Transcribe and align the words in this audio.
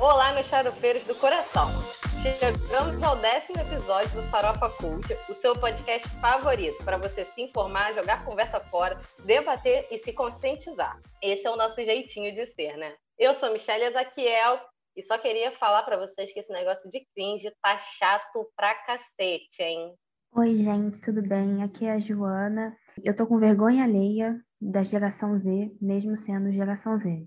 Olá, 0.00 0.32
meus 0.32 0.46
charofeiros 0.46 1.02
do 1.02 1.14
coração. 1.16 1.66
Chegamos 2.22 3.02
ao 3.02 3.16
décimo 3.16 3.60
episódio 3.60 4.22
do 4.22 4.28
Farofa 4.28 4.70
Cult, 4.70 5.04
o 5.28 5.34
seu 5.34 5.52
podcast 5.54 6.08
favorito 6.20 6.84
para 6.84 6.98
você 6.98 7.24
se 7.24 7.42
informar, 7.42 7.92
jogar 7.94 8.24
conversa 8.24 8.60
fora, 8.60 8.96
debater 9.24 9.88
e 9.90 9.98
se 9.98 10.12
conscientizar. 10.12 11.00
Esse 11.20 11.48
é 11.48 11.50
o 11.50 11.56
nosso 11.56 11.74
jeitinho 11.74 12.32
de 12.32 12.46
ser, 12.46 12.76
né? 12.76 12.94
Eu 13.18 13.34
sou 13.34 13.52
Michelle 13.52 13.86
Ezaquiel 13.86 14.60
e 14.94 15.02
só 15.02 15.18
queria 15.18 15.50
falar 15.50 15.82
para 15.82 15.96
vocês 15.96 16.32
que 16.32 16.38
esse 16.38 16.52
negócio 16.52 16.88
de 16.92 17.04
cringe 17.12 17.50
tá 17.60 17.76
chato 17.78 18.48
pra 18.56 18.76
cacete, 18.76 19.60
hein? 19.60 19.94
Oi, 20.36 20.54
gente, 20.54 21.00
tudo 21.00 21.22
bem? 21.22 21.60
Aqui 21.64 21.86
é 21.86 21.94
a 21.94 21.98
Joana. 21.98 22.76
Eu 23.02 23.16
tô 23.16 23.26
com 23.26 23.36
vergonha 23.36 23.82
alheia 23.82 24.38
da 24.60 24.84
geração 24.84 25.36
Z, 25.36 25.72
mesmo 25.80 26.14
sendo 26.14 26.52
geração 26.52 26.96
Z. 26.96 27.26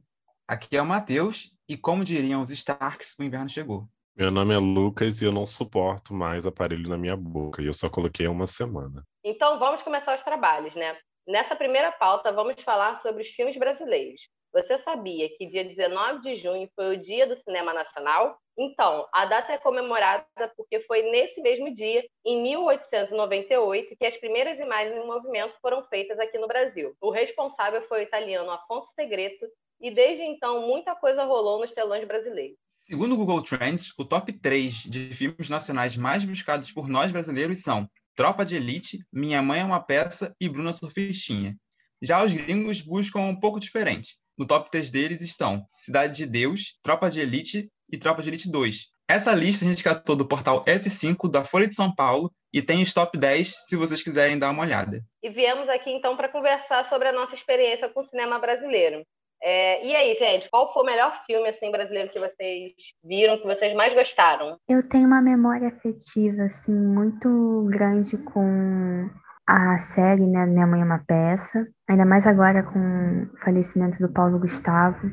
Aqui 0.51 0.75
é 0.75 0.81
o 0.81 0.85
Matheus, 0.85 1.55
e 1.65 1.77
como 1.77 2.03
diriam 2.03 2.41
os 2.41 2.49
Starks, 2.49 3.15
o 3.17 3.23
inverno 3.23 3.47
chegou. 3.47 3.87
Meu 4.13 4.29
nome 4.29 4.53
é 4.53 4.57
Lucas 4.57 5.21
e 5.21 5.25
eu 5.25 5.31
não 5.31 5.45
suporto 5.45 6.13
mais 6.13 6.45
aparelho 6.45 6.89
na 6.89 6.97
minha 6.97 7.15
boca, 7.15 7.61
e 7.61 7.67
eu 7.67 7.73
só 7.73 7.89
coloquei 7.89 8.27
uma 8.27 8.45
semana. 8.45 9.01
Então 9.23 9.57
vamos 9.57 9.81
começar 9.81 10.13
os 10.13 10.25
trabalhos, 10.25 10.75
né? 10.75 10.97
Nessa 11.25 11.55
primeira 11.55 11.89
pauta, 11.93 12.33
vamos 12.33 12.61
falar 12.63 12.99
sobre 12.99 13.21
os 13.21 13.29
filmes 13.29 13.55
brasileiros. 13.55 14.27
Você 14.51 14.77
sabia 14.77 15.29
que 15.37 15.45
dia 15.45 15.63
19 15.63 16.19
de 16.19 16.35
junho 16.35 16.69
foi 16.75 16.97
o 16.97 17.01
Dia 17.01 17.25
do 17.25 17.37
Cinema 17.37 17.73
Nacional? 17.73 18.37
Então, 18.57 19.07
a 19.13 19.25
data 19.25 19.53
é 19.53 19.57
comemorada 19.57 20.25
porque 20.57 20.81
foi 20.81 21.01
nesse 21.03 21.39
mesmo 21.41 21.73
dia, 21.73 22.05
em 22.25 22.43
1898, 22.43 23.95
que 23.97 24.05
as 24.05 24.17
primeiras 24.17 24.59
imagens 24.59 24.97
em 24.97 25.07
movimento 25.07 25.55
foram 25.61 25.81
feitas 25.85 26.19
aqui 26.19 26.37
no 26.37 26.47
Brasil. 26.49 26.93
O 26.99 27.09
responsável 27.09 27.81
foi 27.87 28.01
o 28.01 28.03
italiano 28.03 28.51
Afonso 28.51 28.91
Segreto, 28.93 29.47
e 29.81 29.89
desde 29.91 30.23
então 30.23 30.67
muita 30.67 30.95
coisa 30.95 31.23
rolou 31.23 31.59
nos 31.59 31.71
telões 31.71 32.07
brasileiros. 32.07 32.57
Segundo 32.81 33.13
o 33.13 33.17
Google 33.17 33.41
Trends, 33.41 33.93
o 33.97 34.05
top 34.05 34.33
3 34.33 34.73
de 34.83 35.13
filmes 35.13 35.49
nacionais 35.49 35.95
mais 35.95 36.23
buscados 36.23 36.71
por 36.71 36.87
nós 36.87 37.11
brasileiros 37.11 37.61
são 37.61 37.87
Tropa 38.15 38.45
de 38.45 38.55
Elite, 38.55 38.99
Minha 39.11 39.41
Mãe 39.41 39.61
é 39.61 39.63
uma 39.63 39.81
Peça 39.81 40.35
e 40.39 40.49
Bruna 40.49 40.73
Surfistinha. 40.73 41.55
Já 42.01 42.23
os 42.23 42.33
gringos 42.33 42.81
buscam 42.81 43.21
um 43.21 43.39
pouco 43.39 43.59
diferente. 43.59 44.17
No 44.37 44.45
top 44.45 44.69
3 44.69 44.89
deles 44.89 45.21
estão 45.21 45.65
Cidade 45.77 46.17
de 46.17 46.25
Deus, 46.25 46.77
Tropa 46.83 47.09
de 47.09 47.19
Elite 47.19 47.71
e 47.91 47.97
Tropa 47.97 48.21
de 48.21 48.29
Elite 48.29 48.51
2. 48.51 48.87
Essa 49.07 49.33
lista 49.33 49.65
a 49.65 49.67
gente 49.69 49.83
catou 49.83 50.15
do 50.15 50.27
portal 50.27 50.61
F5 50.63 51.29
da 51.29 51.43
Folha 51.43 51.67
de 51.67 51.75
São 51.75 51.93
Paulo 51.93 52.31
e 52.53 52.61
tem 52.61 52.81
os 52.81 52.93
top 52.93 53.17
10 53.17 53.67
se 53.67 53.75
vocês 53.75 54.01
quiserem 54.01 54.39
dar 54.39 54.49
uma 54.49 54.63
olhada. 54.63 55.01
E 55.21 55.29
viemos 55.29 55.69
aqui 55.69 55.91
então 55.91 56.15
para 56.15 56.29
conversar 56.29 56.85
sobre 56.85 57.07
a 57.07 57.11
nossa 57.11 57.35
experiência 57.35 57.89
com 57.89 57.99
o 58.01 58.07
cinema 58.07 58.39
brasileiro. 58.39 59.05
É, 59.43 59.85
e 59.85 59.95
aí, 59.95 60.13
gente, 60.15 60.49
qual 60.49 60.71
foi 60.71 60.83
o 60.83 60.85
melhor 60.85 61.13
filme 61.25 61.49
assim 61.49 61.71
brasileiro 61.71 62.11
que 62.11 62.19
vocês 62.19 62.73
viram, 63.03 63.39
que 63.39 63.45
vocês 63.47 63.73
mais 63.75 63.93
gostaram? 63.93 64.57
Eu 64.69 64.87
tenho 64.87 65.07
uma 65.07 65.21
memória 65.21 65.69
afetiva 65.69 66.43
assim 66.43 66.75
muito 66.75 67.67
grande 67.71 68.17
com 68.17 69.09
a 69.47 69.75
série, 69.77 70.27
né, 70.27 70.45
Minha 70.45 70.67
Mãe 70.67 70.81
é 70.81 70.85
uma 70.85 70.99
Peça, 70.99 71.67
ainda 71.89 72.05
mais 72.05 72.27
agora 72.27 72.63
com 72.63 73.27
o 73.33 73.37
falecimento 73.37 73.99
do 73.99 74.11
Paulo 74.11 74.39
Gustavo. 74.39 75.11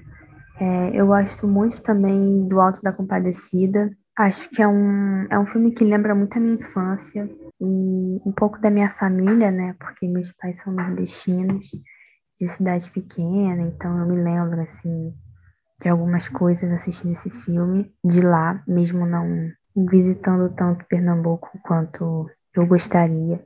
É, 0.61 0.91
eu 0.93 1.07
gosto 1.07 1.47
muito 1.47 1.83
também 1.83 2.47
do 2.47 2.61
Alto 2.61 2.83
da 2.83 2.93
Compadecida. 2.93 3.91
Acho 4.17 4.51
que 4.51 4.61
é 4.61 4.69
um, 4.69 5.27
é 5.31 5.39
um 5.39 5.47
filme 5.47 5.73
que 5.73 5.85
lembra 5.85 6.15
muito 6.15 6.37
a 6.37 6.41
minha 6.41 6.55
infância 6.55 7.29
e 7.61 8.21
um 8.25 8.33
pouco 8.33 8.61
da 8.61 8.69
minha 8.71 8.91
família, 8.91 9.51
né? 9.51 9.75
Porque 9.79 10.07
meus 10.07 10.33
pais 10.33 10.61
são 10.61 10.73
nordestinos, 10.73 11.71
de 12.39 12.49
cidade 12.49 12.91
pequena, 12.91 13.63
então 13.63 13.99
eu 13.99 14.07
me 14.07 14.23
lembro, 14.23 14.61
assim, 14.61 15.13
de 15.81 15.89
algumas 15.89 16.29
coisas 16.29 16.71
assistindo 16.71 17.13
esse 17.13 17.31
filme 17.31 17.93
de 18.05 18.21
lá, 18.21 18.63
mesmo 18.67 19.05
não 19.07 19.51
visitando 19.77 20.55
tanto 20.55 20.85
Pernambuco 20.87 21.59
quanto 21.63 22.31
eu 22.55 22.67
gostaria. 22.67 23.45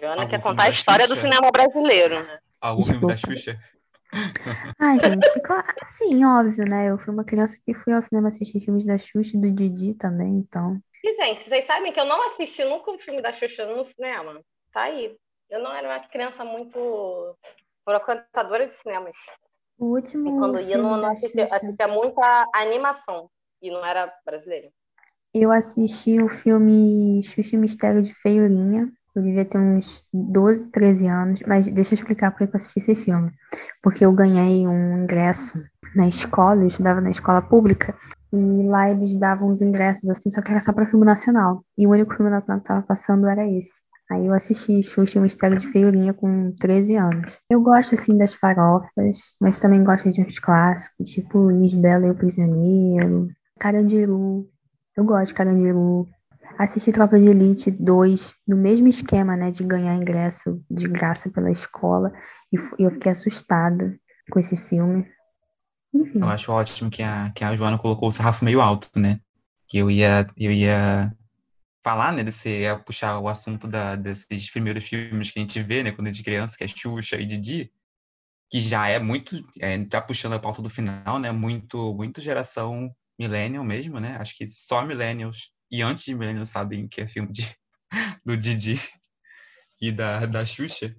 Joana 0.00 0.26
quer 0.26 0.40
contar 0.40 0.64
a 0.64 0.70
história 0.70 1.06
do 1.06 1.16
cinema 1.16 1.50
brasileiro, 1.50 2.22
né? 2.22 2.38
Algum 2.60 2.82
filme 2.82 3.06
da 3.06 3.16
Xuxa? 3.16 3.58
Ai, 4.78 4.98
gente, 4.98 5.40
claro, 5.40 5.66
sim, 5.84 6.24
óbvio, 6.24 6.64
né? 6.64 6.88
Eu 6.88 6.98
fui 6.98 7.12
uma 7.12 7.24
criança 7.24 7.58
que 7.64 7.74
fui 7.74 7.92
ao 7.92 8.00
cinema 8.00 8.28
assistir 8.28 8.60
filmes 8.60 8.84
da 8.84 8.96
Xuxa 8.96 9.36
e 9.36 9.40
do 9.40 9.50
Didi 9.50 9.94
também, 9.94 10.36
então. 10.36 10.78
E, 11.02 11.16
gente, 11.16 11.44
vocês 11.44 11.66
sabem 11.66 11.92
que 11.92 12.00
eu 12.00 12.06
não 12.06 12.28
assisti 12.28 12.64
nunca 12.64 12.90
um 12.90 12.98
filme 12.98 13.20
da 13.20 13.32
Xuxa 13.32 13.66
no 13.66 13.84
cinema? 13.84 14.40
Tá 14.72 14.82
aí. 14.82 15.16
Eu 15.50 15.62
não 15.62 15.74
era 15.74 15.88
uma 15.88 16.00
criança 16.08 16.44
muito 16.44 17.36
frequentadora 17.84 18.66
de 18.66 18.72
cinemas. 18.72 19.16
O 19.78 19.86
último. 19.86 20.28
E 20.28 20.38
quando 20.38 20.60
ia, 20.60 20.78
não, 20.78 20.96
não 20.96 21.10
assistia, 21.10 21.44
assistia 21.44 21.88
muita 21.88 22.46
animação. 22.54 23.28
E 23.60 23.70
não 23.70 23.84
era 23.84 24.12
brasileiro. 24.24 24.68
Eu 25.32 25.50
assisti 25.50 26.22
o 26.22 26.28
filme 26.28 27.20
Xuxa 27.24 27.56
e 27.56 27.58
Mistério 27.58 28.02
de 28.02 28.14
Feiurinha, 28.14 28.92
eu 29.14 29.22
devia 29.22 29.44
ter 29.44 29.58
uns 29.58 30.04
12, 30.12 30.66
13 30.70 31.06
anos, 31.06 31.42
mas 31.46 31.68
deixa 31.68 31.94
eu 31.94 31.96
explicar 31.96 32.32
por 32.32 32.38
que 32.38 32.44
eu 32.44 32.50
assisti 32.54 32.78
esse 32.80 32.94
filme. 32.94 33.32
Porque 33.82 34.04
eu 34.04 34.12
ganhei 34.12 34.66
um 34.66 35.02
ingresso 35.02 35.60
na 35.94 36.08
escola, 36.08 36.62
eu 36.62 36.68
estudava 36.68 37.00
na 37.00 37.10
escola 37.10 37.40
pública, 37.40 37.96
e 38.32 38.68
lá 38.68 38.90
eles 38.90 39.14
davam 39.14 39.48
os 39.48 39.62
ingressos 39.62 40.10
assim, 40.10 40.28
só 40.30 40.42
que 40.42 40.50
era 40.50 40.60
só 40.60 40.72
para 40.72 40.86
filme 40.86 41.04
nacional. 41.04 41.64
E 41.78 41.86
o 41.86 41.90
único 41.90 42.14
filme 42.14 42.30
nacional 42.30 42.60
que 42.60 42.64
estava 42.64 42.82
passando 42.82 43.28
era 43.28 43.46
esse. 43.46 43.82
Aí 44.10 44.26
eu 44.26 44.34
assisti 44.34 44.82
Xuxa 44.82 45.16
e 45.16 45.20
o 45.20 45.22
Mistério 45.22 45.58
de 45.58 45.66
Feiurinha 45.66 46.12
com 46.12 46.52
13 46.60 46.96
anos. 46.96 47.38
Eu 47.48 47.62
gosto, 47.62 47.94
assim, 47.94 48.16
das 48.16 48.34
farofas, 48.34 49.34
mas 49.40 49.58
também 49.58 49.82
gosto 49.82 50.10
de 50.10 50.20
uns 50.20 50.38
clássicos, 50.38 51.10
tipo 51.10 51.50
Lisbela 51.50 52.06
e 52.06 52.10
o 52.10 52.14
Prisioneiro, 52.14 53.28
Carandiru. 53.58 54.46
Eu 54.96 55.04
gosto 55.04 55.28
de 55.28 55.34
Carandiru. 55.34 56.06
Assisti 56.58 56.92
Tropa 56.92 57.18
de 57.18 57.26
Elite 57.26 57.70
2 57.70 58.34
no 58.46 58.56
mesmo 58.56 58.86
esquema, 58.86 59.36
né, 59.36 59.50
de 59.50 59.64
ganhar 59.64 59.96
ingresso 59.96 60.62
de 60.70 60.86
graça 60.86 61.28
pela 61.28 61.50
escola, 61.50 62.12
e 62.52 62.82
eu 62.82 62.90
fiquei 62.92 63.10
assustada 63.10 63.98
com 64.30 64.38
esse 64.38 64.56
filme. 64.56 65.04
Enfim. 65.92 66.20
Eu 66.20 66.28
acho 66.28 66.52
ótimo 66.52 66.90
que 66.90 67.02
a, 67.02 67.30
que 67.34 67.42
a 67.42 67.54
Joana 67.54 67.78
colocou 67.78 68.08
o 68.08 68.12
sarrafo 68.12 68.44
meio 68.44 68.60
alto, 68.60 68.88
né? 68.96 69.18
Que 69.66 69.78
eu 69.78 69.90
ia, 69.90 70.28
eu 70.36 70.52
ia 70.52 71.12
falar, 71.84 72.12
né, 72.12 72.24
desse, 72.24 72.48
ia 72.48 72.78
puxar 72.78 73.18
o 73.18 73.28
assunto 73.28 73.68
da, 73.68 73.94
desses 73.94 74.50
primeiros 74.50 74.84
filmes 74.84 75.30
que 75.30 75.38
a 75.38 75.42
gente 75.42 75.62
vê, 75.62 75.82
né, 75.82 75.92
quando 75.92 76.08
a 76.08 76.10
é 76.10 76.22
criança, 76.22 76.56
que 76.56 76.64
é 76.64 76.68
Xuxa 76.68 77.16
e 77.16 77.26
Didi, 77.26 77.70
que 78.50 78.60
já 78.60 78.88
é 78.88 78.98
muito, 78.98 79.36
é, 79.60 79.78
já 79.90 80.00
puxando 80.00 80.32
a 80.32 80.38
pauta 80.38 80.62
do 80.62 80.70
final, 80.70 81.18
né, 81.18 81.30
muito, 81.30 81.94
muito 81.94 82.20
geração 82.20 82.90
millennial 83.18 83.62
mesmo, 83.64 84.00
né? 84.00 84.16
Acho 84.18 84.36
que 84.36 84.48
só 84.48 84.84
millennials 84.84 85.54
e 85.70 85.82
antes 85.82 86.04
de 86.04 86.14
Millennium 86.14 86.44
sabem 86.44 86.86
que 86.86 87.00
é 87.00 87.08
filme 87.08 87.32
de, 87.32 87.42
do 88.24 88.36
Didi 88.36 88.80
e 89.80 89.90
da, 89.90 90.24
da 90.26 90.44
Xuxa. 90.46 90.94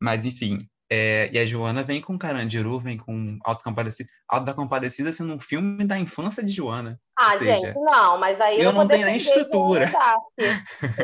Mas, 0.00 0.26
enfim, 0.26 0.58
é, 0.90 1.28
e 1.32 1.38
a 1.38 1.44
Joana 1.44 1.82
vem 1.82 2.00
com 2.00 2.18
Carandiru, 2.18 2.78
vem 2.78 2.96
com 2.96 3.38
Alto 3.44 3.64
Compadecida. 3.64 4.08
Alto 4.28 4.44
da 4.44 4.54
Compadecida 4.54 5.12
sendo 5.12 5.34
um 5.34 5.40
filme 5.40 5.84
da 5.84 5.98
infância 5.98 6.42
de 6.42 6.52
Joana. 6.52 7.00
Ah, 7.18 7.36
seja, 7.38 7.56
gente, 7.56 7.78
não, 7.78 8.18
mas 8.18 8.40
aí 8.40 8.58
eu, 8.58 8.64
eu 8.64 8.72
não, 8.72 8.86
tenho 8.86 9.06
nem 9.06 9.16
estrutura. 9.16 9.86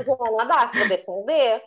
Joana 0.04 0.44
Darcy, 0.44 0.78
vou 0.78 0.88
defender. 0.88 1.62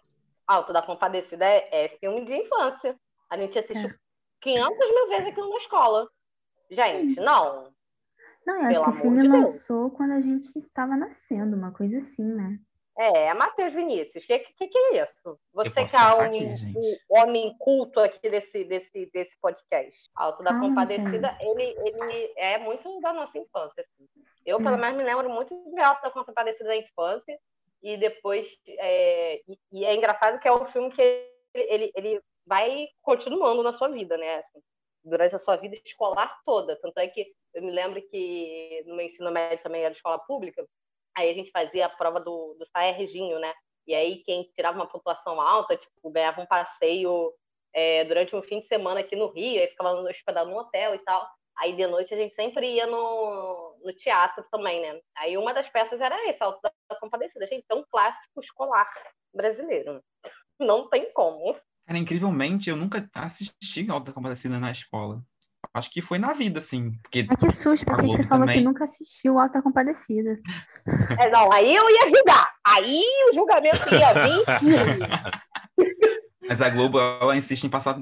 Alto 0.48 0.72
da 0.72 0.82
Compadecida 0.82 1.44
é, 1.44 1.68
é, 1.72 1.90
filme 2.00 2.24
de 2.24 2.36
infância. 2.36 2.96
A 3.30 3.38
gente 3.38 3.58
assistiu 3.58 3.90
é. 3.90 3.96
500 4.42 4.78
mil 4.78 5.08
vezes 5.10 5.28
aquilo 5.28 5.50
na 5.50 5.58
escola. 5.58 6.08
Gente, 6.70 7.20
não. 7.20 7.74
Não, 8.46 8.72
eu 8.72 8.84
acho 8.84 8.84
que 8.84 8.90
o 8.90 9.02
filme 9.02 9.22
de 9.24 9.28
lançou 9.28 9.90
quando 9.90 10.12
a 10.12 10.22
gente 10.22 10.58
estava 10.60 10.96
nascendo, 10.96 11.58
uma 11.58 11.72
coisa 11.72 11.98
assim, 11.98 12.24
né? 12.24 12.60
É, 12.98 13.34
Matheus 13.34 13.74
Vinícius, 13.74 14.24
o 14.24 14.28
que, 14.28 14.40
que, 14.40 14.68
que, 14.68 14.78
é 14.78 15.04
isso? 15.04 15.38
Você 15.54 15.86
que 15.86 15.96
é 15.96 16.00
o 16.00 16.20
homem, 16.20 16.56
homem 17.10 17.56
culto 17.60 18.00
aqui 18.00 18.30
desse, 18.30 18.64
desse, 18.64 19.06
desse 19.08 19.38
podcast. 19.42 20.10
Alto 20.16 20.42
da 20.42 20.58
Compadecida, 20.58 21.38
ele, 21.42 21.76
ele 21.86 22.34
é 22.38 22.58
muito 22.58 23.02
da 23.02 23.12
nossa 23.12 23.38
infância. 23.38 23.84
Assim. 23.84 24.08
Eu, 24.46 24.60
pelo 24.60 24.76
hum. 24.76 24.80
menos, 24.80 24.98
me 24.98 25.04
lembro 25.04 25.30
muito 25.30 25.54
de 25.74 25.82
Alto 25.82 26.04
da 26.04 26.12
Compadecida 26.12 26.70
da 26.70 26.78
infância. 26.78 27.38
E 27.84 27.98
depois. 27.98 28.48
É, 28.68 29.42
e, 29.48 29.60
e, 29.74 29.86
é 29.86 29.94
engraçado 29.94 30.40
que 30.40 30.48
é 30.48 30.54
um 30.54 30.66
filme 30.68 30.90
que 30.90 31.02
ele, 31.02 31.32
ele, 31.54 31.92
ele 31.96 32.22
vai 32.46 32.88
continuando 33.02 33.62
na 33.62 33.74
sua 33.74 33.90
vida, 33.90 34.18
né? 34.18 34.38
Assim, 34.38 34.60
durante 35.04 35.36
a 35.36 35.40
sua 35.40 35.58
vida 35.58 35.76
escolar 35.84 36.40
toda. 36.46 36.80
Tanto 36.82 36.98
é 36.98 37.08
que 37.08 37.28
eu 37.54 37.62
me 37.62 37.72
lembro 37.72 38.02
que 38.02 38.84
no 38.88 38.96
meu 38.96 39.06
ensino 39.06 39.32
médio 39.32 39.62
também 39.62 39.84
era 39.84 39.94
escola 39.94 40.18
pública, 40.20 40.66
aí 41.16 41.32
a 41.32 41.34
gente 41.34 41.52
fazia 41.52 41.86
a 41.86 41.90
prova 41.90 42.20
do, 42.20 42.56
do 42.60 42.66
Saerginho, 42.66 43.40
né? 43.40 43.54
E 43.88 43.94
aí 43.94 44.18
quem 44.24 44.50
tirava 44.56 44.78
uma 44.78 44.88
pontuação 44.88 45.40
alta, 45.40 45.78
tipo, 45.78 46.12
ganhava 46.12 46.42
um 46.42 46.46
passeio 46.46 47.34
é, 47.74 48.04
durante 48.06 48.36
um 48.36 48.42
fim 48.42 48.60
de 48.60 48.68
semana 48.68 49.02
aqui 49.02 49.16
no 49.16 49.32
Rio, 49.32 49.62
aí 49.62 49.68
ficava 49.68 49.92
hospedado 49.92 50.50
no 50.50 50.58
hotel 50.58 50.96
e 50.96 51.00
tal. 51.00 51.28
Aí 51.58 51.76
de 51.76 51.88
noite 51.88 52.14
a 52.14 52.18
gente 52.18 52.34
sempre 52.34 52.68
ia 52.74 52.86
no, 52.86 53.78
no 53.84 53.94
teatro 53.94 54.46
também, 54.52 54.82
né? 54.82 55.00
Aí 55.18 55.38
uma 55.38 55.54
das 55.54 55.70
peças 55.70 56.02
era 56.02 56.28
essa, 56.28 56.46
Alto 56.46 56.60
da 56.62 57.00
Compadecida. 57.00 57.48
Gente, 57.48 57.66
é 57.70 57.76
um 57.76 57.86
clássico 57.90 58.42
escolar 58.42 58.90
brasileiro. 59.34 60.04
Não 60.60 60.90
tem 60.90 61.12
como. 61.14 61.56
Cara, 61.86 62.00
incrivelmente, 62.00 62.70
eu 62.70 62.76
nunca 62.76 63.08
assisti 63.16 63.90
Alta 63.90 64.12
Compadecida 64.12 64.60
na 64.60 64.72
escola. 64.72 65.22
Acho 65.74 65.92
que 65.92 66.02
foi 66.02 66.18
na 66.18 66.34
vida, 66.34 66.60
assim. 66.60 66.92
Porque 67.04 67.26
Ai, 67.30 67.38
que 67.38 67.52
susto, 67.52 67.86
pensei 67.86 68.06
que 68.06 68.18
você 68.18 68.24
falou 68.24 68.46
também... 68.46 68.60
que 68.60 68.64
nunca 68.64 68.84
assistiu 68.86 69.40
Alta 69.40 69.62
Compadecida. 69.62 70.40
É, 71.20 71.32
não, 71.32 71.52
aí 71.52 71.76
eu 71.76 71.90
ia 71.90 72.10
julgar. 72.10 72.54
Aí 72.64 73.02
o 73.32 73.34
julgamento 73.34 73.90
ia 73.92 74.14
vir. 74.14 74.44
Mas 76.48 76.62
a 76.62 76.70
Globo, 76.70 77.00
ela 77.00 77.36
insiste 77.36 77.64
em 77.64 77.70
passar 77.70 78.00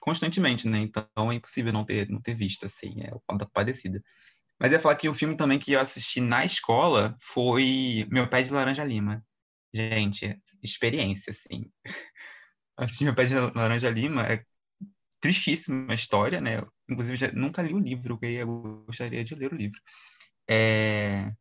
constantemente, 0.00 0.66
né? 0.68 0.78
Então 0.78 1.30
é 1.30 1.34
impossível 1.34 1.72
não 1.72 1.84
ter, 1.84 2.08
não 2.08 2.20
ter 2.20 2.34
visto, 2.34 2.66
assim, 2.66 3.00
é 3.00 3.14
o 3.14 3.22
Alta 3.28 3.46
Compadecida. 3.46 4.02
Mas 4.60 4.70
eu 4.70 4.76
ia 4.76 4.80
falar 4.80 4.96
que 4.96 5.08
o 5.08 5.14
filme 5.14 5.36
também 5.36 5.58
que 5.58 5.72
eu 5.72 5.80
assisti 5.80 6.20
na 6.20 6.44
escola 6.44 7.16
foi 7.20 8.06
Meu 8.10 8.28
Pé 8.28 8.42
de 8.42 8.52
Laranja 8.52 8.84
Lima. 8.84 9.24
Gente, 9.72 10.36
experiência, 10.62 11.30
assim. 11.30 11.70
Assistir 12.76 13.04
Meu 13.04 13.14
Pé 13.14 13.26
de 13.26 13.34
Laranja 13.34 13.90
Lima 13.90 14.26
é 14.26 14.44
tristíssima 15.24 15.94
história, 15.94 16.38
né? 16.38 16.62
Inclusive, 16.86 17.16
já, 17.16 17.32
nunca 17.32 17.62
li 17.62 17.72
o 17.72 17.78
livro, 17.78 18.18
eu 18.20 18.84
gostaria 18.84 19.24
de 19.24 19.34
ler 19.34 19.50
o 19.54 19.56
livro. 19.56 19.80
É 20.46 21.32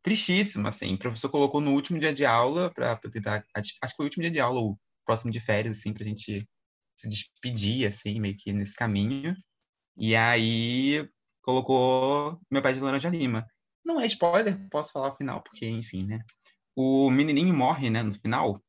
tristíssima, 0.00 0.68
assim. 0.68 0.94
O 0.94 0.98
professor 0.98 1.28
colocou 1.28 1.60
no 1.60 1.72
último 1.72 1.98
dia 1.98 2.12
de 2.12 2.24
aula 2.24 2.72
para 2.72 2.96
tentar, 3.10 3.44
acho 3.52 3.72
que 3.72 3.96
foi 3.96 4.04
o 4.04 4.06
último 4.06 4.22
dia 4.22 4.30
de 4.30 4.38
aula, 4.38 4.60
ou 4.60 4.78
próximo 5.04 5.32
de 5.32 5.40
férias, 5.40 5.78
assim, 5.78 5.92
para 5.92 6.04
a 6.04 6.06
gente 6.06 6.48
se 6.96 7.08
despedir, 7.08 7.88
assim, 7.88 8.20
meio 8.20 8.36
que 8.36 8.52
nesse 8.52 8.76
caminho. 8.76 9.34
E 9.96 10.14
aí 10.14 11.08
colocou 11.42 12.40
meu 12.48 12.62
pé 12.62 12.72
de 12.72 12.80
laranja 12.80 13.08
lima. 13.08 13.44
Não 13.84 14.00
é 14.00 14.06
spoiler, 14.06 14.56
posso 14.70 14.92
falar 14.92 15.12
o 15.12 15.16
final, 15.16 15.42
porque, 15.42 15.66
enfim, 15.68 16.06
né? 16.06 16.20
O 16.76 17.10
menininho 17.10 17.54
morre, 17.54 17.90
né, 17.90 18.04
no 18.04 18.14
final. 18.14 18.62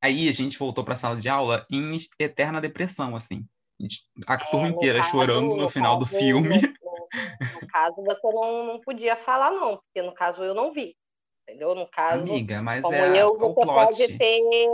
Aí 0.00 0.28
a 0.28 0.32
gente 0.32 0.58
voltou 0.58 0.84
para 0.84 0.94
a 0.94 0.96
sala 0.96 1.16
de 1.16 1.28
aula 1.28 1.66
em 1.70 1.98
eterna 2.18 2.60
depressão, 2.60 3.16
assim. 3.16 3.44
A 4.26 4.34
é, 4.34 4.38
turma 4.50 4.68
inteira 4.68 4.98
caso, 4.98 5.10
chorando 5.10 5.56
no 5.56 5.68
final 5.68 5.98
caso, 5.98 6.10
do 6.10 6.18
filme. 6.18 6.60
No, 7.10 7.60
no, 7.60 7.68
caso, 7.68 7.96
você 8.04 8.32
não, 8.32 8.66
não 8.66 8.80
podia 8.80 9.16
falar, 9.16 9.50
não, 9.50 9.78
porque 9.78 10.02
no 10.02 10.12
caso 10.12 10.42
eu 10.42 10.54
não 10.54 10.74
vi. 10.74 10.94
Entendeu? 11.48 11.74
No 11.74 11.88
caso, 11.88 12.20
Amiga, 12.20 12.60
mas 12.60 12.82
como 12.82 12.94
é 12.94 13.16
eu, 13.16 13.38
você 13.38 13.64
pode 13.64 14.18
ter 14.18 14.68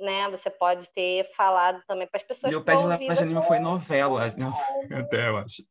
né? 0.00 0.28
Você 0.30 0.50
pode 0.50 0.90
ter 0.90 1.30
falado 1.36 1.82
também 1.86 2.08
para 2.08 2.20
as 2.20 2.26
pessoas. 2.26 2.50
Meu 2.50 2.64
pé 2.64 2.74
de 2.76 2.84
laranja 2.84 3.24
lima 3.24 3.42
foi 3.42 3.60
novela, 3.60 4.24
até 4.90 5.28
eu 5.28 5.36
acho. 5.36 5.62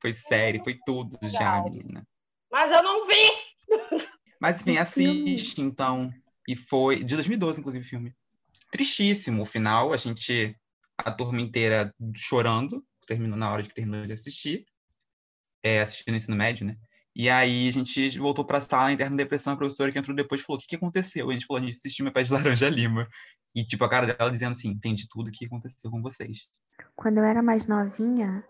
Foi 0.00 0.12
série, 0.12 0.62
foi 0.62 0.78
tudo 0.84 1.16
já, 1.22 1.62
menina. 1.62 2.06
Mas 2.50 2.72
eu 2.72 2.82
não 2.82 3.06
vi! 3.06 3.30
Mas 4.40 4.60
enfim, 4.60 4.78
assiste, 4.78 5.60
então. 5.60 6.10
E 6.48 6.56
foi 6.56 7.02
de 7.04 7.14
2012, 7.14 7.60
inclusive, 7.60 7.84
o 7.84 7.88
filme. 7.88 8.14
Tristíssimo 8.70 9.42
o 9.42 9.46
final, 9.46 9.92
a 9.92 9.96
gente, 9.96 10.56
a 10.98 11.10
turma 11.10 11.40
inteira 11.40 11.92
chorando, 12.14 12.84
terminou 13.06 13.36
na 13.36 13.50
hora 13.50 13.62
de 13.62 13.68
que 13.68 13.74
terminou 13.74 14.06
de 14.06 14.12
assistir, 14.12 14.64
é, 15.62 15.80
assistindo 15.80 16.14
ensino 16.14 16.36
médio, 16.36 16.66
né? 16.66 16.76
E 17.14 17.28
aí 17.28 17.68
a 17.68 17.72
gente 17.72 18.18
voltou 18.18 18.44
para 18.44 18.58
a 18.58 18.60
sala, 18.60 18.92
interna 18.92 19.16
depressão, 19.16 19.52
a 19.52 19.56
professora 19.56 19.90
que 19.90 19.98
entrou 19.98 20.16
depois 20.16 20.40
falou: 20.40 20.58
o 20.58 20.60
que, 20.60 20.68
que 20.68 20.76
aconteceu? 20.76 21.28
A 21.28 21.32
gente 21.32 21.46
falou: 21.46 21.60
a 21.60 21.66
gente 21.66 21.76
assistiu 21.76 22.04
meu 22.04 22.12
pé 22.12 22.22
de 22.22 22.32
laranja 22.32 22.68
lima. 22.68 23.08
E 23.54 23.64
tipo, 23.64 23.84
a 23.84 23.88
cara 23.88 24.06
dela 24.06 24.30
dizendo 24.30 24.52
assim: 24.52 24.68
entendi 24.68 25.08
tudo 25.08 25.28
o 25.28 25.30
que 25.32 25.46
aconteceu 25.46 25.90
com 25.90 26.00
vocês. 26.00 26.48
Quando 26.94 27.18
eu 27.18 27.24
era 27.24 27.42
mais 27.42 27.66
novinha, 27.66 28.44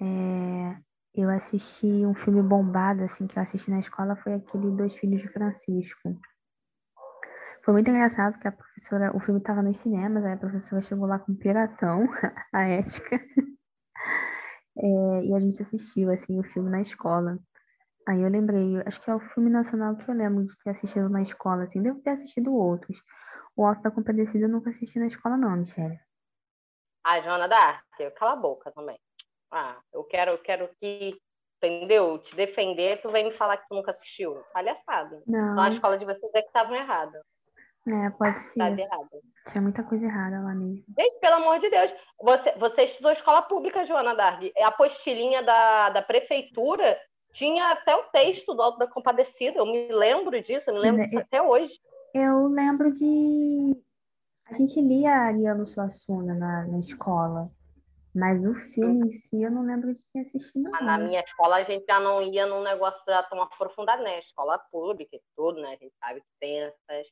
é, 0.00 0.76
eu 1.14 1.28
assisti 1.30 1.86
um 1.86 2.14
filme 2.14 2.42
bombado, 2.42 3.02
assim, 3.02 3.26
que 3.26 3.38
eu 3.38 3.42
assisti 3.42 3.70
na 3.70 3.80
escola, 3.80 4.14
foi 4.16 4.34
aquele 4.34 4.70
Dois 4.70 4.94
Filhos 4.94 5.20
de 5.20 5.28
Francisco. 5.28 6.16
Foi 7.66 7.72
muito 7.72 7.90
engraçado 7.90 8.38
que 8.38 8.46
a 8.46 8.52
professora, 8.52 9.10
o 9.12 9.18
filme 9.18 9.40
estava 9.40 9.60
nos 9.60 9.78
cinemas, 9.78 10.24
aí 10.24 10.34
a 10.34 10.36
professora 10.36 10.80
chegou 10.80 11.04
lá 11.04 11.18
com 11.18 11.32
um 11.32 11.36
piratão, 11.36 12.06
a 12.54 12.62
ética, 12.62 13.16
é, 14.78 15.24
e 15.24 15.34
a 15.34 15.38
gente 15.40 15.60
assistiu, 15.60 16.12
assim, 16.12 16.38
o 16.38 16.44
filme 16.44 16.70
na 16.70 16.80
escola. 16.80 17.36
Aí 18.06 18.22
eu 18.22 18.28
lembrei, 18.28 18.80
acho 18.86 19.02
que 19.02 19.10
é 19.10 19.14
o 19.16 19.18
filme 19.18 19.50
nacional 19.50 19.96
que 19.96 20.08
eu 20.08 20.14
lembro 20.14 20.46
de 20.46 20.56
ter 20.62 20.70
assistido 20.70 21.08
na 21.08 21.22
escola, 21.22 21.64
assim, 21.64 21.82
devo 21.82 22.00
ter 22.02 22.10
assistido 22.10 22.54
outros. 22.54 23.02
O 23.56 23.66
Alto 23.66 23.82
da 23.82 23.90
Compadecida 23.90 24.44
eu 24.44 24.48
nunca 24.48 24.70
assisti 24.70 25.00
na 25.00 25.08
escola, 25.08 25.36
não, 25.36 25.56
Michelle. 25.56 25.98
A 27.02 27.20
Joana 27.20 27.48
Dark, 27.48 27.84
cala 28.14 28.34
a 28.34 28.36
boca 28.36 28.70
também. 28.70 29.00
Ah, 29.50 29.76
eu 29.92 30.04
quero, 30.04 30.30
eu 30.30 30.38
quero 30.38 30.70
que, 30.80 31.20
entendeu? 31.56 32.16
Te 32.20 32.36
defender, 32.36 33.02
tu 33.02 33.10
vem 33.10 33.24
me 33.24 33.32
falar 33.32 33.56
que 33.56 33.66
tu 33.66 33.74
nunca 33.74 33.90
assistiu. 33.90 34.36
Palhaçada. 34.52 35.20
Não. 35.26 35.50
Então 35.50 35.64
a 35.64 35.68
escola 35.68 35.98
de 35.98 36.04
vocês 36.04 36.32
é 36.32 36.42
que 36.42 36.46
estavam 36.46 36.76
errada. 36.76 37.20
É, 37.86 38.10
pode 38.10 38.38
ser. 38.38 38.60
errada. 38.60 39.20
Tinha 39.48 39.62
muita 39.62 39.84
coisa 39.84 40.04
errada 40.04 40.40
lá 40.40 40.54
mesmo. 40.54 40.84
Gente, 40.98 41.20
pelo 41.20 41.36
amor 41.36 41.60
de 41.60 41.70
Deus. 41.70 41.94
Você, 42.20 42.52
você 42.58 42.82
estudou 42.82 43.12
escola 43.12 43.42
pública, 43.42 43.86
Joana 43.86 44.14
Dark. 44.14 44.42
A 44.58 44.68
apostilinha 44.68 45.42
da, 45.42 45.90
da 45.90 46.02
prefeitura 46.02 46.98
tinha 47.32 47.70
até 47.70 47.94
o 47.94 48.04
texto 48.04 48.54
do 48.54 48.62
Alto 48.62 48.78
da 48.78 48.88
Compadecida. 48.88 49.58
Eu 49.58 49.66
me 49.66 49.88
lembro 49.92 50.40
disso, 50.42 50.70
eu 50.70 50.74
me 50.74 50.80
lembro 50.80 51.02
disso 51.02 51.18
até 51.18 51.40
hoje. 51.40 51.74
Eu 52.12 52.48
lembro 52.48 52.92
de. 52.92 53.80
A 54.50 54.54
gente 54.54 54.80
lia 54.80 55.12
Ariano 55.12 55.66
Suassuna 55.66 56.34
na, 56.34 56.66
na 56.66 56.78
escola. 56.78 57.50
Mas 58.16 58.46
o 58.46 58.54
filme 58.54 59.08
em 59.08 59.10
si 59.10 59.42
eu 59.42 59.50
não 59.50 59.62
lembro 59.62 59.92
de 59.92 60.00
ter 60.10 60.20
assistido. 60.20 60.70
Mas 60.70 60.86
na 60.86 60.96
minha 60.96 61.20
escola 61.20 61.56
a 61.56 61.62
gente 61.62 61.84
já 61.84 62.00
não 62.00 62.22
ia 62.22 62.46
num 62.46 62.62
negócio 62.62 63.02
já 63.06 63.22
tão 63.22 63.42
aprofundado, 63.42 64.02
né? 64.02 64.18
Escola 64.20 64.58
pública 64.72 65.14
e 65.14 65.20
tudo, 65.36 65.60
né? 65.60 65.68
A 65.68 65.76
gente 65.76 65.94
sabe 66.02 66.20
que 66.22 66.26
tem 66.40 66.62
essas, 66.62 67.06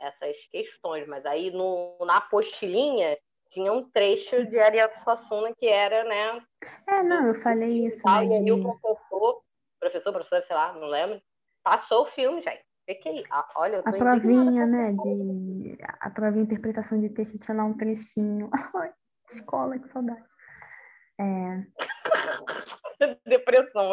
essas 0.00 0.36
questões. 0.50 1.06
Mas 1.06 1.24
aí 1.26 1.50
no, 1.50 1.96
na 2.04 2.18
apostilinha 2.18 3.16
tinha 3.50 3.72
um 3.72 3.88
trecho 3.90 4.44
de 4.46 4.58
Ariano 4.58 4.94
Suassuna 4.96 5.54
que 5.56 5.66
era, 5.66 6.04
né? 6.04 6.42
É, 6.88 7.02
não, 7.02 7.28
eu 7.28 7.34
falei 7.34 7.86
isso. 7.86 8.02
Tal, 8.02 8.24
E 8.24 8.34
aí 8.34 8.52
o 8.52 8.62
professor, 8.62 9.42
professor, 9.80 10.12
professor, 10.12 10.42
sei 10.46 10.56
lá, 10.56 10.72
não 10.74 10.88
lembro, 10.88 11.20
passou 11.62 12.02
o 12.02 12.10
filme, 12.10 12.40
gente. 12.40 12.62
Que 12.86 12.94
que, 12.94 13.24
ah, 13.30 13.46
olha, 13.56 13.76
eu 13.76 13.82
tô 13.82 13.90
a 13.90 13.92
provinha, 13.92 14.64
né? 14.64 14.92
De, 14.92 15.76
a 16.00 16.08
provinha 16.08 16.44
interpretação 16.44 16.98
de 16.98 17.10
texto 17.10 17.38
tinha 17.38 17.54
lá 17.54 17.64
um 17.64 17.76
trechinho. 17.76 18.48
Ai, 18.74 18.92
escola, 19.30 19.78
que 19.78 19.88
saudade. 19.88 20.24
É... 21.20 21.64
Depressão. 23.26 23.92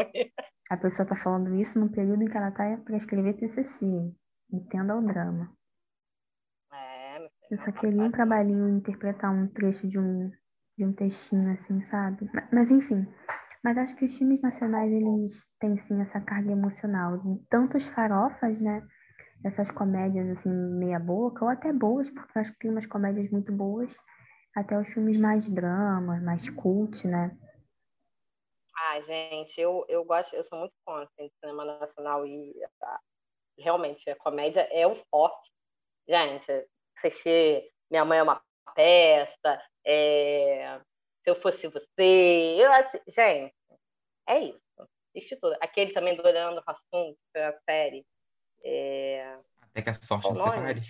A 0.69 0.77
pessoa 0.77 1.03
está 1.03 1.15
falando 1.15 1.55
isso 1.55 1.77
no 1.77 1.91
período 1.91 2.23
em 2.23 2.27
que 2.27 2.37
ela 2.37 2.49
está 2.49 2.77
para 2.85 2.95
escrever 2.95 3.33
TCC. 3.33 3.85
Entenda 4.51 4.95
o 4.95 5.01
drama. 5.01 5.53
Eu 7.51 7.57
só 7.57 7.71
queria 7.71 8.01
um 8.01 8.11
trabalhinho 8.11 8.69
interpretar 8.69 9.31
um 9.31 9.47
trecho 9.47 9.87
de 9.87 9.99
um, 9.99 10.31
de 10.77 10.85
um 10.85 10.93
textinho 10.93 11.51
assim, 11.51 11.81
sabe? 11.81 12.29
Mas, 12.33 12.47
mas, 12.51 12.71
enfim. 12.71 13.05
Mas 13.63 13.77
acho 13.77 13.95
que 13.95 14.05
os 14.05 14.15
filmes 14.15 14.41
nacionais, 14.41 14.91
eles 14.91 15.43
têm 15.59 15.75
sim 15.77 16.01
essa 16.01 16.21
carga 16.21 16.51
emocional. 16.51 17.19
Tanto 17.49 17.79
farofas, 17.79 18.59
né? 18.59 18.85
Essas 19.43 19.69
comédias 19.69 20.29
assim, 20.29 20.49
meia 20.49 20.99
boca, 20.99 21.43
ou 21.45 21.49
até 21.49 21.71
boas, 21.71 22.09
porque 22.09 22.37
eu 22.37 22.41
acho 22.41 22.51
que 22.53 22.59
tem 22.59 22.71
umas 22.71 22.85
comédias 22.85 23.29
muito 23.29 23.51
boas 23.51 23.95
até 24.55 24.79
os 24.79 24.89
filmes 24.89 25.17
mais 25.17 25.49
drama, 25.49 26.19
mais 26.21 26.49
cult, 26.49 27.05
né? 27.07 27.37
Ah, 28.77 29.01
gente, 29.01 29.59
eu, 29.59 29.85
eu 29.87 30.03
gosto, 30.05 30.33
eu 30.35 30.43
sou 30.45 30.59
muito 30.59 30.73
fã 30.85 31.03
assim, 31.03 31.27
de 31.27 31.33
cinema 31.39 31.65
nacional 31.65 32.25
e 32.25 32.53
ah, 32.81 32.99
realmente 33.57 34.09
a 34.09 34.15
comédia 34.15 34.61
é 34.71 34.87
o 34.87 34.95
forte. 35.09 35.51
Gente, 36.07 36.67
assistir 36.97 37.71
Minha 37.89 38.05
Mãe 38.05 38.19
é 38.19 38.23
uma 38.23 38.41
Peça, 38.75 39.61
é, 39.85 40.79
Se 41.23 41.29
Eu 41.29 41.35
Fosse 41.35 41.67
Você, 41.67 42.57
eu 42.59 42.71
assim, 42.73 42.99
gente, 43.07 43.55
é 44.27 44.39
isso. 44.39 44.89
Assisti 45.15 45.35
tudo. 45.37 45.55
Aquele 45.61 45.93
também 45.93 46.15
do 46.15 46.23
Leandro 46.23 46.63
Hassum, 46.67 47.13
que 47.13 47.19
foi 47.31 47.43
a 47.43 47.57
série. 47.69 48.05
É... 48.63 49.37
Até 49.61 49.81
que 49.81 49.89
a 49.89 49.93
sorte 49.93 50.29
nos 50.29 50.41
separe. 50.41 50.81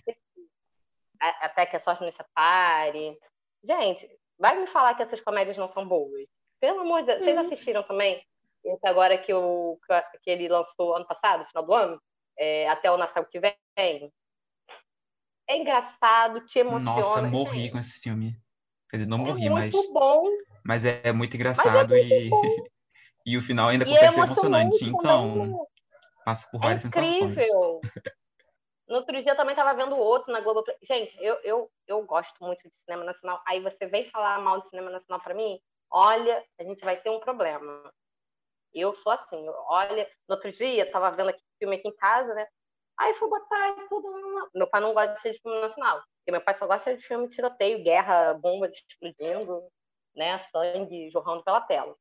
Até 1.19 1.65
que 1.65 1.75
a 1.75 1.79
sorte 1.79 2.03
nos 2.03 2.15
separe. 2.15 3.19
Gente, 3.63 4.19
vai 4.39 4.59
me 4.59 4.67
falar 4.67 4.95
que 4.95 5.03
essas 5.03 5.21
comédias 5.21 5.57
não 5.57 5.67
são 5.67 5.88
boas. 5.88 6.27
Pelo 6.59 6.81
amor 6.81 7.01
de 7.01 7.07
Deus. 7.07 7.19
Vocês 7.24 7.38
assistiram 7.38 7.83
também? 7.83 8.25
Esse 8.63 8.88
agora 8.88 9.17
que, 9.17 9.31
o, 9.31 9.77
que 10.24 10.29
ele 10.29 10.47
lançou 10.47 10.95
ano 10.95 11.05
passado, 11.05 11.45
final 11.45 11.63
do 11.63 11.74
ano? 11.74 12.01
É, 12.38 12.67
até 12.69 12.89
o 12.89 12.97
Natal 12.97 13.25
que 13.25 13.39
vem. 13.39 14.12
É 15.48 15.58
engraçado, 15.58 16.42
te 16.46 16.60
emociona. 16.60 17.02
Nossa, 17.02 17.22
morri 17.24 17.70
com 17.70 17.78
esse 17.78 18.00
filme. 18.00 18.36
Quer 18.90 18.98
dizer, 18.98 19.10
não 19.10 19.20
é 19.20 19.22
morri, 19.22 19.50
mas. 19.50 19.74
Muito 19.74 19.94
bom. 19.94 20.24
Mas 20.64 20.84
é, 20.86 21.12
muito 21.12 21.36
engraçado 21.36 21.96
é 21.96 22.02
muito 22.02 22.14
e. 22.14 22.30
E 23.28 23.38
o 23.38 23.42
final 23.42 23.70
ainda 23.70 23.86
consegue 23.86 24.06
é 24.06 24.12
ser 24.12 24.20
emocionante. 24.20 24.86
Então, 24.86 25.48
né? 25.48 25.58
passa 26.24 26.48
por 26.52 26.60
várias 26.60 26.86
incrível. 26.86 27.30
sensações. 27.34 27.92
No 28.88 28.98
outro 28.98 29.20
dia 29.20 29.32
eu 29.32 29.36
também 29.36 29.54
estava 29.54 29.74
vendo 29.74 29.98
outro 29.98 30.32
na 30.32 30.42
Globo. 30.42 30.64
Gente, 30.84 31.18
eu, 31.20 31.36
eu, 31.44 31.72
eu 31.88 32.06
gosto 32.06 32.36
muito 32.40 32.70
de 32.70 32.78
cinema 32.78 33.04
nacional. 33.04 33.42
Aí 33.48 33.60
você 33.60 33.88
vem 33.88 34.10
falar 34.12 34.40
mal 34.40 34.62
de 34.62 34.70
cinema 34.70 34.92
nacional 34.92 35.20
para 35.24 35.34
mim, 35.34 35.60
olha, 35.90 36.44
a 36.60 36.64
gente 36.64 36.86
vai 36.86 36.96
ter 37.02 37.10
um 37.10 37.20
problema. 37.20 37.92
Eu 38.72 38.94
sou 38.94 39.12
assim, 39.12 39.44
olha, 39.68 40.08
no 40.28 40.36
outro 40.36 40.52
dia 40.52 40.86
eu 40.86 40.92
tava 40.92 41.10
vendo 41.12 41.30
aqui 41.30 41.42
filme 41.58 41.78
aqui 41.78 41.88
em 41.88 41.96
casa, 41.96 42.34
né? 42.36 42.46
Aí 42.98 43.14
fui 43.16 43.30
botar 43.30 43.88
tudo. 43.90 44.50
Meu 44.54 44.68
pai 44.68 44.82
não 44.82 44.94
gosta 44.94 45.32
de 45.32 45.40
filme 45.40 45.62
nacional. 45.62 46.02
Porque 46.20 46.32
meu 46.32 46.42
pai 46.42 46.58
só 46.58 46.66
gosta 46.68 46.96
de 46.96 47.04
filme 47.04 47.28
tiroteio, 47.30 47.84
guerra, 47.84 48.34
bombas 48.36 48.72
explodindo. 48.72 49.70
né? 50.16 50.40
Sangue 50.40 51.10
jorrando 51.12 51.44
pela 51.44 51.62
tela. 51.62 51.96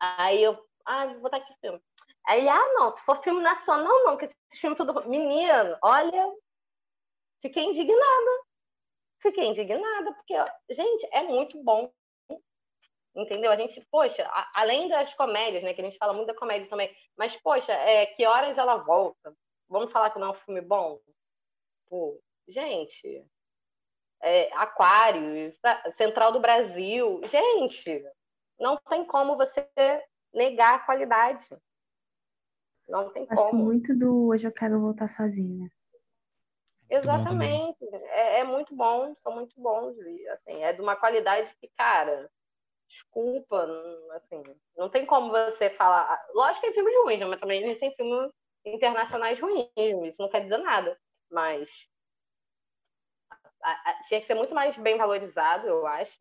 Aí 0.00 0.42
eu, 0.42 0.58
ah, 0.84 1.06
vou 1.06 1.20
botar 1.20 1.38
aqui 1.38 1.54
filme. 1.60 1.80
Aí, 2.26 2.48
ah, 2.48 2.72
não, 2.74 2.94
se 2.94 3.02
for 3.02 3.22
filme 3.22 3.40
nacional, 3.42 4.04
não, 4.04 4.16
que 4.16 4.26
esse 4.26 4.60
filme 4.60 4.76
tudo. 4.76 5.08
Menino, 5.08 5.78
olha, 5.82 6.34
fiquei 7.42 7.64
indignada. 7.64 8.44
Fiquei 9.22 9.46
indignada, 9.46 10.12
porque, 10.14 10.34
gente, 10.70 11.08
é 11.12 11.22
muito 11.22 11.62
bom. 11.62 11.90
Entendeu? 13.16 13.52
A 13.52 13.56
gente, 13.56 13.80
poxa, 13.90 14.26
a, 14.26 14.50
além 14.60 14.88
das 14.88 15.14
comédias, 15.14 15.62
né? 15.62 15.72
Que 15.72 15.80
a 15.80 15.84
gente 15.84 15.98
fala 15.98 16.12
muito 16.12 16.26
da 16.26 16.34
comédia 16.34 16.68
também, 16.68 16.94
mas, 17.16 17.36
poxa, 17.36 17.72
é, 17.72 18.06
que 18.06 18.26
horas 18.26 18.58
ela 18.58 18.76
volta? 18.76 19.34
Vamos 19.68 19.92
falar 19.92 20.10
que 20.10 20.18
não 20.18 20.28
é 20.28 20.30
um 20.30 20.34
filme 20.34 20.60
bom? 20.60 21.00
Pô, 21.88 22.20
gente, 22.46 23.24
é, 24.20 24.52
Aquários, 24.54 25.58
Central 25.96 26.32
do 26.32 26.40
Brasil. 26.40 27.20
Gente, 27.24 28.04
não 28.58 28.76
tem 28.88 29.04
como 29.04 29.36
você 29.36 29.68
negar 30.32 30.74
a 30.74 30.78
qualidade. 30.80 31.46
Não 32.88 33.10
tem 33.10 33.26
Acho 33.28 33.46
como. 33.46 33.64
muito 33.64 33.96
do 33.96 34.28
Hoje 34.28 34.46
Eu 34.46 34.52
Quero 34.52 34.80
Voltar 34.80 35.08
Sozinha. 35.08 35.70
Exatamente. 36.88 37.82
É, 38.10 38.40
é, 38.40 38.44
muito 38.44 38.74
bom, 38.74 39.14
são 39.16 39.32
muito 39.32 39.58
bons. 39.60 39.96
E, 39.98 40.28
assim, 40.28 40.62
é 40.62 40.72
de 40.72 40.80
uma 40.80 40.94
qualidade 40.94 41.54
que, 41.60 41.68
cara, 41.76 42.30
desculpa, 42.88 43.66
não, 43.66 44.12
assim, 44.12 44.42
não 44.76 44.88
tem 44.88 45.06
como 45.06 45.30
você 45.30 45.70
falar. 45.70 46.22
Lógico 46.34 46.60
que 46.60 46.66
tem 46.66 46.74
filmes 46.74 46.94
ruins, 47.02 47.20
né, 47.20 47.26
mas 47.26 47.40
também 47.40 47.64
a 47.64 47.68
gente 47.68 47.80
tem 47.80 47.94
filmes 47.94 48.30
internacionais 48.64 49.38
ruins, 49.40 49.68
isso 49.76 50.22
não 50.22 50.28
quer 50.28 50.42
dizer 50.42 50.58
nada. 50.58 50.98
Mas 51.30 51.68
a, 53.62 53.90
a, 53.90 54.02
tinha 54.04 54.20
que 54.20 54.26
ser 54.26 54.34
muito 54.34 54.54
mais 54.54 54.76
bem 54.76 54.96
valorizado, 54.96 55.66
eu 55.66 55.86
acho. 55.86 56.16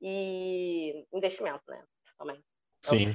E 0.00 1.06
investimento, 1.12 1.62
né? 1.68 1.84
Também. 2.18 2.36
É 2.36 2.88
Sim. 2.88 3.14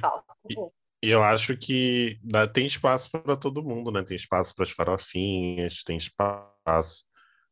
E, 1.02 1.10
eu 1.10 1.22
acho 1.22 1.56
que 1.56 2.18
dá, 2.22 2.46
tem 2.46 2.66
espaço 2.66 3.10
para 3.10 3.36
todo 3.36 3.62
mundo, 3.62 3.90
né? 3.90 4.02
Tem 4.02 4.16
espaço 4.16 4.54
para 4.54 4.64
as 4.64 4.70
farofinhas, 4.70 5.82
tem 5.82 5.96
espaço 5.96 7.06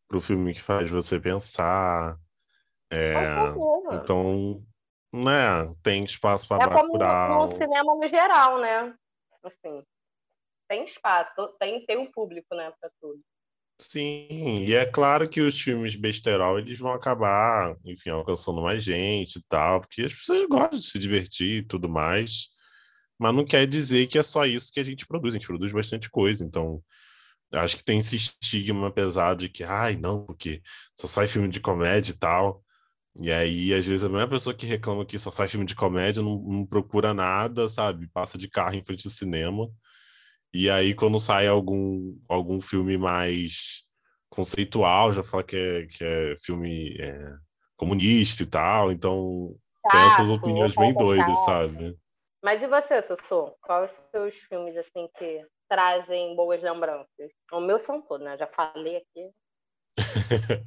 para 0.09 0.17
o 0.17 0.21
filme 0.21 0.55
que 0.55 0.61
faz 0.61 0.91
você 0.91 1.19
pensar. 1.19 2.17
É, 2.91 3.15
então, 3.95 4.63
né? 5.13 5.75
Tem 5.83 6.05
espaço 6.05 6.47
para 6.47 6.65
é 6.65 6.69
Bacurau. 6.69 7.29
como 7.29 7.47
no 7.47 7.57
cinema 7.57 7.95
no 7.95 8.07
geral, 8.07 8.59
né? 8.59 8.95
Assim, 9.43 9.83
tem 10.73 10.85
espaço, 10.85 11.55
tem, 11.61 11.85
tem 11.85 11.99
um 11.99 12.11
público, 12.11 12.55
né, 12.55 12.73
para 12.81 12.91
tudo. 12.99 13.21
Sim, 13.79 14.65
e 14.65 14.75
é 14.75 14.87
claro 14.87 15.29
que 15.29 15.43
os 15.43 15.61
filmes 15.61 15.97
besterol 15.97 16.59
eles 16.59 16.79
vão 16.79 16.93
acabar, 16.93 17.77
enfim, 17.85 18.11
alcançando 18.11 18.63
mais 18.63 18.83
gente 18.83 19.37
e 19.37 19.43
tal, 19.49 19.81
porque 19.81 20.03
as 20.03 20.15
pessoas 20.15 20.47
gostam 20.49 20.79
de 20.79 20.85
se 20.85 20.99
divertir 20.99 21.59
e 21.59 21.63
tudo 21.63 21.89
mais, 21.89 22.49
mas 23.19 23.35
não 23.35 23.45
quer 23.45 23.67
dizer 23.67 24.07
que 24.07 24.19
é 24.19 24.23
só 24.23 24.47
isso 24.47 24.73
que 24.73 24.81
a 24.81 24.85
gente 24.85 25.07
produz, 25.07 25.35
a 25.35 25.39
gente 25.39 25.47
produz 25.47 25.73
bastante 25.73 26.09
coisa, 26.09 26.45
então 26.45 26.83
acho 27.53 27.77
que 27.77 27.85
tem 27.85 27.99
esse 27.99 28.17
estigma 28.17 28.91
pesado 28.91 29.41
de 29.41 29.49
que, 29.51 29.65
ai, 29.65 29.97
não, 29.97 30.25
porque 30.25 30.63
só 30.97 31.07
sai 31.07 31.27
filme 31.27 31.49
de 31.49 31.61
comédia 31.61 32.13
e 32.13 32.19
tal, 32.19 32.63
e 33.21 33.31
aí 33.31 33.75
às 33.75 33.85
vezes 33.85 34.05
a 34.05 34.09
mesma 34.09 34.29
pessoa 34.29 34.55
que 34.55 34.65
reclama 34.65 35.05
que 35.05 35.19
só 35.19 35.31
sai 35.31 35.49
filme 35.49 35.67
de 35.67 35.75
comédia 35.75 36.23
não, 36.23 36.39
não 36.41 36.67
procura 36.67 37.13
nada, 37.13 37.69
sabe, 37.69 38.09
passa 38.09 38.39
de 38.39 38.49
carro 38.49 38.77
em 38.77 38.83
frente 38.83 39.07
ao 39.07 39.11
cinema, 39.11 39.69
e 40.53 40.69
aí, 40.69 40.95
quando 40.95 41.19
sai 41.19 41.47
algum, 41.47 42.15
algum 42.29 42.61
filme 42.61 42.99
mais 42.99 43.85
conceitual, 44.29 45.13
já 45.13 45.23
fala 45.23 45.43
que 45.43 45.57
é, 45.57 45.87
que 45.87 46.05
é 46.05 46.37
filme 46.37 46.95
é, 47.01 47.35
comunista 47.77 48.43
e 48.43 48.47
tal. 48.47 48.93
Então, 48.93 49.55
tem 49.91 50.01
essas 50.09 50.31
opiniões 50.31 50.75
bem 50.75 50.93
doidas, 50.93 51.39
sabe? 51.45 51.97
Mas 52.43 52.61
e 52.61 52.67
você, 52.67 53.01
Sussu? 53.01 53.55
Quais 53.63 53.91
os 53.91 54.11
seus 54.11 54.35
filmes, 54.35 54.77
assim, 54.77 55.09
que 55.17 55.43
trazem 55.69 56.37
boas 56.37 56.63
lembranças? 56.63 57.31
O 57.51 57.61
meu 57.61 57.79
são 57.79 58.03
todos, 58.03 58.25
né? 58.25 58.37
Já 58.37 58.47
falei 58.47 58.97
aqui. 58.97 59.31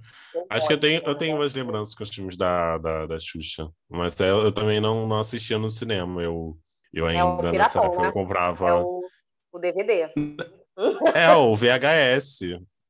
Acho 0.49 0.67
que 0.67 0.73
eu 0.73 0.79
tenho, 0.79 1.01
eu 1.05 1.15
tenho 1.15 1.35
umas 1.35 1.53
lembranças 1.53 1.93
com 1.93 2.03
os 2.03 2.09
filmes 2.09 2.37
da, 2.37 2.77
da, 2.79 3.05
da 3.05 3.19
Xuxa. 3.19 3.69
Mas 3.89 4.19
eu, 4.19 4.43
eu 4.43 4.51
também 4.51 4.79
não, 4.79 5.07
não 5.07 5.19
assistia 5.19 5.59
no 5.59 5.69
cinema. 5.69 6.23
Eu, 6.23 6.57
eu 6.93 7.07
é 7.07 7.19
ainda, 7.19 7.49
é 7.49 7.51
nessa 7.51 7.83
época, 7.83 8.01
né? 8.01 8.07
eu 8.07 8.13
comprava... 8.13 8.69
É 8.69 8.73
o 8.73 9.01
o 9.55 9.59
DVD. 9.59 10.09
É, 11.13 11.31
o 11.33 11.55
VHS. 11.55 12.41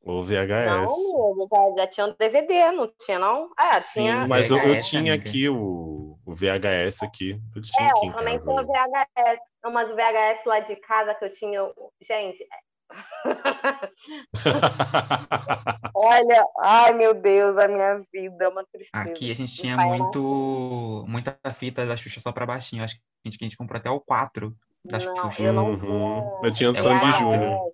O 0.01 0.24
VHS. 0.24 0.88
Não, 0.88 1.48
já, 1.51 1.75
já 1.77 1.86
tinha 1.88 2.07
um 2.07 2.15
DVD, 2.17 2.72
não 2.72 2.91
tinha, 3.00 3.19
não? 3.19 3.51
É, 3.60 3.79
Sim, 3.79 4.01
tinha. 4.01 4.27
Mas 4.27 4.50
eu, 4.51 4.57
eu 4.57 4.79
tinha 4.79 5.13
aqui 5.13 5.48
o, 5.50 6.17
o 6.25 6.36
VHS 6.36 7.03
aqui. 7.03 7.39
Eu 7.55 7.62
tinha 7.62 7.88
é, 7.88 7.91
aqui 7.91 8.07
eu 8.07 8.13
também 8.13 8.38
tinha 8.38 8.53
o 8.53 8.65
VHS. 8.65 9.39
Não, 9.63 9.72
mas 9.72 9.89
o 9.89 9.95
VHS 9.95 10.45
lá 10.45 10.60
de 10.60 10.75
casa 10.75 11.15
que 11.15 11.24
eu 11.25 11.29
tinha. 11.29 11.62
Gente. 12.01 12.45
Olha, 15.95 16.45
ai 16.60 16.93
meu 16.93 17.15
Deus, 17.15 17.57
a 17.57 17.67
minha 17.67 18.00
vida 18.13 18.45
é 18.45 18.48
uma 18.48 18.63
tristeza. 18.63 19.10
Aqui 19.10 19.31
a 19.31 19.36
gente 19.36 19.55
tinha 19.55 19.75
muito, 19.75 21.03
muita 21.07 21.36
fita 21.51 21.84
da 21.84 21.98
Xuxa 21.98 22.19
só 22.19 22.31
pra 22.31 22.45
baixinho. 22.45 22.84
Acho 22.84 22.93
que 22.95 23.01
a 23.01 23.29
gente, 23.29 23.39
a 23.41 23.45
gente 23.45 23.57
comprou 23.57 23.79
até 23.79 23.89
o 23.89 24.00
4 24.00 24.55
da 24.86 25.00
não, 25.00 25.15
Xuxa. 25.15 25.44
Eu, 25.44 25.54
não 25.54 25.72
uhum. 25.72 26.46
eu 26.46 26.54
tinha 26.54 26.74
Sandy 26.74 27.12
Júnior. 27.13 27.74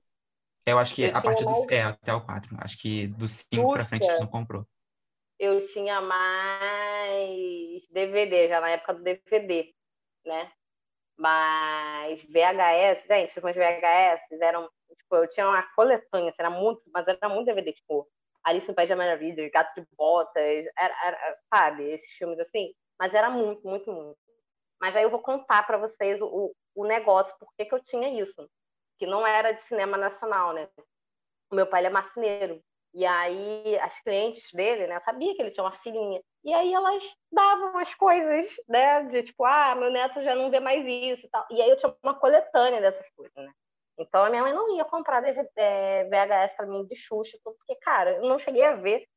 Eu 0.65 0.77
acho 0.77 0.94
que 0.94 1.03
eu 1.03 1.15
a 1.15 1.22
partir 1.22 1.46
do. 1.46 1.51
É, 1.72 1.84
até 1.84 2.13
o 2.13 2.22
4. 2.22 2.56
Acho 2.60 2.77
que 2.77 3.08
do 3.08 3.27
5 3.27 3.74
pra 3.74 3.86
frente 3.86 4.08
a 4.08 4.12
gente 4.12 4.22
não 4.22 4.27
comprou. 4.27 4.65
Eu 5.39 5.65
tinha 5.68 6.00
mais 6.01 7.88
DVD, 7.89 8.48
já 8.48 8.62
na 8.62 8.70
época 8.70 8.94
do 8.94 9.03
DVD, 9.03 9.74
né? 10.25 10.51
Mas 11.18 12.22
VHS, 12.24 13.08
gente, 13.08 13.38
os 13.38 13.44
meus 13.44 13.56
VHS 13.56 14.41
eram. 14.41 14.70
Tipo, 14.98 15.15
eu 15.15 15.27
tinha 15.30 15.48
uma 15.48 15.63
coletânea, 15.75 16.34
era 16.38 16.50
muito, 16.50 16.82
mas 16.94 17.08
era 17.08 17.30
muito 17.30 17.46
DVD, 17.46 17.74
tipo, 17.74 18.08
Alice 18.44 18.68
no 18.68 18.75
País 18.75 18.89
da 18.89 18.96
Maravilha, 18.96 19.50
Gato 19.51 19.82
de 19.82 19.88
Botas, 19.96 20.65
era, 20.77 20.96
era, 21.06 21.38
sabe, 21.53 21.89
esses 21.89 22.12
filmes 22.13 22.39
assim. 22.39 22.74
Mas 23.00 23.13
era 23.13 23.30
muito, 23.30 23.68
muito, 23.68 23.91
muito. 23.91 24.18
Mas 24.81 24.95
aí 24.95 25.03
eu 25.03 25.11
vou 25.11 25.21
contar 25.21 25.65
para 25.67 25.77
vocês 25.77 26.19
o, 26.19 26.51
o 26.73 26.85
negócio, 26.85 27.35
por 27.38 27.47
que, 27.55 27.65
que 27.65 27.75
eu 27.75 27.83
tinha 27.83 28.09
isso, 28.19 28.50
que 28.97 29.05
não 29.05 29.25
era 29.25 29.51
de 29.51 29.61
cinema 29.61 29.95
nacional, 29.95 30.53
né? 30.53 30.67
O 31.51 31.55
meu 31.55 31.67
pai 31.67 31.85
é 31.85 31.89
marceneiro. 31.89 32.59
E 32.93 33.05
aí 33.05 33.77
as 33.79 33.97
clientes 34.01 34.51
dele, 34.51 34.88
né, 34.88 35.00
sabia 35.01 35.33
que 35.35 35.41
ele 35.41 35.51
tinha 35.51 35.63
uma 35.63 35.71
filhinha. 35.71 36.21
E 36.43 36.53
aí 36.53 36.73
elas 36.73 37.03
davam 37.31 37.77
as 37.77 37.93
coisas, 37.93 38.47
né, 38.67 39.03
de 39.03 39.23
tipo, 39.23 39.45
ah, 39.45 39.75
meu 39.75 39.91
neto 39.91 40.21
já 40.23 40.35
não 40.35 40.50
vê 40.50 40.59
mais 40.59 40.85
isso 40.85 41.25
e 41.25 41.29
tal. 41.29 41.45
E 41.51 41.61
aí 41.61 41.69
eu 41.69 41.77
tinha 41.77 41.95
uma 42.03 42.19
coletânea 42.19 42.81
dessas 42.81 43.07
coisas, 43.11 43.35
né? 43.35 43.53
Então 43.97 44.25
a 44.25 44.29
minha 44.29 44.41
mãe 44.41 44.51
não 44.51 44.75
ia 44.75 44.83
comprar 44.83 45.21
VHS 45.21 45.51
é, 45.55 46.47
para 46.57 46.65
mim 46.65 46.85
de 46.85 46.95
Xuxa, 46.95 47.38
porque, 47.43 47.75
cara, 47.75 48.15
eu 48.15 48.23
não 48.23 48.39
cheguei 48.39 48.63
a 48.63 48.75
ver 48.75 49.07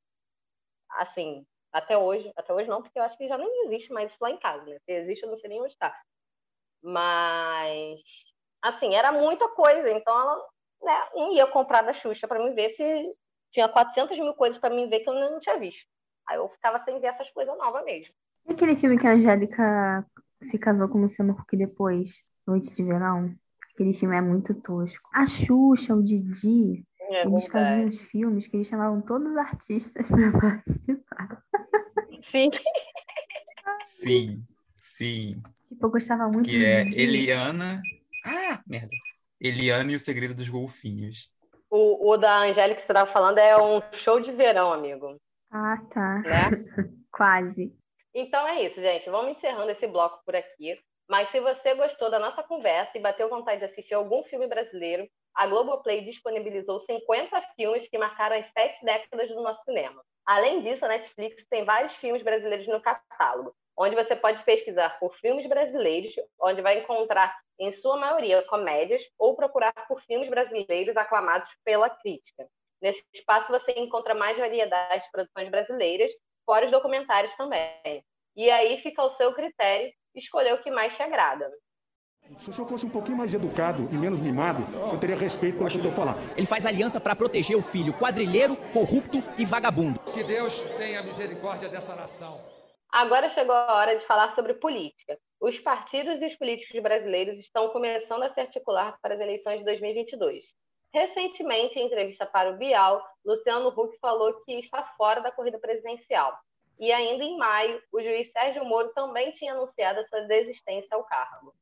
assim, 0.90 1.44
até 1.74 1.98
hoje, 1.98 2.32
até 2.36 2.54
hoje 2.54 2.68
não, 2.68 2.80
porque 2.80 2.96
eu 2.96 3.02
acho 3.02 3.18
que 3.18 3.26
já 3.26 3.36
nem 3.36 3.66
existe 3.66 3.92
mais 3.92 4.12
isso 4.12 4.22
lá 4.22 4.30
em 4.30 4.38
casa, 4.38 4.64
né? 4.64 4.78
Se 4.84 4.92
existe, 4.92 5.24
eu 5.24 5.28
não 5.28 5.36
sei 5.36 5.50
nem 5.50 5.60
onde 5.60 5.72
está. 5.72 5.92
Mas, 6.80 8.00
assim, 8.62 8.94
era 8.94 9.10
muita 9.10 9.48
coisa, 9.48 9.90
então 9.90 10.14
ela 10.14 10.36
né, 10.82 11.08
não 11.16 11.32
ia 11.32 11.48
comprar 11.48 11.82
da 11.82 11.92
Xuxa 11.92 12.28
para 12.28 12.38
mim 12.38 12.54
ver 12.54 12.70
se 12.74 13.16
tinha 13.50 13.68
400 13.68 14.16
mil 14.20 14.34
coisas 14.34 14.56
para 14.56 14.72
mim 14.72 14.88
ver 14.88 15.00
que 15.00 15.10
eu 15.10 15.14
não 15.14 15.40
tinha 15.40 15.58
visto. 15.58 15.84
Aí 16.28 16.36
eu 16.36 16.48
ficava 16.48 16.78
sem 16.84 17.00
ver 17.00 17.08
essas 17.08 17.28
coisas 17.32 17.56
novas 17.58 17.84
mesmo. 17.84 18.14
E 18.46 18.52
aquele 18.52 18.76
filme 18.76 18.96
que 18.96 19.08
a 19.08 19.12
Angélica 19.12 20.06
se 20.42 20.56
casou 20.58 20.88
com 20.88 20.98
o 20.98 21.00
Luciano 21.00 21.32
Huck 21.32 21.56
depois, 21.56 22.22
Noite 22.46 22.72
de 22.72 22.84
Verão? 22.84 23.34
Aquele 23.72 23.92
filme 23.92 24.16
é 24.16 24.20
muito 24.20 24.54
tosco. 24.54 25.08
A 25.12 25.26
Xuxa, 25.26 25.92
o 25.92 26.02
Didi, 26.02 26.86
é 27.00 27.26
eles 27.26 27.46
faziam 27.46 27.88
os 27.88 27.98
filmes 27.98 28.46
que 28.46 28.56
eles 28.56 28.66
chamavam 28.66 29.00
todos 29.00 29.32
os 29.32 29.36
artistas 29.36 30.06
para 30.08 30.40
participar. 30.40 31.42
Sim. 32.24 32.50
Sim, 33.84 34.44
sim. 34.76 35.42
Tipo, 35.68 35.86
eu 35.86 35.90
gostava 35.90 36.24
muito 36.28 36.48
Que 36.48 36.64
é 36.64 36.84
de... 36.84 37.00
Eliana. 37.00 37.82
Ah, 38.24 38.60
merda. 38.66 38.90
Eliana 39.40 39.92
e 39.92 39.94
o 39.94 40.00
Segredo 40.00 40.34
dos 40.34 40.48
Golfinhos. 40.48 41.30
O, 41.70 42.10
o 42.10 42.16
da 42.16 42.42
Angélica 42.42 42.80
que 42.80 42.86
você 42.86 42.92
estava 42.92 43.10
falando 43.10 43.38
é 43.38 43.56
um 43.60 43.80
show 43.92 44.20
de 44.20 44.32
verão, 44.32 44.72
amigo. 44.72 45.16
Ah, 45.50 45.76
tá. 45.92 46.18
Né? 46.20 46.50
Quase. 47.12 47.72
Então 48.14 48.46
é 48.46 48.62
isso, 48.62 48.80
gente. 48.80 49.10
Vamos 49.10 49.36
encerrando 49.36 49.70
esse 49.70 49.86
bloco 49.86 50.22
por 50.24 50.36
aqui. 50.36 50.78
Mas 51.08 51.28
se 51.28 51.40
você 51.40 51.74
gostou 51.74 52.10
da 52.10 52.18
nossa 52.18 52.42
conversa 52.42 52.96
e 52.96 53.00
bateu 53.00 53.28
vontade 53.28 53.58
de 53.58 53.66
assistir 53.66 53.94
algum 53.94 54.22
filme 54.24 54.46
brasileiro, 54.46 55.06
a 55.34 55.46
Globoplay 55.46 56.04
disponibilizou 56.04 56.80
50 56.80 57.42
filmes 57.56 57.88
que 57.88 57.98
marcaram 57.98 58.36
as 58.36 58.46
sete 58.48 58.82
décadas 58.84 59.28
do 59.28 59.42
nosso 59.42 59.62
cinema. 59.64 60.02
Além 60.26 60.62
disso, 60.62 60.84
a 60.84 60.88
Netflix 60.88 61.46
tem 61.48 61.64
vários 61.64 61.94
filmes 61.96 62.22
brasileiros 62.22 62.66
no 62.66 62.80
catálogo, 62.80 63.54
onde 63.76 63.94
você 63.94 64.16
pode 64.16 64.42
pesquisar 64.44 64.98
por 64.98 65.14
filmes 65.16 65.46
brasileiros, 65.46 66.14
onde 66.40 66.62
vai 66.62 66.80
encontrar, 66.80 67.34
em 67.58 67.70
sua 67.72 67.96
maioria, 67.96 68.42
comédias, 68.42 69.02
ou 69.18 69.36
procurar 69.36 69.72
por 69.86 70.00
filmes 70.02 70.28
brasileiros 70.28 70.96
aclamados 70.96 71.50
pela 71.64 71.90
crítica. 71.90 72.48
Nesse 72.80 73.04
espaço 73.12 73.50
você 73.52 73.72
encontra 73.72 74.14
mais 74.14 74.36
variedade 74.38 75.04
de 75.04 75.10
produções 75.10 75.48
brasileiras, 75.48 76.10
fora 76.44 76.66
os 76.66 76.72
documentários 76.72 77.34
também. 77.36 78.04
E 78.36 78.50
aí 78.50 78.78
fica 78.78 79.02
ao 79.02 79.10
seu 79.10 79.32
critério 79.34 79.92
escolher 80.14 80.54
o 80.54 80.62
que 80.62 80.70
mais 80.70 80.94
te 80.96 81.02
agrada. 81.02 81.50
Se 82.38 82.48
o 82.48 82.52
senhor 82.52 82.66
fosse 82.66 82.86
um 82.86 82.90
pouquinho 82.90 83.18
mais 83.18 83.34
educado 83.34 83.82
e 83.92 83.94
menos 83.94 84.18
mimado, 84.18 84.62
o 84.62 84.88
senhor 84.88 84.98
teria 84.98 85.16
respeito 85.16 85.58
pelo 85.58 85.68
que 85.68 85.76
eu 85.76 85.82
estou 85.82 85.92
falando. 85.92 86.18
Ele 86.36 86.46
faz 86.46 86.64
aliança 86.64 86.98
para 86.98 87.14
proteger 87.14 87.54
o 87.54 87.62
filho 87.62 87.92
quadrilheiro, 87.92 88.56
corrupto 88.72 89.22
e 89.36 89.44
vagabundo. 89.44 90.00
Que 90.12 90.24
Deus 90.24 90.62
tenha 90.78 91.02
misericórdia 91.02 91.68
dessa 91.68 91.94
nação. 91.94 92.40
Agora 92.90 93.28
chegou 93.28 93.54
a 93.54 93.74
hora 93.74 93.96
de 93.96 94.06
falar 94.06 94.30
sobre 94.32 94.54
política. 94.54 95.18
Os 95.38 95.58
partidos 95.58 96.22
e 96.22 96.26
os 96.26 96.34
políticos 96.36 96.80
brasileiros 96.82 97.38
estão 97.38 97.68
começando 97.68 98.22
a 98.22 98.30
se 98.30 98.40
articular 98.40 98.98
para 99.02 99.14
as 99.14 99.20
eleições 99.20 99.58
de 99.58 99.64
2022. 99.66 100.46
Recentemente, 100.94 101.78
em 101.78 101.86
entrevista 101.86 102.24
para 102.24 102.50
o 102.50 102.56
Bial, 102.56 103.04
Luciano 103.24 103.68
Huck 103.68 103.98
falou 103.98 104.32
que 104.44 104.52
está 104.60 104.82
fora 104.96 105.20
da 105.20 105.30
corrida 105.30 105.58
presidencial. 105.58 106.38
E 106.78 106.90
ainda 106.90 107.22
em 107.22 107.36
maio, 107.36 107.80
o 107.92 108.00
juiz 108.00 108.32
Sérgio 108.32 108.64
Moro 108.64 108.88
também 108.94 109.30
tinha 109.32 109.52
anunciado 109.52 110.00
a 110.00 110.06
sua 110.06 110.22
desistência 110.22 110.96
ao 110.96 111.04
cargo. 111.04 111.54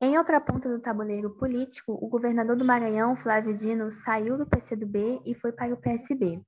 Em 0.00 0.16
outra 0.16 0.40
ponta 0.40 0.68
do 0.68 0.80
tabuleiro 0.80 1.30
político, 1.30 1.92
o 1.92 2.08
governador 2.08 2.54
do 2.54 2.64
Maranhão, 2.64 3.16
Flávio 3.16 3.52
Dino, 3.52 3.90
saiu 3.90 4.38
do 4.38 4.46
PCdoB 4.46 5.20
e 5.26 5.34
foi 5.34 5.50
para 5.50 5.74
o 5.74 5.76
PSB. 5.76 6.40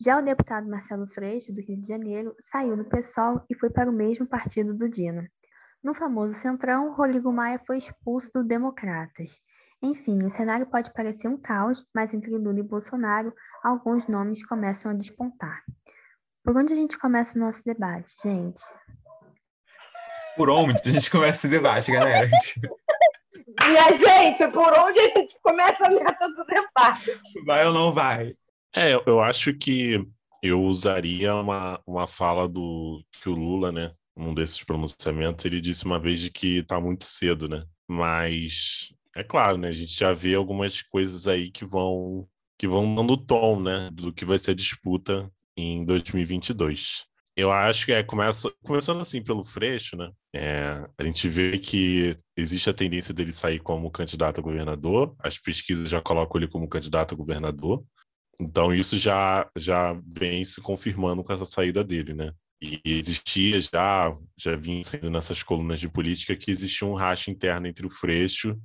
Já 0.00 0.18
o 0.18 0.22
deputado 0.24 0.66
Marcelo 0.66 1.06
Freixo, 1.06 1.52
do 1.52 1.60
Rio 1.60 1.78
de 1.78 1.86
Janeiro, 1.86 2.34
saiu 2.40 2.74
do 2.74 2.84
PSOL 2.86 3.44
e 3.50 3.54
foi 3.54 3.68
para 3.68 3.90
o 3.90 3.92
mesmo 3.92 4.26
partido 4.26 4.72
do 4.72 4.88
Dino. 4.88 5.28
No 5.82 5.92
famoso 5.92 6.34
Centrão, 6.34 6.94
Rodrigo 6.94 7.30
Maia 7.30 7.60
foi 7.66 7.76
expulso 7.76 8.30
do 8.32 8.42
Democratas. 8.42 9.38
Enfim, 9.82 10.24
o 10.24 10.30
cenário 10.30 10.66
pode 10.66 10.90
parecer 10.94 11.28
um 11.28 11.36
caos, 11.36 11.86
mas 11.94 12.14
entre 12.14 12.30
Lula 12.30 12.58
e 12.58 12.62
Bolsonaro, 12.62 13.34
alguns 13.62 14.08
nomes 14.08 14.46
começam 14.46 14.90
a 14.90 14.94
despontar. 14.94 15.62
Por 16.42 16.56
onde 16.56 16.72
a 16.72 16.76
gente 16.76 16.98
começa 16.98 17.36
o 17.36 17.40
nosso 17.40 17.62
debate, 17.62 18.14
gente? 18.22 18.62
Por 20.36 20.50
onde 20.50 20.80
a 20.84 20.90
gente 20.90 21.10
começa 21.10 21.38
esse 21.38 21.48
debate, 21.48 21.92
galera? 21.92 22.28
Minha 23.66 23.92
gente, 23.92 24.46
por 24.48 24.72
onde 24.78 25.00
a 25.00 25.08
gente 25.08 25.36
começa 25.42 25.86
a 25.86 25.90
meta 25.90 26.28
do 26.28 26.44
debate? 26.44 27.18
Vai 27.46 27.66
ou 27.66 27.72
não 27.72 27.92
vai? 27.92 28.34
É, 28.74 28.94
eu 29.06 29.20
acho 29.20 29.54
que 29.54 30.04
eu 30.42 30.60
usaria 30.62 31.34
uma, 31.34 31.80
uma 31.86 32.06
fala 32.06 32.48
do 32.48 33.02
que 33.12 33.28
o 33.28 33.34
Lula, 33.34 33.70
né, 33.70 33.92
um 34.16 34.34
desses 34.34 34.62
pronunciamentos, 34.62 35.44
ele 35.44 35.60
disse 35.60 35.84
uma 35.84 36.00
vez 36.00 36.20
de 36.20 36.30
que 36.30 36.58
está 36.58 36.80
muito 36.80 37.04
cedo, 37.04 37.48
né? 37.48 37.62
Mas 37.88 38.92
é 39.16 39.22
claro, 39.22 39.56
né, 39.56 39.68
a 39.68 39.72
gente 39.72 39.96
já 39.96 40.12
vê 40.12 40.34
algumas 40.34 40.82
coisas 40.82 41.28
aí 41.28 41.50
que 41.50 41.64
vão 41.64 42.26
que 42.58 42.68
vão 42.68 42.94
dando 42.94 43.16
tom, 43.16 43.60
né, 43.60 43.88
do 43.92 44.12
que 44.12 44.24
vai 44.24 44.38
ser 44.38 44.52
a 44.52 44.54
disputa 44.54 45.30
em 45.56 45.84
2022 45.84 47.06
eu 47.36 47.50
acho 47.50 47.86
que 47.86 47.92
é, 47.92 48.02
começa, 48.02 48.52
começando 48.64 49.00
assim 49.00 49.22
pelo 49.22 49.44
Freixo, 49.44 49.96
né? 49.96 50.10
É, 50.36 50.84
a 50.98 51.04
gente 51.04 51.28
vê 51.28 51.56
que 51.58 52.16
existe 52.36 52.68
a 52.68 52.74
tendência 52.74 53.14
dele 53.14 53.32
sair 53.32 53.60
como 53.60 53.88
candidato 53.88 54.40
a 54.40 54.42
governador, 54.42 55.14
as 55.20 55.38
pesquisas 55.38 55.88
já 55.88 56.00
colocam 56.00 56.40
ele 56.40 56.50
como 56.50 56.68
candidato 56.68 57.14
a 57.14 57.16
governador, 57.16 57.84
então 58.40 58.74
isso 58.74 58.98
já, 58.98 59.48
já 59.56 59.96
vem 60.04 60.44
se 60.44 60.60
confirmando 60.60 61.22
com 61.22 61.32
essa 61.32 61.44
saída 61.44 61.84
dele, 61.84 62.14
né? 62.14 62.32
E 62.60 62.80
existia 62.84 63.60
já, 63.60 64.12
já 64.36 64.56
vinha 64.56 64.82
sendo 64.82 65.08
nessas 65.08 65.42
colunas 65.42 65.78
de 65.78 65.88
política 65.88 66.34
que 66.34 66.50
existia 66.50 66.88
um 66.88 66.94
racha 66.94 67.30
interno 67.30 67.68
entre 67.68 67.86
o 67.86 67.90
Freixo 67.90 68.58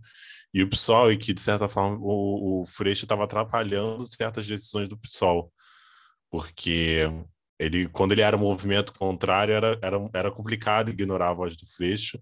e 0.52 0.64
o 0.64 0.70
PSOL, 0.70 1.12
e 1.12 1.18
que, 1.18 1.34
de 1.34 1.42
certa 1.42 1.70
forma, 1.70 1.98
o, 2.02 2.62
o 2.62 2.66
Freixo 2.66 3.06
estava 3.06 3.26
atrapalhando 3.26 4.04
certas 4.08 4.48
decisões 4.48 4.90
do 4.90 4.98
PSOL, 4.98 5.54
porque 6.32 7.08
ele, 7.60 7.88
quando 7.90 8.14
ele 8.14 8.22
era 8.22 8.38
movimento 8.38 8.94
contrário, 8.98 9.54
era, 9.54 9.78
era, 9.82 9.98
era 10.14 10.32
complicado 10.32 10.90
ignorar 10.90 11.30
a 11.30 11.34
voz 11.34 11.58
do 11.58 11.66
Freixo, 11.68 12.20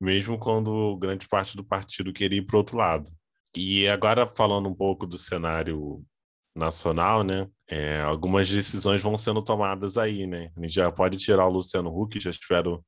mesmo 0.00 0.38
quando 0.38 0.96
grande 0.98 1.26
parte 1.28 1.56
do 1.56 1.64
partido 1.64 2.12
queria 2.12 2.38
ir 2.38 2.46
para 2.46 2.58
outro 2.58 2.76
lado. 2.76 3.10
E 3.56 3.88
agora, 3.88 4.26
falando 4.26 4.68
um 4.68 4.74
pouco 4.74 5.06
do 5.06 5.18
cenário 5.18 6.04
nacional, 6.54 7.22
né? 7.22 7.48
É, 7.68 8.00
algumas 8.02 8.48
decisões 8.48 9.02
vão 9.02 9.16
sendo 9.16 9.42
tomadas 9.42 9.96
aí, 9.96 10.26
né? 10.26 10.50
A 10.56 10.60
gente 10.60 10.74
já 10.74 10.90
pode 10.92 11.18
tirar 11.18 11.46
o 11.46 11.50
Luciano 11.50 11.90
Huck, 11.90 12.20
já 12.20 12.30
espero 12.30 12.84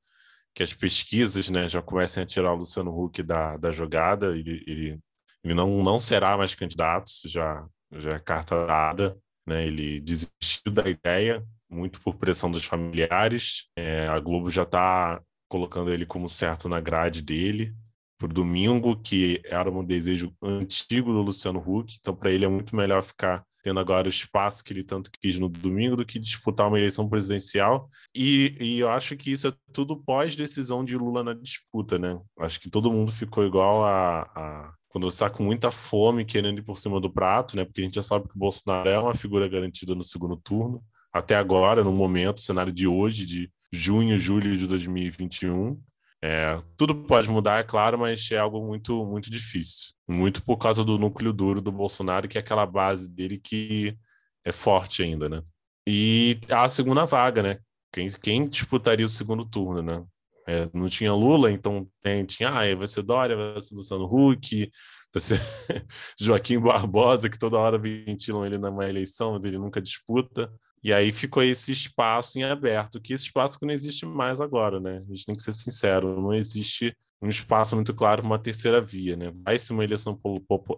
que 0.54 0.62
as 0.62 0.72
pesquisas 0.74 1.50
né, 1.50 1.68
já 1.68 1.82
comecem 1.82 2.22
a 2.22 2.26
tirar 2.26 2.52
o 2.52 2.56
Luciano 2.56 2.90
Huck 2.90 3.22
da, 3.22 3.56
da 3.56 3.70
jogada. 3.72 4.36
Ele, 4.36 4.64
ele, 4.66 5.00
ele 5.44 5.54
não, 5.54 5.82
não 5.82 5.98
será 5.98 6.36
mais 6.36 6.54
candidato, 6.54 7.10
já, 7.26 7.66
já 7.92 8.10
é 8.10 8.18
carta 8.18 8.66
dada. 8.66 9.16
Né? 9.46 9.66
Ele 9.66 10.00
desistiu 10.00 10.72
da 10.72 10.88
ideia, 10.88 11.44
muito 11.68 12.00
por 12.00 12.16
pressão 12.16 12.50
dos 12.50 12.64
familiares. 12.64 13.68
É, 13.76 14.06
a 14.08 14.18
Globo 14.18 14.50
já 14.50 14.62
está 14.62 15.22
colocando 15.48 15.92
ele 15.92 16.06
como 16.06 16.28
certo 16.28 16.68
na 16.68 16.80
grade 16.80 17.22
dele 17.22 17.74
para 18.18 18.28
domingo, 18.28 18.96
que 19.00 19.40
era 19.44 19.70
um 19.70 19.84
desejo 19.84 20.34
antigo 20.42 21.12
do 21.12 21.22
Luciano 21.22 21.60
Huck, 21.60 21.96
então 22.00 22.14
para 22.14 22.32
ele 22.32 22.44
é 22.44 22.48
muito 22.48 22.74
melhor 22.74 23.00
ficar 23.02 23.44
tendo 23.62 23.78
agora 23.78 24.08
o 24.08 24.10
espaço 24.10 24.64
que 24.64 24.72
ele 24.72 24.82
tanto 24.82 25.08
quis 25.20 25.38
no 25.38 25.48
domingo 25.48 25.94
do 25.94 26.04
que 26.04 26.18
disputar 26.18 26.66
uma 26.66 26.78
eleição 26.78 27.08
presidencial. 27.08 27.88
E, 28.12 28.56
e 28.60 28.80
eu 28.80 28.90
acho 28.90 29.16
que 29.16 29.30
isso 29.30 29.46
é 29.46 29.52
tudo 29.72 29.96
pós-decisão 29.96 30.84
de 30.84 30.96
Lula 30.96 31.22
na 31.22 31.32
disputa, 31.32 31.96
né? 31.96 32.18
Acho 32.40 32.58
que 32.60 32.68
todo 32.68 32.90
mundo 32.90 33.12
ficou 33.12 33.46
igual 33.46 33.84
a, 33.84 34.22
a 34.22 34.74
quando 34.88 35.04
você 35.04 35.16
está 35.16 35.30
com 35.30 35.44
muita 35.44 35.70
fome 35.70 36.24
querendo 36.24 36.58
ir 36.58 36.62
por 36.62 36.76
cima 36.76 37.00
do 37.00 37.12
prato, 37.12 37.56
né? 37.56 37.64
Porque 37.64 37.82
a 37.82 37.84
gente 37.84 37.94
já 37.94 38.02
sabe 38.02 38.26
que 38.26 38.34
o 38.34 38.38
Bolsonaro 38.38 38.88
é 38.88 38.98
uma 38.98 39.14
figura 39.14 39.46
garantida 39.46 39.94
no 39.94 40.02
segundo 40.02 40.36
turno 40.36 40.82
até 41.12 41.36
agora, 41.36 41.82
no 41.82 41.92
momento, 41.92 42.40
cenário 42.40 42.72
de 42.72 42.86
hoje, 42.86 43.24
de 43.24 43.50
junho, 43.72 44.18
julho 44.18 44.56
de 44.56 44.66
2021. 44.66 45.80
É, 46.22 46.60
tudo 46.76 46.94
pode 46.94 47.28
mudar, 47.28 47.60
é 47.60 47.62
claro, 47.62 47.98
mas 47.98 48.30
é 48.30 48.38
algo 48.38 48.64
muito, 48.66 49.04
muito 49.06 49.30
difícil. 49.30 49.92
Muito 50.06 50.42
por 50.42 50.56
causa 50.56 50.84
do 50.84 50.98
núcleo 50.98 51.32
duro 51.32 51.60
do 51.60 51.70
Bolsonaro, 51.70 52.28
que 52.28 52.38
é 52.38 52.40
aquela 52.40 52.66
base 52.66 53.08
dele 53.08 53.38
que 53.38 53.96
é 54.44 54.52
forte 54.52 55.02
ainda, 55.02 55.28
né? 55.28 55.42
E 55.86 56.38
a 56.50 56.68
segunda 56.68 57.04
vaga, 57.04 57.42
né? 57.42 57.58
Quem, 57.92 58.10
quem 58.10 58.44
disputaria 58.44 59.06
o 59.06 59.08
segundo 59.08 59.44
turno, 59.44 59.82
né? 59.82 60.04
É, 60.46 60.68
não 60.72 60.88
tinha 60.88 61.12
Lula, 61.12 61.50
então 61.52 61.86
tem, 62.00 62.24
tinha, 62.24 62.48
ah, 62.48 62.74
vai 62.74 62.86
ser 62.88 63.02
Dória, 63.02 63.36
vai 63.36 63.60
ser 63.60 63.74
Luciano 63.74 64.04
Huck, 64.04 64.70
vai 65.12 65.20
ser 65.20 65.38
Joaquim 66.18 66.58
Barbosa, 66.58 67.28
que 67.28 67.38
toda 67.38 67.58
hora 67.58 67.78
ventilam 67.78 68.46
ele 68.46 68.56
numa 68.56 68.88
eleição, 68.88 69.32
mas 69.32 69.44
ele 69.44 69.58
nunca 69.58 69.80
disputa. 69.80 70.50
E 70.82 70.92
aí 70.92 71.10
ficou 71.12 71.42
esse 71.42 71.72
espaço 71.72 72.38
em 72.38 72.44
aberto, 72.44 73.00
que 73.00 73.12
esse 73.12 73.24
espaço 73.24 73.58
que 73.58 73.66
não 73.66 73.72
existe 73.72 74.06
mais 74.06 74.40
agora, 74.40 74.78
né? 74.78 74.98
A 74.98 75.14
gente 75.14 75.26
tem 75.26 75.34
que 75.34 75.42
ser 75.42 75.52
sincero, 75.52 76.20
não 76.20 76.32
existe 76.32 76.96
um 77.20 77.28
espaço 77.28 77.74
muito 77.74 77.94
claro 77.94 78.22
para 78.22 78.30
uma 78.30 78.38
terceira 78.38 78.80
via, 78.80 79.16
né? 79.16 79.32
Vai 79.44 79.58
ser 79.58 79.72
uma 79.72 79.84
eleição 79.84 80.18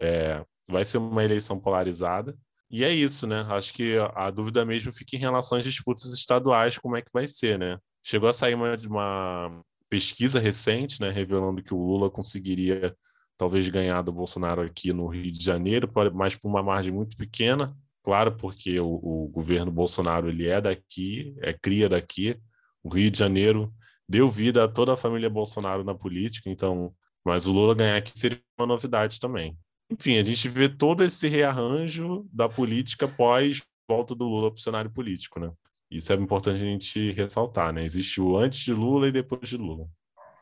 é, 0.01 0.45
vai 0.69 0.85
ser 0.85 0.99
uma 0.99 1.23
eleição 1.23 1.59
polarizada. 1.61 2.37
E 2.71 2.85
é 2.85 2.93
isso, 2.93 3.27
né? 3.27 3.45
Acho 3.51 3.75
que 3.75 3.97
a 4.15 4.31
dúvida 4.31 4.65
mesmo 4.65 4.93
fica 4.93 5.17
em 5.17 5.19
relação 5.19 5.59
às 5.59 5.65
disputas 5.65 6.13
estaduais, 6.13 6.79
como 6.79 6.97
é 6.97 7.03
que 7.03 7.11
vai 7.13 7.27
ser, 7.27 7.59
né? 7.59 7.79
Chegou 8.03 8.29
a 8.29 8.33
sair 8.33 8.55
uma, 8.55 8.77
uma 8.87 9.63
pesquisa 9.91 10.39
recente, 10.39 11.01
né, 11.01 11.11
revelando 11.11 11.63
que 11.63 11.75
o 11.75 11.79
Lula 11.79 12.09
conseguiria 12.09 12.97
talvez 13.37 13.67
ganhar 13.69 14.03
do 14.03 14.13
Bolsonaro 14.13 14.63
aqui 14.63 14.95
no 14.95 15.09
Rio 15.09 15.33
de 15.33 15.43
Janeiro, 15.43 15.91
mas 16.15 16.37
por 16.37 16.49
uma 16.49 16.63
margem 16.63 16.93
muito 16.93 17.17
pequena, 17.17 17.75
Claro, 18.03 18.37
porque 18.37 18.81
o, 18.81 18.89
o, 18.89 19.29
governo 19.29 19.71
Bolsonaro 19.71 20.29
ele 20.29 20.49
é 20.49 20.61
daqui, 20.61 21.35
é 21.41 21.53
cria 21.53 21.89
daqui. 21.89 22.41
O 22.83 22.89
Rio 22.89 23.11
de 23.11 23.19
Janeiro 23.19 23.73
deu 24.09 24.31
vida 24.31 24.65
a 24.65 24.69
toda 24.69 24.95
a 24.95 24.97
família 24.97 25.29
Bolsonaro 25.29 25.85
na 25.85 25.95
política, 25.95 26.49
então, 26.49 26.95
mas 27.25 27.47
o 27.47 27.53
Lula 27.53 27.75
ganhar 27.75 27.97
aqui 27.97 28.19
seria 28.19 28.41
uma 28.59 28.67
novidade 28.67 29.21
também. 29.21 29.57
Enfim, 29.91 30.19
a 30.19 30.25
gente 30.25 30.49
vê 30.49 30.69
todo 30.69 31.05
esse 31.05 31.29
rearranjo 31.29 32.27
da 32.33 32.49
política 32.49 33.07
pós 33.07 33.63
volta 33.89 34.15
do 34.15 34.25
Lula 34.25 34.51
para 34.51 34.59
o 34.59 34.63
cenário 34.63 34.91
político, 34.91 35.41
né? 35.41 35.53
Isso 35.91 36.13
é 36.13 36.17
importante 36.17 36.63
a 36.63 36.65
gente 36.65 37.11
ressaltar, 37.11 37.73
né? 37.73 37.83
Existe 37.83 38.21
o 38.21 38.37
antes 38.37 38.61
de 38.61 38.73
Lula 38.73 39.09
e 39.09 39.13
depois 39.13 39.49
de 39.49 39.57
Lula. 39.57 39.89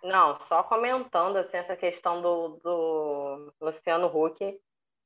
Não, 0.05 0.39
só 0.47 0.63
comentando 0.63 1.37
assim, 1.37 1.57
essa 1.57 1.75
questão 1.75 2.21
do, 2.21 2.61
do 2.63 3.53
Luciano 3.61 4.07
Huck, 4.07 4.59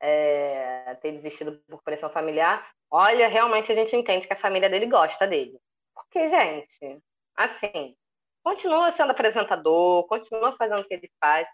é, 0.03 0.97
ter 1.01 1.13
desistido 1.13 1.63
por 1.69 1.81
pressão 1.83 2.11
familiar, 2.11 2.69
olha, 2.91 3.29
realmente 3.29 3.71
a 3.71 3.75
gente 3.75 3.95
entende 3.95 4.27
que 4.27 4.33
a 4.33 4.41
família 4.41 4.69
dele 4.69 4.87
gosta 4.87 5.27
dele. 5.29 5.57
Porque, 5.95 6.29
gente, 6.29 7.01
assim, 7.37 7.95
continua 8.43 8.91
sendo 8.91 9.13
apresentador, 9.13 10.05
continua 10.09 10.57
fazendo 10.57 10.81
o 10.81 10.85
que 10.85 10.95
ele 10.95 11.11
faz. 11.21 11.47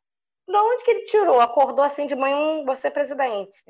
De 0.48 0.56
onde 0.56 0.82
que 0.82 0.90
ele 0.90 1.04
tirou? 1.04 1.40
Acordou 1.40 1.84
assim 1.84 2.06
de 2.06 2.16
manhã, 2.16 2.64
você 2.64 2.90
presidente. 2.90 3.62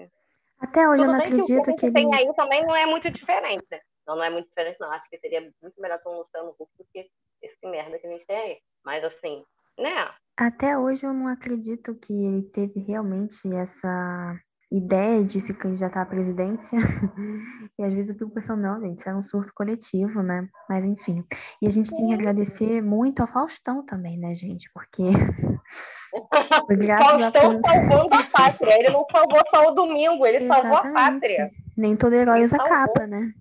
Até 0.61 0.89
hoje 0.89 1.03
Tudo 1.03 1.13
eu 1.13 1.19
não 1.19 1.25
acredito 1.25 1.65
que, 1.73 1.75
que 1.75 1.87
ele... 1.87 1.93
tem 1.93 2.15
aí 2.15 2.33
também 2.35 2.65
não 2.65 2.77
é 2.77 2.87
muito 2.87 3.11
diferente, 3.11 3.65
né? 3.69 3.81
Não, 4.07 4.17
não 4.17 4.23
é 4.23 4.31
muito 4.31 4.49
diferente, 4.49 4.79
não. 4.81 4.91
Acho 4.93 5.09
que 5.11 5.19
seria 5.19 5.41
muito 5.61 5.81
melhor 5.81 5.99
ter 5.99 6.09
um 6.09 6.19
Luciano 6.19 6.55
Huck 6.59 6.71
do 6.79 6.87
que 6.93 7.11
esse 7.43 7.67
merda 7.67 7.99
que 7.99 8.07
a 8.07 8.11
gente 8.11 8.27
tem 8.27 8.37
aí. 8.37 8.59
Mas 8.85 9.03
assim, 9.03 9.45
né? 9.77 10.15
Até 10.37 10.79
hoje 10.79 11.05
eu 11.05 11.13
não 11.13 11.27
acredito 11.27 11.97
que 11.97 12.13
ele 12.13 12.43
teve 12.43 12.81
realmente 12.81 13.41
essa 13.55 14.41
ideia 14.71 15.25
de 15.25 15.41
se 15.41 15.55
candidatar 15.55 16.03
à 16.03 16.07
presidência. 16.07 16.79
E 17.79 17.85
às 17.85 17.95
vezes 17.95 18.11
eu 18.11 18.17
fico 18.17 18.33
pensando, 18.33 18.61
não, 18.61 18.81
gente, 18.81 18.99
isso 18.99 19.09
era 19.09 19.17
um 19.17 19.23
surto 19.23 19.55
coletivo, 19.55 20.21
né? 20.21 20.49
Mas 20.69 20.85
enfim. 20.85 21.25
E 21.63 21.67
a 21.69 21.71
gente 21.71 21.95
tem 21.95 22.09
que 22.09 22.15
agradecer 22.15 22.83
muito 22.83 23.21
ao 23.21 23.29
Faustão 23.29 23.87
também, 23.87 24.19
né, 24.19 24.35
gente? 24.35 24.69
Porque. 24.75 25.05
Faustão 26.11 27.51
a... 27.51 27.69
salvando 27.71 28.15
a 28.17 28.23
pátria. 28.25 28.81
Ele 28.81 28.91
não 28.91 29.07
salvou 29.13 29.41
só 29.49 29.69
o 29.69 29.75
domingo, 29.77 30.27
ele 30.27 30.43
Exatamente. 30.43 30.75
salvou 30.75 30.91
a 30.91 30.93
pátria. 30.93 31.51
Nem 31.77 31.95
todo 31.95 32.15
herói 32.15 32.43
usa 32.43 32.59
capa, 32.59 33.07
né? 33.07 33.33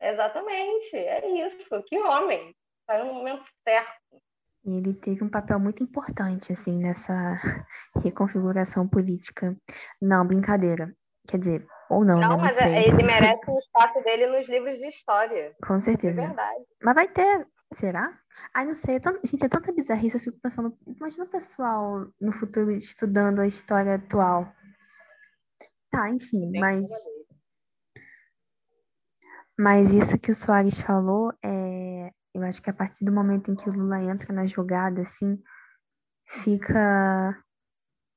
Exatamente, 0.00 0.96
é 0.96 1.46
isso. 1.46 1.80
Que 1.84 1.96
homem. 2.00 2.52
Saiu 2.86 3.04
no 3.04 3.14
momento 3.14 3.44
certo. 3.62 4.20
Ele 4.76 4.94
teve 4.94 5.24
um 5.24 5.28
papel 5.28 5.58
muito 5.58 5.82
importante, 5.82 6.52
assim, 6.52 6.76
nessa 6.76 7.12
reconfiguração 8.02 8.86
política. 8.86 9.56
Não, 10.00 10.26
brincadeira. 10.26 10.94
Quer 11.28 11.38
dizer, 11.38 11.66
ou 11.90 12.04
não, 12.04 12.20
não, 12.20 12.36
né? 12.36 12.42
mas 12.42 12.58
é, 12.58 12.86
ele 12.86 13.02
merece 13.02 13.50
o 13.50 13.58
espaço 13.58 14.02
dele 14.02 14.26
nos 14.26 14.48
livros 14.48 14.78
de 14.78 14.86
história. 14.86 15.54
Com 15.66 15.80
certeza. 15.80 16.20
É 16.20 16.26
verdade. 16.26 16.64
Mas 16.82 16.94
vai 16.94 17.08
ter, 17.08 17.46
será? 17.72 18.18
Ai, 18.54 18.66
não 18.66 18.74
sei, 18.74 18.96
é 18.96 19.00
tão... 19.00 19.18
gente, 19.24 19.44
é 19.44 19.48
tanta 19.48 19.72
bizarrice, 19.72 20.16
eu 20.16 20.20
fico 20.20 20.38
pensando, 20.40 20.76
imagina 20.86 21.24
o 21.24 21.28
pessoal 21.28 22.06
no 22.20 22.32
futuro 22.32 22.70
estudando 22.70 23.40
a 23.40 23.46
história 23.46 23.94
atual. 23.94 24.52
Tá, 25.90 26.10
enfim, 26.10 26.50
mas... 26.58 26.86
Mas 29.60 29.92
isso 29.92 30.18
que 30.18 30.30
o 30.30 30.34
Soares 30.34 30.80
falou, 30.80 31.32
é... 31.42 32.12
eu 32.34 32.42
acho 32.42 32.62
que 32.62 32.70
a 32.70 32.74
partir 32.74 33.04
do 33.04 33.12
momento 33.12 33.50
em 33.50 33.56
que 33.56 33.68
o 33.68 33.72
Lula 33.72 34.02
entra 34.02 34.32
na 34.32 34.44
jogada, 34.44 35.02
assim, 35.02 35.42
fica, 36.26 37.42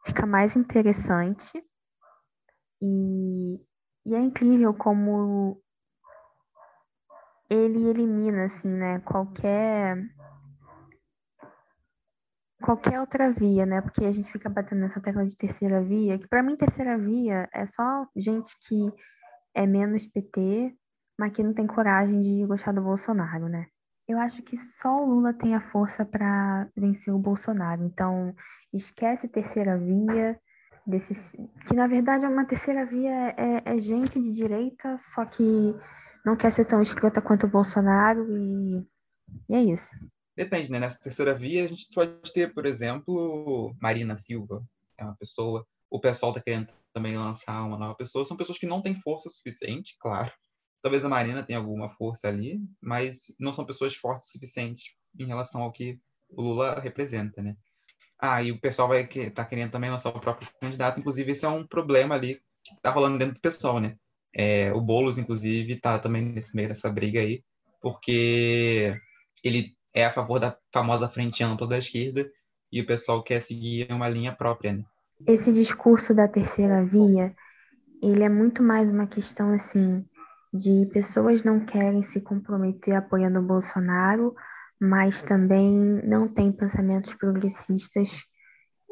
fica 0.06 0.26
mais 0.26 0.56
interessante 0.56 1.64
e, 2.82 3.56
e 4.06 4.16
é 4.16 4.20
incrível 4.20 4.74
como 4.74 5.62
ele 7.50 7.90
elimina, 7.90 8.46
assim, 8.46 8.70
né, 8.70 9.00
qualquer 9.00 9.98
qualquer 12.62 13.00
outra 13.00 13.32
via, 13.32 13.66
né? 13.66 13.82
Porque 13.82 14.06
a 14.06 14.12
gente 14.12 14.32
fica 14.32 14.48
batendo 14.48 14.82
nessa 14.82 15.02
tecla 15.02 15.26
de 15.26 15.36
terceira 15.36 15.82
via, 15.82 16.18
que 16.18 16.28
para 16.28 16.44
mim 16.44 16.56
terceira 16.56 16.98
via 16.98 17.50
é 17.52 17.66
só 17.66 18.08
gente 18.16 18.56
que 18.68 18.94
é 19.54 19.66
menos 19.66 20.08
PT, 20.08 20.74
mas 21.20 21.34
que 21.34 21.44
não 21.44 21.54
tem 21.54 21.68
coragem 21.68 22.22
de 22.22 22.46
gostar 22.46 22.72
do 22.72 22.82
Bolsonaro, 22.82 23.50
né? 23.50 23.68
Eu 24.12 24.20
acho 24.20 24.44
que 24.44 24.58
só 24.58 25.02
o 25.02 25.06
Lula 25.06 25.34
tem 25.34 25.56
a 25.56 25.62
força 25.62 26.04
para 26.06 26.68
vencer 26.76 27.14
o 27.14 27.20
Bolsonaro. 27.20 27.84
Então, 27.86 28.36
esquece 28.74 29.28
terceira 29.28 29.78
via, 29.78 30.38
desses, 30.86 31.32
que 31.66 31.74
na 31.74 31.88
verdade 31.88 32.26
é 32.26 32.28
uma 32.28 32.46
terceira 32.46 32.86
via 32.86 33.30
é, 33.38 33.62
é, 33.66 33.80
gente 33.80 34.20
de 34.20 34.34
direita, 34.34 34.98
só 34.98 35.24
que 35.24 35.74
não 36.26 36.36
quer 36.36 36.52
ser 36.52 36.66
tão 36.66 36.82
escrota 36.82 37.22
quanto 37.22 37.46
o 37.46 37.50
Bolsonaro 37.50 38.38
e, 38.38 38.86
e 39.50 39.56
é 39.56 39.64
isso. 39.64 39.92
Depende, 40.36 40.70
né? 40.70 40.80
Nessa 40.80 41.00
terceira 41.00 41.34
via 41.34 41.64
a 41.64 41.68
gente 41.68 41.88
pode 41.94 42.34
ter, 42.34 42.54
por 42.54 42.66
exemplo, 42.66 43.74
Marina 43.82 44.18
Silva, 44.18 44.62
é 44.98 45.06
uma 45.06 45.16
pessoa. 45.16 45.66
O 45.90 46.00
pessoal 46.00 46.32
está 46.32 46.42
querendo 46.42 46.68
também 46.94 47.18
lançar 47.18 47.64
uma 47.66 47.78
nova 47.78 47.96
pessoa. 47.96 48.26
São 48.26 48.36
pessoas 48.36 48.58
que 48.58 48.66
não 48.66 48.82
têm 48.82 49.00
força 49.02 49.30
suficiente, 49.30 49.96
claro. 50.00 50.32
Talvez 50.82 51.06
a 51.06 51.10
Marina 51.10 51.44
tenha 51.44 51.60
alguma 51.60 51.90
força 51.90 52.28
ali, 52.28 52.60
mas 52.82 53.34
não 53.40 53.54
são 53.54 53.66
pessoas 53.66 53.96
fortes 53.96 54.30
o 54.30 54.32
suficiente 54.32 54.96
em 55.18 55.28
relação 55.28 55.62
ao 55.62 55.72
que 55.72 56.00
o 56.30 56.42
Lula 56.42 56.80
representa, 56.80 57.42
né? 57.42 57.56
Ah, 58.20 58.42
e 58.42 58.52
o 58.52 58.60
pessoal 58.60 58.88
vai 58.88 59.06
que 59.06 59.30
tá 59.30 59.44
querendo 59.44 59.72
também 59.72 59.90
lançar 59.90 60.10
o 60.10 60.20
próprio 60.20 60.48
candidato, 60.60 61.00
inclusive 61.00 61.32
esse 61.32 61.46
é 61.46 61.50
um 61.50 61.66
problema 61.66 62.16
ali 62.16 62.40
que 62.64 62.76
tá 62.82 62.92
rolando 62.92 63.18
dentro 63.18 63.36
do 63.36 63.42
pessoal, 63.42 63.80
né? 63.80 63.96
É, 64.34 64.72
o 64.74 64.80
Boulos, 64.80 65.18
inclusive, 65.18 65.76
tá 65.76 66.00
também 66.00 66.22
nesse 66.24 66.56
meio 66.56 66.70
dessa 66.70 66.90
briga 66.90 67.20
aí, 67.20 67.44
porque 67.82 68.96
ele 69.44 69.76
é 69.94 70.06
a 70.06 70.12
favor 70.12 70.40
da 70.40 70.56
famosa 70.72 71.10
frente 71.10 71.44
ampla 71.44 71.68
da 71.68 71.78
esquerda 71.78 72.30
e 72.72 72.80
o 72.80 72.86
pessoal 72.86 73.22
quer 73.24 73.42
seguir 73.42 73.92
uma 73.92 74.08
linha 74.08 74.32
própria, 74.34 74.74
né? 74.74 74.84
Esse 75.28 75.52
discurso 75.52 76.14
da 76.14 76.28
terceira 76.28 76.84
via, 76.86 77.36
ele 78.02 78.24
é 78.24 78.30
muito 78.30 78.64
mais 78.64 78.90
uma 78.90 79.06
questão, 79.06 79.54
assim, 79.54 80.06
de 80.54 80.86
pessoas 80.92 81.44
não 81.44 81.66
querem 81.66 82.04
se 82.04 82.22
comprometer 82.22 82.96
apoiando 82.96 83.40
o 83.40 83.44
Bolsonaro, 83.44 84.36
mas 84.80 85.24
também 85.24 85.72
não 86.04 86.28
tem 86.28 86.52
pensamentos 86.52 87.14
progressistas 87.14 88.24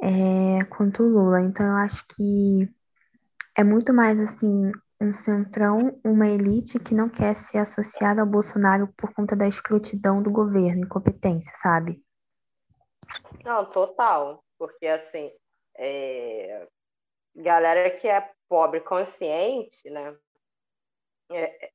é, 0.01 0.63
quanto 0.65 1.03
o 1.03 1.09
Lula. 1.09 1.41
Então, 1.41 1.65
eu 1.65 1.75
acho 1.77 2.05
que 2.07 2.69
é 3.57 3.63
muito 3.63 3.93
mais 3.93 4.19
assim 4.19 4.71
um 5.01 5.13
centrão, 5.13 5.99
uma 6.03 6.27
elite 6.27 6.77
que 6.77 6.93
não 6.93 7.09
quer 7.09 7.33
ser 7.33 7.57
associada 7.57 8.21
ao 8.21 8.27
Bolsonaro 8.27 8.93
por 8.97 9.13
conta 9.13 9.35
da 9.35 9.47
escrotidão 9.47 10.21
do 10.21 10.29
governo, 10.29 10.83
incompetência, 10.83 11.51
sabe? 11.61 12.03
Não, 13.43 13.65
total. 13.65 14.43
Porque, 14.57 14.85
assim, 14.87 15.31
é... 15.77 16.67
galera 17.35 17.89
que 17.89 18.07
é 18.07 18.29
pobre 18.49 18.81
consciente, 18.81 19.89
né? 19.89 20.15
É, 21.31 21.71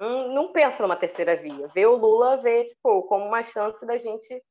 não 0.00 0.52
pensa 0.52 0.82
numa 0.82 0.96
terceira 0.96 1.36
via. 1.36 1.68
Vê 1.68 1.86
o 1.86 1.96
Lula 1.96 2.36
vê, 2.38 2.64
tipo, 2.64 3.02
como 3.04 3.24
uma 3.24 3.42
chance 3.42 3.84
da 3.86 3.98
gente 3.98 4.42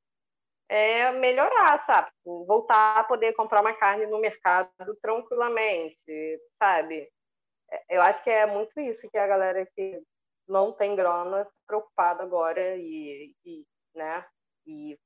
é, 0.69 1.11
melhorar, 1.11 1.77
sabe? 1.79 2.11
Voltar 2.23 2.99
a 2.99 3.03
poder 3.03 3.33
comprar 3.33 3.61
uma 3.61 3.73
carne 3.73 4.05
no 4.07 4.19
mercado 4.19 4.71
tranquilamente, 5.01 6.41
sabe? 6.53 7.09
É, 7.71 7.97
eu 7.97 8.01
acho 8.01 8.23
que 8.23 8.29
é 8.29 8.45
muito 8.45 8.79
isso 8.79 9.09
que 9.09 9.17
a 9.17 9.27
galera 9.27 9.65
que 9.75 10.01
não 10.47 10.71
tem 10.73 10.95
grana 10.95 11.47
preocupada 11.67 12.23
agora 12.23 12.75
e, 12.77 13.33
e 13.45 13.65
né? 13.95 14.25
E 14.65 14.97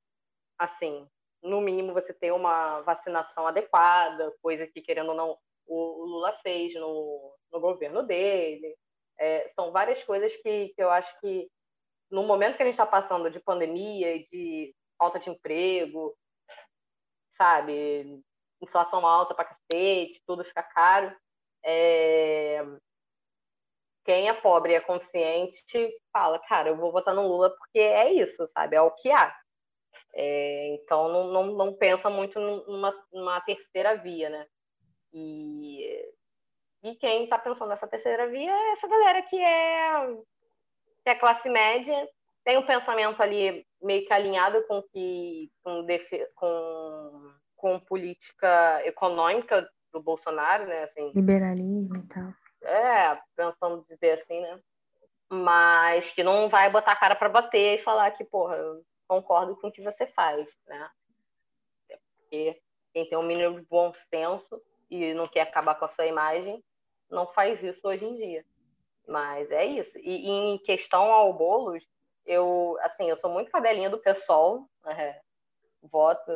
assim, 0.57 1.07
no 1.41 1.61
mínimo 1.61 1.93
você 1.93 2.13
ter 2.13 2.31
uma 2.31 2.81
vacinação 2.81 3.47
adequada, 3.47 4.33
coisa 4.41 4.67
que 4.67 4.81
querendo 4.81 5.09
ou 5.09 5.15
não 5.15 5.37
o 5.67 6.05
Lula 6.05 6.37
fez 6.41 6.73
no, 6.75 7.35
no 7.51 7.59
governo 7.59 8.03
dele. 8.03 8.75
É, 9.19 9.51
são 9.53 9.71
várias 9.71 10.01
coisas 10.03 10.33
que, 10.37 10.69
que 10.69 10.81
eu 10.81 10.89
acho 10.89 11.19
que, 11.19 11.49
no 12.09 12.23
momento 12.23 12.55
que 12.55 12.63
a 12.63 12.65
gente 12.65 12.73
está 12.73 12.85
passando 12.85 13.29
de 13.29 13.39
pandemia 13.39 14.15
e 14.15 14.23
de 14.23 14.75
falta 14.97 15.19
de 15.19 15.29
emprego, 15.29 16.15
sabe, 17.29 18.21
inflação 18.61 19.05
alta 19.05 19.35
para 19.35 19.45
cacete, 19.45 20.21
tudo 20.25 20.43
fica 20.43 20.63
caro, 20.63 21.15
é... 21.63 22.63
quem 24.05 24.29
é 24.29 24.33
pobre 24.33 24.73
e 24.73 24.75
é 24.75 24.81
consciente 24.81 25.89
fala, 26.11 26.39
cara, 26.39 26.69
eu 26.69 26.77
vou 26.77 26.91
votar 26.91 27.13
no 27.13 27.27
Lula 27.27 27.49
porque 27.57 27.79
é 27.79 28.11
isso, 28.13 28.47
sabe, 28.47 28.75
é 28.75 28.81
o 28.81 28.91
que 28.91 29.11
há. 29.11 29.35
É... 30.13 30.75
então, 30.75 31.09
não, 31.09 31.27
não, 31.31 31.45
não 31.53 31.73
pensa 31.73 32.09
muito 32.09 32.39
numa, 32.39 32.93
numa 33.11 33.41
terceira 33.41 33.95
via, 33.95 34.29
né? 34.29 34.47
E 35.13 36.05
e 36.83 36.95
quem 36.95 37.23
está 37.23 37.37
pensando 37.37 37.69
nessa 37.69 37.87
terceira 37.87 38.27
via 38.27 38.51
é 38.51 38.71
essa 38.71 38.87
galera 38.87 39.21
que 39.21 39.37
é, 39.37 40.07
que 41.03 41.09
é 41.09 41.15
classe 41.15 41.49
média, 41.49 42.07
tem 42.43 42.57
um 42.57 42.65
pensamento 42.65 43.21
ali 43.21 43.65
meio 43.81 44.05
que 44.05 44.13
alinhado 44.13 44.65
com 44.65 44.81
que 44.81 45.51
com, 45.61 45.85
com, 46.35 47.33
com 47.55 47.79
política 47.81 48.81
econômica 48.85 49.69
do 49.91 50.01
Bolsonaro, 50.01 50.65
né? 50.67 50.83
Assim, 50.83 51.11
Liberalismo 51.13 51.97
e 51.97 52.07
tal. 52.07 52.33
É, 52.61 53.19
pensando 53.35 53.85
dizer 53.89 54.19
assim, 54.19 54.39
né? 54.39 54.59
Mas 55.31 56.11
que 56.11 56.23
não 56.23 56.49
vai 56.49 56.69
botar 56.71 56.93
a 56.93 56.95
cara 56.95 57.15
para 57.15 57.29
bater 57.29 57.77
e 57.77 57.83
falar 57.83 58.11
que, 58.11 58.23
porra, 58.23 58.55
eu 58.55 58.83
concordo 59.07 59.55
com 59.57 59.67
o 59.67 59.71
que 59.71 59.81
você 59.81 60.07
faz, 60.07 60.47
né? 60.67 60.89
Porque 62.21 62.59
quem 62.93 63.07
tem 63.07 63.17
um 63.17 63.23
mínimo 63.23 63.59
de 63.59 63.65
bom 63.67 63.93
senso 63.93 64.61
e 64.89 65.13
não 65.13 65.27
quer 65.27 65.41
acabar 65.41 65.75
com 65.75 65.85
a 65.85 65.89
sua 65.89 66.05
imagem 66.05 66.63
não 67.09 67.27
faz 67.27 67.61
isso 67.63 67.87
hoje 67.87 68.05
em 68.05 68.15
dia. 68.15 68.45
Mas 69.07 69.49
é 69.51 69.65
isso. 69.65 69.97
E, 69.99 70.27
e 70.27 70.29
em 70.29 70.57
questão 70.59 71.11
ao 71.11 71.33
Boulos, 71.33 71.83
eu, 72.25 72.77
assim, 72.81 73.09
eu 73.09 73.17
sou 73.17 73.29
muito 73.29 73.51
cadelinha 73.51 73.89
do 73.89 73.97
pessoal, 73.97 74.69
é, 74.85 75.19
voto 75.81 76.31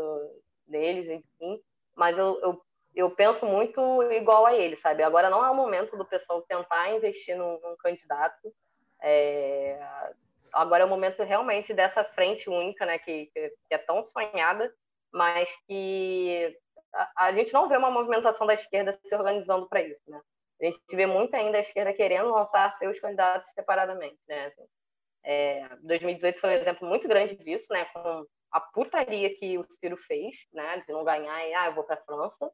deles, 0.67 1.07
enfim, 1.07 1.61
mas 1.95 2.17
eu, 2.17 2.39
eu, 2.41 2.61
eu, 2.95 3.11
penso 3.11 3.45
muito 3.45 4.01
igual 4.11 4.45
a 4.45 4.55
ele, 4.55 4.75
sabe? 4.75 5.03
Agora 5.03 5.29
não 5.29 5.45
é 5.45 5.51
o 5.51 5.55
momento 5.55 5.95
do 5.95 6.05
pessoal 6.05 6.41
tentar 6.41 6.89
investir 6.89 7.37
num, 7.37 7.59
num 7.61 7.75
candidato. 7.77 8.51
É, 9.01 9.79
agora 10.51 10.83
é 10.83 10.85
o 10.85 10.89
momento 10.89 11.21
realmente 11.23 11.73
dessa 11.73 12.03
frente 12.03 12.49
única, 12.49 12.85
né, 12.85 12.97
que, 12.97 13.27
que 13.27 13.53
é 13.69 13.77
tão 13.77 14.03
sonhada, 14.03 14.73
mas 15.11 15.49
que 15.67 16.57
a, 16.91 17.25
a, 17.27 17.33
gente 17.33 17.53
não 17.53 17.69
vê 17.69 17.77
uma 17.77 17.91
movimentação 17.91 18.47
da 18.47 18.53
esquerda 18.53 18.93
se 18.93 19.15
organizando 19.15 19.67
para 19.67 19.81
isso, 19.81 20.01
né? 20.07 20.19
A 20.63 20.71
gente 20.71 20.95
vê 20.95 21.05
muito 21.05 21.33
ainda 21.35 21.57
a 21.57 21.61
esquerda 21.61 21.93
querendo 21.93 22.31
lançar 22.31 22.71
seus 22.73 22.99
candidatos 22.99 23.51
separadamente, 23.53 24.19
né? 24.27 24.47
Assim, 24.47 24.65
é, 25.23 25.75
2018 25.83 26.39
foi 26.39 26.49
um 26.51 26.53
exemplo 26.53 26.87
muito 26.87 27.07
grande 27.07 27.35
disso, 27.35 27.67
né? 27.69 27.85
Com 27.85 28.25
a 28.51 28.61
putaria 28.61 29.35
que 29.35 29.57
o 29.57 29.63
Ciro 29.63 29.97
fez, 29.97 30.35
né? 30.53 30.83
De 30.85 30.93
não 30.93 31.03
ganhar 31.03 31.47
e, 31.47 31.53
ah, 31.53 31.67
eu 31.67 31.75
vou 31.75 31.83
para 31.83 31.95
a 31.95 32.03
França. 32.03 32.51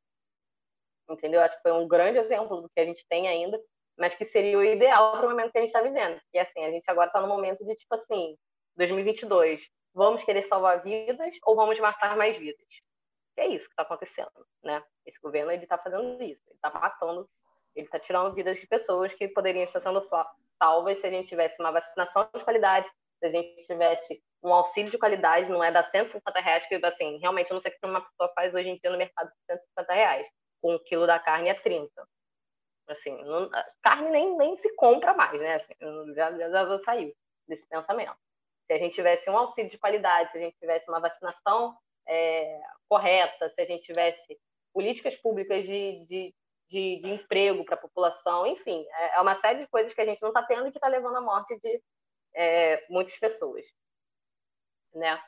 Entendeu? 1.10 1.42
Acho 1.42 1.56
que 1.58 1.64
foi 1.64 1.72
um 1.74 1.88
grande 1.88 2.20
exemplo 2.20 2.62
do 2.62 2.70
que 2.70 2.80
a 2.80 2.86
gente 2.86 3.06
tem 3.08 3.28
ainda. 3.28 3.60
mas 3.98 4.16
que 4.16 4.26
seria 4.26 4.58
o 4.58 4.64
ideal 4.64 5.12
para 5.12 5.28
o 5.28 5.30
momento 5.30 5.52
que 5.52 5.58
a 5.58 5.62
gente 5.62 5.70
está 5.70 5.82
vivendo. 5.82 6.20
E 6.34 6.40
assim, 6.40 6.64
a 6.64 6.72
gente 6.72 6.90
agora 6.90 7.08
está 7.08 7.22
no 7.22 7.28
momento 7.28 7.66
de 7.66 7.76
tipo 7.76 7.96
assim, 7.96 8.38
2022, 8.78 9.68
vamos 9.94 10.24
querer 10.24 10.48
salvar 10.48 10.82
vidas 10.84 11.38
ou 11.44 11.56
vamos 11.56 11.80
matar 11.80 12.16
mais 12.18 12.38
vidas? 12.38 12.66
é 13.40 13.48
isso 13.48 13.66
que 13.68 13.74
está 13.74 13.84
acontecendo, 13.84 14.46
né? 14.64 14.84
Esse 15.06 15.20
governo 15.22 15.52
ele 15.52 15.64
está 15.64 15.78
fazendo 15.78 16.22
isso, 16.22 16.42
ele 16.48 16.56
está 16.56 16.70
matando, 16.70 17.30
ele 17.80 17.88
está 17.88 18.00
tirando 18.00 18.34
vidas 18.34 18.60
de 18.60 18.68
pessoas 18.68 19.14
que 19.14 19.28
poderiam 19.28 19.64
estar 19.64 19.80
sendo 19.80 20.06
salvas 20.62 21.00
se 21.00 21.08
a 21.08 21.10
gente 21.10 21.30
tivesse 21.30 21.60
uma 21.60 21.72
vacinação 21.72 22.30
de 22.36 22.44
qualidade, 22.44 22.88
se 23.20 23.26
a 23.26 23.30
gente 23.30 23.66
tivesse 23.66 24.22
um 24.44 24.54
auxílio 24.54 24.90
de 24.90 24.98
qualidade, 24.98 25.50
não 25.50 25.64
é 25.64 25.72
dar 25.72 25.84
150 25.84 26.40
reais, 26.40 26.66
que 26.68 26.76
assim, 26.86 27.18
realmente 27.18 27.52
eu 27.52 27.56
não 27.56 27.62
sei 27.62 27.72
o 27.72 27.80
que 27.80 27.86
uma 27.86 28.02
pessoa 28.02 28.32
faz 28.34 28.54
hoje 28.56 28.70
em 28.70 28.78
dia 28.78 28.92
no 28.92 28.98
mercado 28.98 29.30
por 29.30 29.56
150 29.56 29.94
reais. 29.94 30.28
Com 30.62 30.76
um 30.76 30.80
quilo 30.80 31.08
da 31.08 31.20
carne 31.20 31.50
é 31.50 31.54
30. 31.54 31.90
Assim, 32.88 33.12
não, 33.24 33.50
carne 33.82 34.10
nem, 34.10 34.38
nem 34.38 34.56
se 34.56 34.74
compra 34.76 35.14
mais, 35.14 35.40
né? 35.40 35.56
Assim, 35.56 35.74
já, 36.16 36.32
já, 36.38 36.50
já 36.50 36.78
saiu 36.80 37.14
desse 37.48 37.68
pensamento. 37.68 38.18
Se 38.66 38.74
a 38.74 38.78
gente 38.78 38.94
tivesse 38.94 39.30
um 39.30 39.38
auxílio 39.38 39.70
de 39.70 39.78
qualidade, 39.78 40.32
se 40.32 40.38
a 40.38 40.42
gente 40.42 40.58
tivesse 40.58 40.90
uma 40.90 41.00
vacinação 41.00 41.78
é, 42.08 42.60
correta, 42.88 43.50
se 43.50 43.62
a 43.62 43.66
gente 43.66 43.84
tivesse 43.84 44.40
políticas 44.74 45.16
públicas 45.18 45.66
de, 45.66 46.06
de, 46.06 46.36
de, 46.70 47.02
de 47.02 47.10
emprego 47.10 47.66
para 47.66 47.76
a 47.76 47.80
população, 47.80 48.46
enfim, 48.46 48.86
é, 48.92 49.18
é 49.18 49.22
uma 49.22 49.36
série 49.36 49.60
de 49.60 49.68
coisas 49.68 49.94
que 49.94 50.02
a 50.02 50.06
gente 50.06 50.22
não 50.22 50.30
está 50.30 50.44
tendo 50.44 50.68
e 50.68 50.72
que 50.72 50.78
está 50.78 50.88
levando 50.88 51.18
à 51.18 51.22
morte 51.22 51.60
de 51.60 51.82
é, 52.34 52.86
muitas 52.90 53.18
pessoas, 53.18 53.66
né? 54.94 55.22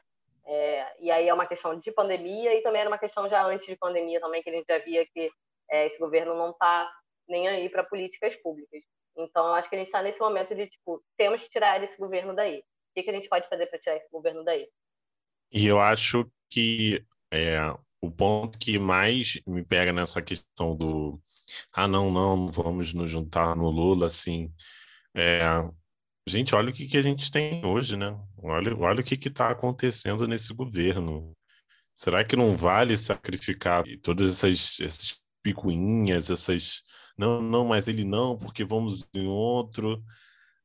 É, 0.45 0.95
e 0.99 1.11
aí 1.11 1.27
é 1.27 1.33
uma 1.33 1.45
questão 1.45 1.77
de 1.77 1.91
pandemia 1.91 2.55
e 2.55 2.61
também 2.61 2.81
era 2.81 2.89
uma 2.89 2.97
questão 2.97 3.29
já 3.29 3.45
antes 3.45 3.65
de 3.65 3.75
pandemia 3.75 4.19
também 4.19 4.41
que 4.41 4.49
a 4.49 4.53
gente 4.53 4.65
já 4.67 4.79
via 4.79 5.05
que 5.05 5.31
é, 5.69 5.85
esse 5.85 5.99
governo 5.99 6.35
não 6.35 6.51
está 6.51 6.91
nem 7.27 7.47
aí 7.47 7.69
para 7.69 7.83
políticas 7.83 8.35
públicas. 8.35 8.83
Então, 9.15 9.47
eu 9.47 9.53
acho 9.53 9.69
que 9.69 9.75
a 9.75 9.77
gente 9.77 9.87
está 9.87 10.01
nesse 10.01 10.19
momento 10.19 10.55
de, 10.55 10.67
tipo, 10.67 11.03
temos 11.17 11.43
que 11.43 11.49
tirar 11.49 11.81
esse 11.83 11.97
governo 11.97 12.35
daí. 12.35 12.59
O 12.59 12.93
que, 12.95 13.03
que 13.03 13.09
a 13.09 13.13
gente 13.13 13.29
pode 13.29 13.47
fazer 13.47 13.67
para 13.67 13.79
tirar 13.79 13.97
esse 13.97 14.09
governo 14.09 14.43
daí? 14.43 14.67
E 15.51 15.67
eu 15.67 15.79
acho 15.79 16.29
que 16.49 17.05
é, 17.31 17.57
o 18.01 18.11
ponto 18.11 18.57
que 18.57 18.79
mais 18.79 19.39
me 19.47 19.63
pega 19.63 19.93
nessa 19.93 20.21
questão 20.21 20.75
do 20.75 21.21
ah, 21.73 21.87
não, 21.87 22.11
não, 22.11 22.49
vamos 22.49 22.93
nos 22.93 23.11
juntar 23.11 23.55
no 23.55 23.69
Lula, 23.69 24.07
assim, 24.07 24.51
é, 25.15 25.41
Gente, 26.27 26.53
olha 26.53 26.69
o 26.69 26.73
que, 26.73 26.87
que 26.87 26.97
a 26.97 27.01
gente 27.01 27.31
tem 27.31 27.65
hoje, 27.65 27.97
né? 27.97 28.17
Olha, 28.37 28.75
olha 28.77 29.01
o 29.01 29.03
que 29.03 29.15
está 29.15 29.49
acontecendo 29.49 30.27
nesse 30.27 30.53
governo. 30.53 31.35
Será 31.95 32.23
que 32.23 32.35
não 32.35 32.55
vale 32.55 32.95
sacrificar 32.95 33.83
todas 34.03 34.29
essas, 34.31 34.79
essas 34.79 35.21
picuinhas, 35.43 36.29
essas. 36.29 36.83
Não, 37.17 37.41
não, 37.41 37.65
mas 37.67 37.87
ele 37.87 38.05
não, 38.05 38.37
porque 38.37 38.63
vamos 38.63 39.09
em 39.15 39.27
outro. 39.27 40.03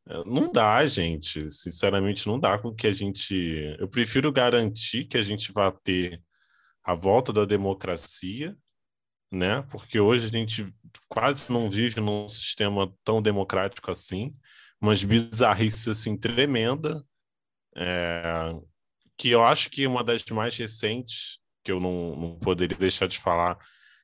É, 0.08 0.24
não 0.26 0.52
dá, 0.52 0.86
gente. 0.86 1.50
Sinceramente, 1.50 2.26
não 2.26 2.38
dá 2.38 2.58
com 2.58 2.74
que 2.74 2.86
a 2.86 2.92
gente. 2.92 3.34
Eu 3.78 3.88
prefiro 3.88 4.30
garantir 4.32 5.06
que 5.06 5.18
a 5.18 5.22
gente 5.22 5.52
vá 5.52 5.70
ter 5.72 6.22
a 6.86 6.94
volta 6.94 7.32
da 7.32 7.44
democracia, 7.44 8.56
né? 9.30 9.62
Porque 9.72 9.98
hoje 9.98 10.26
a 10.26 10.30
gente 10.30 10.64
quase 11.08 11.52
não 11.52 11.68
vive 11.68 12.00
num 12.00 12.28
sistema 12.28 12.94
tão 13.04 13.20
democrático 13.20 13.90
assim 13.90 14.32
umas 14.80 15.02
bizarrices 15.02 15.88
assim 15.88 16.16
tremenda, 16.16 17.04
é, 17.74 18.54
que 19.16 19.30
eu 19.30 19.42
acho 19.42 19.68
que 19.70 19.86
uma 19.86 20.04
das 20.04 20.24
mais 20.26 20.56
recentes 20.56 21.38
que 21.64 21.72
eu 21.72 21.80
não, 21.80 22.14
não 22.14 22.38
poderia 22.38 22.76
deixar 22.76 23.08
de 23.08 23.18
falar 23.18 23.58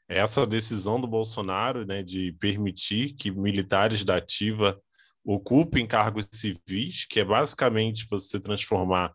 é 0.09 0.19
essa 0.19 0.47
decisão 0.47 1.01
do 1.01 1.07
Bolsonaro, 1.07 1.87
né, 1.87 2.03
de 2.03 2.33
permitir 2.33 3.15
que 3.15 3.31
militares 3.31 4.05
da 4.05 4.17
ativa 4.17 4.81
ocupem 5.25 5.87
cargos 5.87 6.29
civis, 6.33 7.07
que 7.07 7.21
é 7.21 7.25
basicamente 7.25 8.07
você 8.11 8.41
transformar 8.41 9.15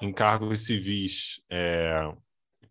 em 0.00 0.12
cargos 0.12 0.62
civis 0.62 1.40
é, 1.50 2.10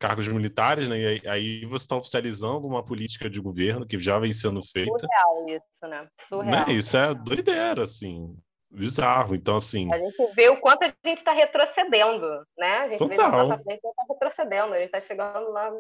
cargos 0.02 0.28
militares, 0.28 0.88
né? 0.88 0.98
E 0.98 1.28
aí 1.28 1.66
você 1.66 1.86
está 1.86 1.96
oficializando 1.96 2.68
uma 2.68 2.84
política 2.84 3.30
de 3.30 3.40
governo 3.40 3.86
que 3.86 4.00
já 4.00 4.18
vem 4.18 4.34
sendo 4.34 4.62
feita. 4.64 4.98
Surreal 4.98 5.50
isso, 5.50 5.88
né? 5.88 6.08
Surreal. 6.28 6.68
Né? 6.68 6.74
Isso 6.74 6.98
é 6.98 7.14
doideira, 7.14 7.84
assim. 7.84 8.36
Bizarro. 8.72 9.36
Então, 9.36 9.58
assim. 9.58 9.94
A 9.94 10.00
gente 10.00 10.34
vê 10.34 10.50
o 10.50 10.60
quanto 10.60 10.84
a 10.84 10.94
gente 11.06 11.20
está 11.20 11.34
retrocedendo, 11.34 12.28
né? 12.58 12.78
A 12.78 12.90
gente 12.90 12.98
Total. 12.98 13.50
vê 13.50 13.64
que 13.64 13.70
a 13.70 13.74
gente 13.74 13.86
está 13.86 14.06
retrocedendo, 14.10 14.74
a 14.74 14.78
gente 14.78 14.86
está 14.88 15.02
chegando 15.02 15.52
lá. 15.52 15.72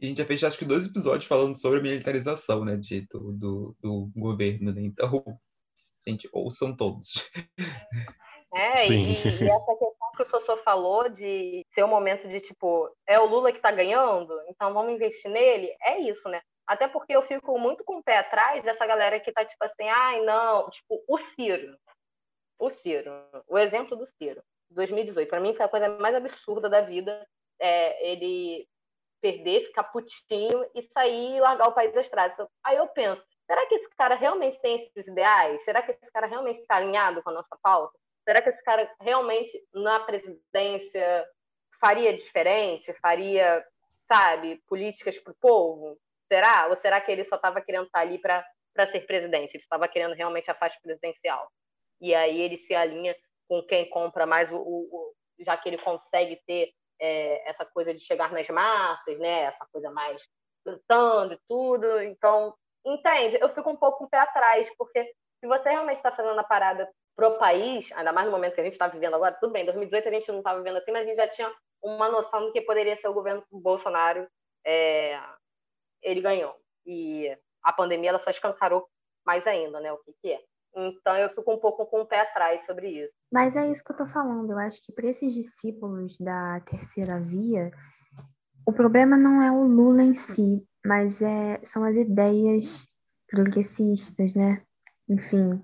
E 0.00 0.06
a 0.06 0.08
gente 0.08 0.18
já 0.18 0.24
fez 0.24 0.44
acho 0.44 0.58
que 0.58 0.64
dois 0.64 0.86
episódios 0.86 1.26
falando 1.26 1.54
sobre 1.54 1.80
a 1.80 1.82
militarização, 1.82 2.64
né, 2.64 2.76
de, 2.76 3.02
do, 3.08 3.32
do, 3.32 3.76
do 3.80 4.10
governo, 4.16 4.72
né? 4.72 4.82
Então, 4.82 5.22
gente, 6.06 6.28
ouçam 6.32 6.74
todos. 6.74 7.30
É, 8.54 8.76
Sim. 8.76 9.10
E, 9.10 9.44
e 9.44 9.50
essa 9.50 9.76
questão 9.78 9.95
que 10.16 10.22
o 10.22 10.26
Sossô 10.26 10.56
falou 10.58 11.08
de 11.08 11.64
ser 11.72 11.82
o 11.82 11.86
um 11.86 11.90
momento 11.90 12.26
de, 12.26 12.40
tipo, 12.40 12.90
é 13.06 13.20
o 13.20 13.26
Lula 13.26 13.52
que 13.52 13.58
está 13.58 13.70
ganhando, 13.70 14.34
então 14.48 14.72
vamos 14.72 14.92
investir 14.92 15.30
nele, 15.30 15.74
é 15.82 15.98
isso, 16.00 16.28
né? 16.28 16.40
Até 16.66 16.88
porque 16.88 17.14
eu 17.14 17.22
fico 17.22 17.56
muito 17.58 17.84
com 17.84 17.98
o 17.98 18.02
pé 18.02 18.18
atrás 18.18 18.64
dessa 18.64 18.84
galera 18.84 19.20
que 19.20 19.30
tá, 19.30 19.44
tipo 19.44 19.62
assim, 19.62 19.88
ai, 19.88 20.20
não, 20.22 20.68
tipo, 20.70 21.04
o 21.06 21.16
Ciro. 21.18 21.78
O 22.58 22.68
Ciro. 22.68 23.12
O 23.46 23.56
exemplo 23.56 23.96
do 23.96 24.06
Ciro. 24.06 24.42
2018. 24.70 25.28
Para 25.28 25.38
mim 25.38 25.54
foi 25.54 25.64
a 25.64 25.68
coisa 25.68 25.88
mais 26.00 26.14
absurda 26.16 26.68
da 26.68 26.80
vida. 26.80 27.24
É, 27.60 28.10
ele 28.10 28.66
perder, 29.20 29.66
ficar 29.66 29.84
putinho 29.84 30.68
e 30.74 30.82
sair 30.82 31.36
e 31.36 31.40
largar 31.40 31.68
o 31.68 31.72
país 31.72 31.92
das 31.94 32.08
traças. 32.08 32.46
Aí 32.64 32.76
eu 32.76 32.86
penso, 32.88 33.22
será 33.46 33.64
que 33.66 33.74
esse 33.76 33.88
cara 33.96 34.14
realmente 34.14 34.60
tem 34.60 34.76
esses 34.76 35.06
ideais? 35.06 35.64
Será 35.64 35.82
que 35.82 35.92
esse 35.92 36.12
cara 36.12 36.26
realmente 36.26 36.60
está 36.60 36.76
alinhado 36.76 37.22
com 37.22 37.30
a 37.30 37.34
nossa 37.34 37.56
pauta? 37.62 37.98
Será 38.26 38.42
que 38.42 38.50
esse 38.50 38.62
cara 38.64 38.92
realmente 39.00 39.62
na 39.72 40.00
presidência 40.00 41.24
faria 41.80 42.12
diferente? 42.12 42.92
Faria, 43.00 43.64
sabe, 44.10 44.60
políticas 44.66 45.16
para 45.18 45.32
o 45.32 45.36
povo? 45.40 45.96
Será? 46.30 46.66
Ou 46.68 46.76
será 46.76 47.00
que 47.00 47.12
ele 47.12 47.22
só 47.22 47.36
estava 47.36 47.60
querendo 47.60 47.86
estar 47.86 48.00
tá 48.00 48.04
ali 48.04 48.18
para 48.18 48.44
ser 48.90 49.06
presidente? 49.06 49.54
Ele 49.54 49.62
estava 49.62 49.86
querendo 49.86 50.14
realmente 50.14 50.50
a 50.50 50.54
faixa 50.54 50.78
presidencial? 50.82 51.48
E 52.00 52.14
aí 52.14 52.40
ele 52.40 52.56
se 52.56 52.74
alinha 52.74 53.16
com 53.48 53.62
quem 53.62 53.88
compra 53.88 54.26
mais, 54.26 54.50
o, 54.50 54.56
o 54.58 55.14
já 55.38 55.56
que 55.56 55.68
ele 55.68 55.78
consegue 55.78 56.40
ter 56.46 56.72
é, 57.00 57.48
essa 57.48 57.64
coisa 57.64 57.94
de 57.94 58.00
chegar 58.00 58.32
nas 58.32 58.48
massas, 58.48 59.16
né? 59.20 59.42
Essa 59.42 59.64
coisa 59.72 59.88
mais 59.90 60.20
gritando 60.64 61.34
e 61.34 61.40
tudo. 61.46 62.02
Então, 62.02 62.52
entende? 62.84 63.38
Eu 63.40 63.54
fico 63.54 63.70
um 63.70 63.76
pouco 63.76 63.98
com 63.98 64.04
o 64.06 64.10
pé 64.10 64.18
atrás, 64.18 64.68
porque 64.76 65.04
se 65.38 65.46
você 65.46 65.70
realmente 65.70 65.98
está 65.98 66.10
fazendo 66.10 66.40
a 66.40 66.44
parada 66.44 66.90
pro 67.16 67.38
país, 67.38 67.90
ainda 67.92 68.12
mais 68.12 68.26
no 68.26 68.32
momento 68.32 68.54
que 68.54 68.60
a 68.60 68.64
gente 68.64 68.74
está 68.74 68.86
vivendo 68.86 69.14
agora, 69.14 69.36
tudo 69.40 69.52
bem, 69.52 69.62
em 69.62 69.66
2018 69.66 70.08
a 70.08 70.12
gente 70.12 70.28
não 70.28 70.38
estava 70.38 70.58
vivendo 70.58 70.76
assim, 70.76 70.92
mas 70.92 71.02
a 71.02 71.06
gente 71.06 71.16
já 71.16 71.28
tinha 71.28 71.52
uma 71.82 72.10
noção 72.10 72.46
do 72.46 72.52
que 72.52 72.60
poderia 72.60 72.96
ser 72.96 73.08
o 73.08 73.14
governo 73.14 73.42
Bolsonaro, 73.50 74.28
é, 74.64 75.18
ele 76.02 76.20
ganhou. 76.20 76.54
E 76.84 77.36
a 77.62 77.72
pandemia 77.72 78.10
ela 78.10 78.18
só 78.18 78.30
escancarou 78.30 78.86
mais 79.24 79.46
ainda, 79.46 79.80
né, 79.80 79.90
o 79.92 79.98
que, 79.98 80.12
que 80.20 80.32
é. 80.32 80.40
Então 80.76 81.16
eu 81.16 81.30
fico 81.30 81.50
um 81.50 81.58
pouco 81.58 81.86
com 81.86 82.02
o 82.02 82.06
pé 82.06 82.20
atrás 82.20 82.66
sobre 82.66 82.88
isso. 82.88 83.12
Mas 83.32 83.56
é 83.56 83.66
isso 83.66 83.82
que 83.82 83.92
eu 83.92 83.94
estou 83.94 84.06
falando. 84.06 84.52
Eu 84.52 84.58
acho 84.58 84.84
que 84.84 84.92
para 84.92 85.08
esses 85.08 85.32
discípulos 85.32 86.18
da 86.18 86.60
terceira 86.60 87.18
via, 87.18 87.70
o 88.66 88.72
problema 88.74 89.16
não 89.16 89.40
é 89.40 89.50
o 89.50 89.64
Lula 89.64 90.02
em 90.02 90.12
si, 90.12 90.62
mas 90.84 91.22
é, 91.22 91.58
são 91.64 91.82
as 91.82 91.96
ideias 91.96 92.86
progressistas, 93.26 94.34
né? 94.34 94.62
Enfim, 95.08 95.62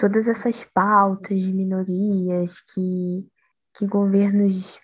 todas 0.00 0.26
essas 0.26 0.64
pautas 0.64 1.42
de 1.42 1.52
minorias 1.52 2.62
que, 2.72 3.28
que 3.74 3.86
governos 3.86 4.80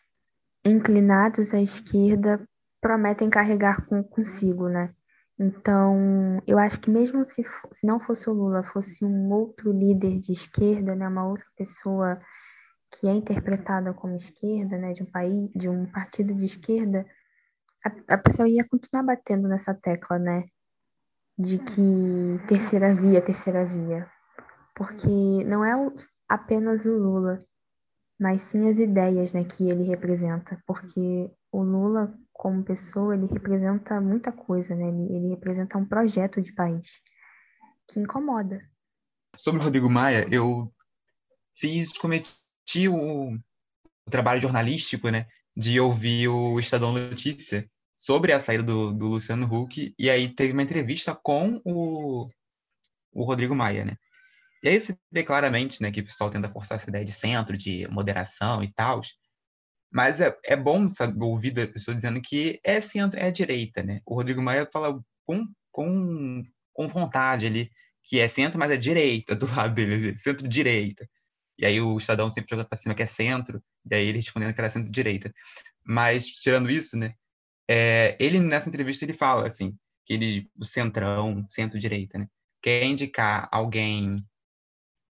inclinados 0.63 1.55
à 1.55 1.61
esquerda 1.61 2.47
prometem 2.83 3.31
carregar 3.31 3.87
com, 3.87 4.05
consigo, 4.05 4.69
né? 4.69 4.95
Então, 5.39 6.43
eu 6.47 6.59
acho 6.59 6.79
que 6.81 6.91
mesmo 6.91 7.25
se, 7.25 7.43
se 7.73 7.87
não 7.87 7.99
fosse 7.99 8.29
o 8.29 8.33
Lula, 8.35 8.63
fosse 8.63 9.07
um 9.07 9.33
outro 9.33 9.73
líder 9.73 10.19
de 10.19 10.33
esquerda, 10.33 10.95
né, 10.95 11.09
uma 11.09 11.27
outra 11.27 11.47
pessoa 11.57 12.21
que 12.91 13.07
é 13.07 13.15
interpretada 13.15 13.95
como 13.95 14.17
esquerda, 14.17 14.77
né, 14.77 14.93
de 14.93 15.03
um 15.03 15.07
país, 15.07 15.51
de 15.55 15.69
um 15.69 15.87
partido 15.87 16.35
de 16.35 16.45
esquerda, 16.45 17.07
a, 17.85 18.15
a 18.15 18.19
pessoa 18.19 18.49
ia 18.49 18.67
continuar 18.69 19.03
batendo 19.03 19.49
nessa 19.49 19.75
tecla, 19.75 20.19
né, 20.19 20.45
de 21.39 21.59
que 21.59 22.41
terceira 22.47 22.95
via, 22.95 23.21
terceira 23.23 23.65
via 23.65 24.11
porque 24.77 25.09
não 25.47 25.65
é 25.65 25.73
apenas 26.29 26.85
o 26.85 26.93
Lula, 26.93 27.39
mas 28.21 28.43
sim 28.43 28.69
as 28.69 28.79
ideias 28.79 29.33
né, 29.33 29.43
que 29.43 29.71
ele 29.71 29.85
representa, 29.85 30.63
porque 30.67 31.31
o 31.51 31.63
Lula, 31.63 32.15
como 32.31 32.63
pessoa, 32.63 33.15
ele 33.15 33.27
representa 33.27 33.99
muita 34.03 34.31
coisa, 34.31 34.77
né? 34.77 34.87
ele, 34.87 35.17
ele 35.17 35.29
representa 35.31 35.79
um 35.79 35.87
projeto 35.87 36.43
de 36.43 36.53
país 36.53 37.01
que 37.89 37.99
incomoda. 37.99 38.63
Sobre 39.39 39.63
o 39.63 39.65
Rodrigo 39.65 39.89
Maia, 39.89 40.29
eu 40.31 40.71
fiz, 41.57 41.97
cometi 41.97 42.87
o, 42.87 43.33
o 43.33 44.11
trabalho 44.11 44.43
jornalístico, 44.43 45.09
né, 45.09 45.27
de 45.57 45.81
ouvir 45.81 46.29
o 46.29 46.61
Estadão 46.61 46.93
Notícia 46.93 47.67
sobre 47.97 48.31
a 48.31 48.39
saída 48.39 48.63
do, 48.63 48.93
do 48.93 49.07
Luciano 49.07 49.47
Huck, 49.47 49.95
e 49.99 50.11
aí 50.11 50.29
teve 50.29 50.53
uma 50.53 50.63
entrevista 50.63 51.15
com 51.15 51.63
o, 51.65 52.29
o 53.11 53.25
Rodrigo 53.25 53.55
Maia, 53.55 53.87
né? 53.87 53.97
E 54.63 54.69
aí 54.69 54.81
você 54.81 54.97
vê 55.13 55.23
claramente 55.23 55.83
né, 55.83 55.91
que 55.91 56.01
o 56.01 56.05
pessoal 56.05 56.31
tenta 56.31 56.51
forçar 56.51 56.79
essa 56.79 56.89
ideia 56.89 57.05
de 57.05 57.13
centro, 57.13 57.57
de 57.57 57.87
moderação 57.89 58.63
e 58.63 58.73
tal. 58.73 59.01
Mas 59.93 60.21
é, 60.21 60.37
é 60.45 60.57
bom 60.57 60.89
saber, 60.89 61.23
ouvir 61.25 61.53
da 61.53 61.67
pessoa 61.67 61.95
dizendo 61.95 62.21
que 62.21 62.61
é 62.65 62.81
centro, 62.81 63.19
é 63.19 63.31
direita, 63.31 63.83
né? 63.83 64.01
O 64.05 64.15
Rodrigo 64.15 64.43
Maia 64.43 64.69
fala 64.73 65.01
com, 65.25 65.47
com, 65.71 66.43
com 66.73 66.89
vontade 66.89 67.47
ali 67.47 67.71
que 68.07 68.21
é 68.21 68.29
centro, 68.29 68.59
mas 68.59 68.71
é 68.71 68.77
direita 68.77 69.35
do 69.35 69.47
lado 69.55 69.75
dele, 69.75 70.17
centro-direita. 70.17 71.09
E 71.59 71.67
aí 71.67 71.81
o 71.81 71.97
Estadão 71.99 72.31
sempre 72.31 72.51
joga 72.51 72.65
para 72.65 72.79
cima 72.79 72.95
que 72.95 73.03
é 73.03 73.07
centro, 73.07 73.63
e 73.91 73.95
aí 73.95 74.07
ele 74.07 74.19
respondendo 74.19 74.55
que 74.55 74.61
era 74.61 74.71
centro-direita. 74.71 75.33
Mas, 75.85 76.27
tirando 76.27 76.71
isso, 76.71 76.97
né, 76.97 77.15
é, 77.69 78.17
ele 78.21 78.39
nessa 78.39 78.69
entrevista 78.69 79.05
ele 79.05 79.13
fala, 79.13 79.47
assim, 79.47 79.77
que 80.05 80.15
ele, 80.15 80.51
o 80.57 80.65
centrão, 80.65 81.45
centro-direita, 81.51 82.19
né, 82.19 82.29
quer 82.63 82.85
indicar 82.85 83.49
alguém 83.51 84.25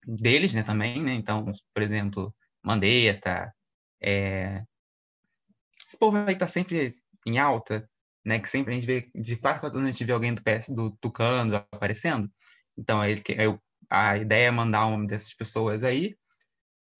deles, 0.06 0.52
né, 0.54 0.62
também, 0.62 1.02
né, 1.02 1.12
então, 1.14 1.46
por 1.74 1.82
exemplo, 1.82 2.34
Mandetta, 2.62 3.54
é, 4.02 4.64
esse 5.86 5.98
povo 5.98 6.16
aí 6.18 6.36
tá 6.36 6.48
sempre 6.48 6.94
em 7.26 7.38
alta, 7.38 7.88
né, 8.24 8.38
que 8.38 8.48
sempre 8.48 8.72
a 8.72 8.74
gente 8.74 8.86
vê, 8.86 9.10
de 9.14 9.36
quatro, 9.36 9.60
quatro 9.60 9.78
anos 9.78 9.88
a 9.88 9.92
gente 9.92 10.04
vê 10.04 10.12
alguém 10.12 10.34
do 10.34 10.42
PS, 10.42 10.68
do 10.72 10.90
Tucano 11.00 11.56
aparecendo, 11.56 12.30
então 12.76 13.00
aí 13.00 13.12
ele, 13.12 13.22
a 13.90 14.16
ideia 14.16 14.48
é 14.48 14.50
mandar 14.50 14.86
uma 14.86 15.06
dessas 15.06 15.34
pessoas 15.34 15.84
aí, 15.84 16.16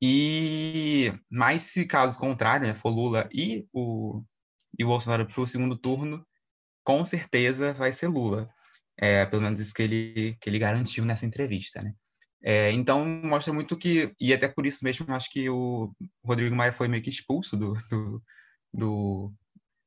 e 0.04 1.12
mais 1.30 1.62
se 1.62 1.86
caso 1.86 2.18
contrário, 2.18 2.66
né, 2.66 2.74
for 2.74 2.90
Lula 2.90 3.28
e 3.32 3.66
o, 3.72 4.22
e 4.76 4.84
o 4.84 4.88
Bolsonaro 4.88 5.26
para 5.26 5.40
o 5.40 5.46
segundo 5.46 5.76
turno, 5.76 6.26
com 6.84 7.04
certeza 7.04 7.72
vai 7.72 7.92
ser 7.92 8.08
Lula. 8.08 8.46
É, 8.96 9.24
pelo 9.26 9.42
menos 9.42 9.60
isso 9.60 9.72
que 9.72 9.82
ele, 9.82 10.36
que 10.40 10.50
ele 10.50 10.58
garantiu 10.58 11.04
nessa 11.04 11.24
entrevista, 11.24 11.80
né? 11.80 11.94
É, 12.42 12.72
então, 12.72 13.05
mostra 13.05 13.52
muito 13.52 13.76
que, 13.76 14.14
e 14.20 14.33
até 14.35 14.48
por 14.48 14.66
isso 14.66 14.85
mesmo, 14.85 15.12
acho 15.14 15.31
que 15.31 15.48
o 15.48 15.94
Rodrigo 16.24 16.55
Maia 16.57 16.72
foi 16.72 16.88
meio 16.88 17.02
que 17.02 17.11
expulso 17.11 17.57
do, 17.57 17.74
do, 17.88 18.22
do, 18.72 19.35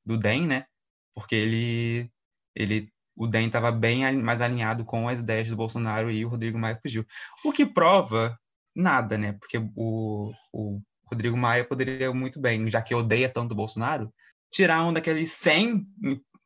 do 0.05 0.17
DEM, 0.17 0.47
né? 0.47 0.65
Porque 1.13 1.35
ele, 1.35 2.11
ele 2.55 2.89
o 3.15 3.27
DEM 3.27 3.47
estava 3.47 3.71
bem 3.71 4.21
mais 4.21 4.41
alinhado 4.41 4.85
com 4.85 5.07
as 5.07 5.19
ideias 5.19 5.49
do 5.49 5.55
Bolsonaro 5.55 6.11
e 6.11 6.25
o 6.25 6.29
Rodrigo 6.29 6.57
Maia 6.57 6.79
fugiu. 6.81 7.05
O 7.43 7.51
que 7.51 7.65
prova 7.65 8.37
nada, 8.75 9.17
né? 9.17 9.33
Porque 9.33 9.57
o, 9.75 10.31
o 10.53 10.81
Rodrigo 11.05 11.37
Maia 11.37 11.63
poderia 11.63 12.13
muito 12.13 12.39
bem, 12.39 12.69
já 12.69 12.81
que 12.81 12.93
odeia 12.93 13.29
tanto 13.29 13.53
o 13.53 13.55
Bolsonaro, 13.55 14.13
tirar 14.51 14.85
um 14.85 14.93
daqueles 14.93 15.31
100 15.33 15.87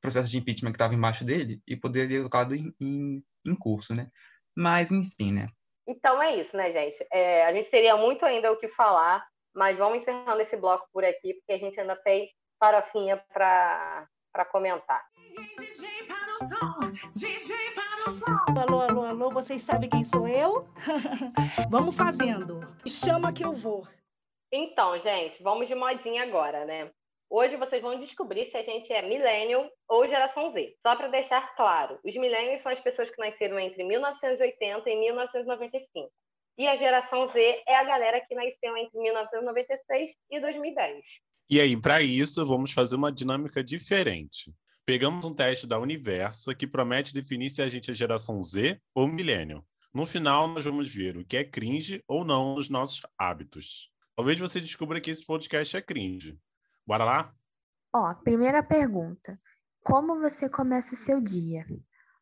processos 0.02 0.32
de 0.32 0.38
impeachment 0.38 0.72
que 0.72 0.76
estava 0.76 0.94
embaixo 0.94 1.24
dele 1.26 1.62
e 1.68 1.76
poderia 1.76 2.20
colocado 2.20 2.56
em, 2.56 2.74
em, 2.80 3.24
em, 3.46 3.56
curso, 3.56 3.94
né? 3.94 4.10
Mas, 4.56 4.92
enfim, 4.92 5.32
né? 5.32 5.50
Então 5.90 6.22
é 6.22 6.36
isso, 6.36 6.56
né, 6.56 6.72
gente? 6.72 7.04
É, 7.12 7.44
a 7.46 7.52
gente 7.52 7.68
teria 7.68 7.98
muito 7.98 8.24
ainda 8.24 8.52
o 8.52 8.58
que 8.58 8.68
falar, 8.68 9.26
mas 9.56 9.76
vamos 9.76 9.98
encerrando 9.98 10.40
esse 10.40 10.56
bloco 10.56 10.88
por 10.94 11.04
aqui, 11.04 11.34
porque 11.34 11.52
a 11.52 11.58
gente 11.58 11.80
ainda 11.80 11.96
tem 11.96 12.30
farofinha 12.60 13.18
para 13.34 14.08
comentar. 14.52 15.04
DJ 15.58 16.04
para 16.04 16.36
o 16.36 16.48
som, 16.48 16.92
DJ 17.16 17.56
para 17.72 18.12
o 18.12 18.18
som. 18.20 18.62
Alô, 18.62 18.82
alô, 18.82 19.04
alô, 19.04 19.32
vocês 19.32 19.64
sabem 19.64 19.90
quem 19.90 20.06
sou 20.06 20.28
eu? 20.28 20.68
vamos 21.72 21.96
fazendo. 21.98 22.60
Chama 22.86 23.34
que 23.34 23.44
eu 23.44 23.54
vou. 23.54 23.88
Então, 24.52 25.00
gente, 25.00 25.42
vamos 25.42 25.68
de 25.68 25.74
modinha 25.74 26.22
agora, 26.22 26.66
né? 26.66 26.92
Hoje 27.32 27.56
vocês 27.58 27.80
vão 27.80 28.00
descobrir 28.00 28.50
se 28.50 28.58
a 28.58 28.64
gente 28.64 28.92
é 28.92 29.08
millennial 29.08 29.70
ou 29.88 30.08
geração 30.08 30.50
Z. 30.50 30.76
Só 30.82 30.96
para 30.96 31.10
deixar 31.10 31.56
claro, 31.56 32.00
os 32.04 32.16
millennials 32.16 32.64
são 32.64 32.72
as 32.72 32.80
pessoas 32.80 33.08
que 33.12 33.20
nasceram 33.20 33.60
entre 33.60 33.84
1980 33.84 34.90
e 34.90 34.96
1995. 34.96 36.12
E 36.58 36.68
a 36.68 36.76
geração 36.76 37.28
Z 37.28 37.40
é 37.68 37.76
a 37.76 37.84
galera 37.84 38.20
que 38.20 38.34
nasceu 38.34 38.76
entre 38.76 39.00
1996 39.00 40.12
e 40.32 40.40
2010. 40.40 41.06
E 41.52 41.62
aí, 41.62 41.80
para 41.80 42.02
isso, 42.02 42.44
vamos 42.48 42.72
fazer 42.72 42.96
uma 42.96 43.12
dinâmica 43.12 43.64
diferente. 43.64 44.52
Pegamos 44.84 45.24
um 45.24 45.34
teste 45.34 45.68
da 45.68 45.78
Universa 45.78 46.56
que 46.56 46.66
promete 46.66 47.14
definir 47.14 47.52
se 47.52 47.62
a 47.62 47.70
gente 47.70 47.92
é 47.92 47.94
geração 47.94 48.44
Z 48.44 48.82
ou 48.96 49.08
milênio. 49.08 49.64
No 49.94 50.08
final, 50.08 50.48
nós 50.48 50.66
vamos 50.66 50.92
ver 50.92 51.16
o 51.16 51.24
que 51.24 51.38
é 51.38 51.44
cringe 51.44 52.04
ou 52.08 52.26
não 52.26 52.56
nos 52.56 52.70
nossos 52.70 53.02
hábitos. 53.16 53.92
Talvez 54.16 54.40
você 54.40 54.60
descubra 54.60 55.00
que 55.00 55.12
esse 55.12 55.24
podcast 55.24 55.78
é 55.78 55.82
cringe. 55.82 56.36
Bora 56.90 57.06
lá? 57.06 57.32
Ó, 57.94 58.16
primeira 58.16 58.64
pergunta. 58.64 59.40
Como 59.84 60.20
você 60.20 60.50
começa 60.50 60.96
o 60.96 60.98
seu 60.98 61.22
dia? 61.22 61.64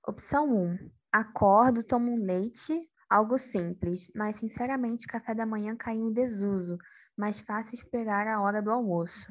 Opção 0.06 0.54
1. 0.54 0.92
Acordo, 1.10 1.86
tomo 1.86 2.12
um 2.12 2.26
leite, 2.26 2.78
algo 3.10 3.38
simples, 3.38 4.12
mas 4.14 4.36
sinceramente 4.36 5.08
café 5.08 5.34
da 5.34 5.46
manhã 5.46 5.74
caiu 5.74 6.10
em 6.10 6.12
desuso, 6.12 6.78
mais 7.16 7.40
fácil 7.40 7.76
esperar 7.76 8.28
a 8.28 8.42
hora 8.42 8.62
do 8.62 8.70
almoço. 8.70 9.26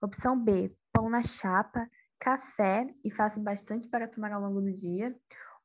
Opção 0.00 0.38
B. 0.38 0.72
Pão 0.92 1.10
na 1.10 1.20
chapa, 1.20 1.90
café 2.20 2.86
e 3.02 3.10
faço 3.10 3.40
bastante 3.40 3.88
para 3.88 4.06
tomar 4.06 4.30
ao 4.30 4.40
longo 4.40 4.60
do 4.60 4.72
dia, 4.72 5.12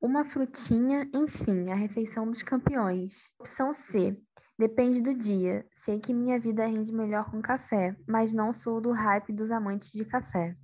uma 0.02 0.24
frutinha, 0.24 1.10
enfim, 1.14 1.70
a 1.70 1.76
refeição 1.76 2.26
dos 2.26 2.42
campeões. 2.42 3.32
Opção 3.38 3.74
C. 3.74 4.18
Depende 4.58 5.02
do 5.02 5.14
dia. 5.14 5.66
Sei 5.76 6.00
que 6.00 6.14
minha 6.14 6.40
vida 6.40 6.66
rende 6.66 6.92
melhor 6.94 7.30
com 7.30 7.42
café, 7.42 7.96
mas 8.08 8.32
não 8.32 8.54
sou 8.54 8.80
do 8.80 8.92
hype 8.92 9.34
dos 9.34 9.52
amantes 9.52 9.92
de 9.92 10.06
café. 10.06 10.56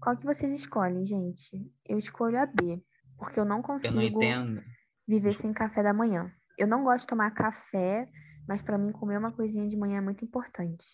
Qual 0.00 0.16
que 0.16 0.24
vocês 0.24 0.54
escolhem, 0.54 1.04
gente? 1.04 1.70
Eu 1.88 1.98
escolho 1.98 2.40
a 2.40 2.46
B, 2.46 2.82
porque 3.18 3.38
eu 3.38 3.44
não 3.44 3.62
consigo 3.62 4.00
eu 4.00 4.20
não 4.20 4.62
viver 5.06 5.32
sem 5.32 5.52
café 5.52 5.82
da 5.82 5.92
manhã. 5.92 6.30
Eu 6.58 6.66
não 6.66 6.82
gosto 6.82 7.00
de 7.02 7.08
tomar 7.08 7.30
café, 7.32 8.08
mas 8.48 8.62
para 8.62 8.78
mim 8.78 8.92
comer 8.92 9.18
uma 9.18 9.32
coisinha 9.32 9.68
de 9.68 9.76
manhã 9.76 9.98
é 9.98 10.00
muito 10.00 10.24
importante. 10.24 10.84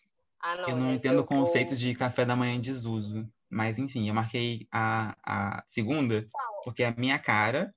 Ah, 0.41 0.57
não, 0.57 0.69
eu 0.69 0.77
não 0.77 0.93
entendo 0.93 1.21
o 1.21 1.25
conceito 1.25 1.77
de 1.77 1.95
café 1.95 2.25
da 2.25 2.37
manhã 2.37 2.55
em 2.55 2.61
desuso. 2.61 3.29
Mas, 3.49 3.79
enfim, 3.79 4.09
eu 4.09 4.15
marquei 4.15 4.67
a, 4.73 5.15
a 5.25 5.63
segunda 5.69 6.25
porque 6.65 6.83
é 6.83 6.89
a 6.89 6.95
minha 6.97 7.19
cara, 7.19 7.75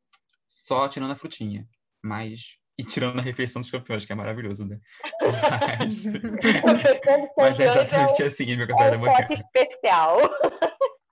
só 0.47 0.87
tirando 0.87 1.11
a 1.11 1.15
frutinha. 1.15 1.67
Mas. 2.03 2.57
E 2.77 2.83
tirando 2.83 3.19
a 3.19 3.21
refeição 3.21 3.61
dos 3.61 3.71
campeões, 3.71 4.05
que 4.05 4.11
é 4.11 4.15
maravilhoso, 4.15 4.65
né? 4.65 4.77
Mas, 5.79 6.03
mas 7.37 7.59
é 7.59 7.67
exatamente 7.67 8.21
é 8.21 8.25
assim, 8.25 8.53
meu 8.57 8.67
café 8.67 8.87
é 8.87 8.91
da 8.91 8.97
manhã. 8.97 9.27
especial. 9.29 10.17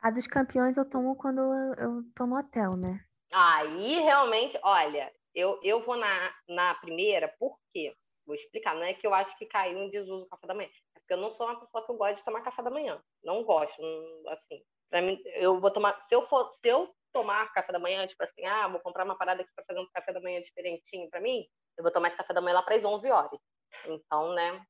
A 0.01 0.11
dos 0.11 0.27
campeões 0.27 0.75
eu 0.75 0.83
tomo 0.83 1.15
quando 1.15 1.39
eu, 1.79 2.03
tô 2.13 2.25
no 2.25 2.37
hotel, 2.37 2.71
né? 2.75 2.99
Aí, 3.31 4.01
realmente, 4.01 4.59
olha, 4.61 5.09
eu, 5.33 5.57
eu 5.63 5.81
vou 5.85 5.95
na, 5.95 6.33
na 6.49 6.75
primeira, 6.75 7.33
por 7.39 7.57
quê? 7.73 7.95
Vou 8.25 8.35
explicar. 8.35 8.75
Não 8.75 8.83
é 8.83 8.93
que 8.93 9.07
eu 9.07 9.13
acho 9.13 9.37
que 9.37 9.45
caiu 9.45 9.79
em 9.79 9.89
desuso 9.89 10.23
o 10.23 10.27
café 10.27 10.47
da 10.47 10.53
manhã. 10.53 10.69
Porque 10.93 11.13
eu 11.13 11.17
não 11.17 11.31
sou 11.31 11.47
uma 11.47 11.59
pessoa 11.59 11.85
que 11.85 11.91
eu 11.91 11.95
gosto 11.95 12.17
de 12.17 12.25
tomar 12.25 12.41
café 12.41 12.61
da 12.61 12.69
manhã. 12.69 13.01
Não 13.23 13.43
gosto, 13.43 13.81
não, 13.81 14.31
assim. 14.31 14.61
Para 14.89 15.01
mim, 15.01 15.17
eu 15.35 15.59
vou 15.61 15.71
tomar. 15.71 16.01
Se 16.03 16.13
eu 16.13 16.21
for, 16.23 16.51
se 16.51 16.67
eu 16.67 16.93
tomar 17.13 17.51
café 17.53 17.71
da 17.71 17.79
manhã, 17.79 18.05
tipo 18.07 18.21
assim, 18.23 18.45
ah, 18.45 18.67
vou 18.67 18.79
comprar 18.79 19.05
uma 19.05 19.17
parada 19.17 19.41
aqui 19.41 19.51
para 19.55 19.63
fazer 19.65 19.79
um 19.79 19.87
café 19.93 20.11
da 20.11 20.19
manhã 20.19 20.41
diferentinho 20.41 21.09
para 21.09 21.21
mim, 21.21 21.45
eu 21.77 21.83
vou 21.83 21.91
tomar 21.91 22.09
esse 22.09 22.17
café 22.17 22.33
da 22.33 22.41
manhã 22.41 22.55
lá 22.55 22.63
para 22.63 22.75
as 22.75 22.83
11 22.83 23.09
horas. 23.09 23.39
Então, 23.87 24.33
né? 24.33 24.61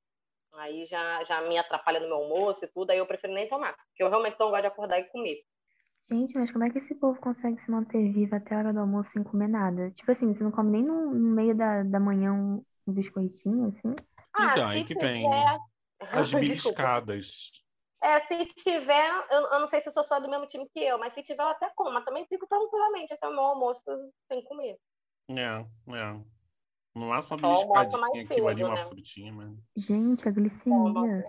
Aí 0.56 0.86
já, 0.86 1.24
já 1.24 1.42
me 1.42 1.58
atrapalha 1.58 2.00
no 2.00 2.08
meu 2.08 2.18
almoço 2.18 2.64
e 2.64 2.68
tudo, 2.68 2.92
aí 2.92 3.00
eu 3.00 3.08
prefiro 3.08 3.34
nem 3.34 3.50
tomar. 3.50 3.74
Porque 3.74 4.04
eu 4.04 4.10
realmente 4.10 4.40
não 4.40 4.50
gosto 4.50 4.62
de 4.62 4.68
acordar 4.68 5.00
e 5.00 5.06
comer. 5.06 5.42
Gente, 6.08 6.38
mas 6.38 6.52
como 6.52 6.66
é 6.66 6.70
que 6.70 6.78
esse 6.78 6.94
povo 6.96 7.20
consegue 7.20 7.60
se 7.62 7.72
manter 7.72 8.12
vivo 8.12 8.36
até 8.36 8.56
a 8.56 8.58
hora 8.60 8.74
do 8.74 8.80
almoço 8.80 9.12
sem 9.12 9.24
comer 9.24 9.48
nada? 9.48 9.90
Tipo 9.92 10.12
assim, 10.12 10.34
você 10.34 10.44
não 10.44 10.52
come 10.52 10.72
nem 10.72 10.84
no, 10.84 11.12
no 11.12 11.36
meio 11.36 11.56
da, 11.56 11.82
da 11.84 12.00
manhã 12.00 12.34
um, 12.34 12.64
um 12.86 12.94
biscoitinho, 12.94 13.68
assim? 13.70 13.96
Ah, 14.36 14.52
então, 14.52 14.68
aí 14.68 14.84
que 14.84 14.96
vem 14.96 15.26
as 16.12 16.32
beliscadas. 16.34 17.63
É, 18.04 18.20
se 18.20 18.46
tiver, 18.46 19.26
eu, 19.32 19.42
eu, 19.44 19.60
não 19.62 19.68
sei 19.68 19.82
se 19.82 19.88
eu 19.88 19.94
sou 19.94 20.04
só 20.04 20.20
do 20.20 20.30
mesmo 20.30 20.46
time 20.46 20.68
que 20.70 20.80
eu, 20.82 21.00
mas 21.00 21.14
se 21.14 21.24
tiver, 21.24 21.42
eu 21.42 21.48
até 21.48 21.72
como. 21.74 21.92
Mas 21.92 22.04
também 22.04 22.28
fico 22.28 22.46
tranquilamente 22.46 23.14
até 23.14 23.28
o 23.28 23.32
meu 23.32 23.44
almoço 23.44 23.82
sem 24.28 24.44
comer. 24.44 24.78
É, 25.30 25.94
é. 25.96 26.24
No 26.96 27.08
máximo 27.08 27.38
uma 27.38 27.66
beliscadinha 27.72 28.24
aqui, 28.24 28.48
ali, 28.48 28.64
uma 28.64 28.76
né? 28.76 28.86
frutinha, 28.86 29.34
mas... 29.34 29.58
Gente, 29.76 30.28
a 30.28 30.32
glicemia. 30.32 31.26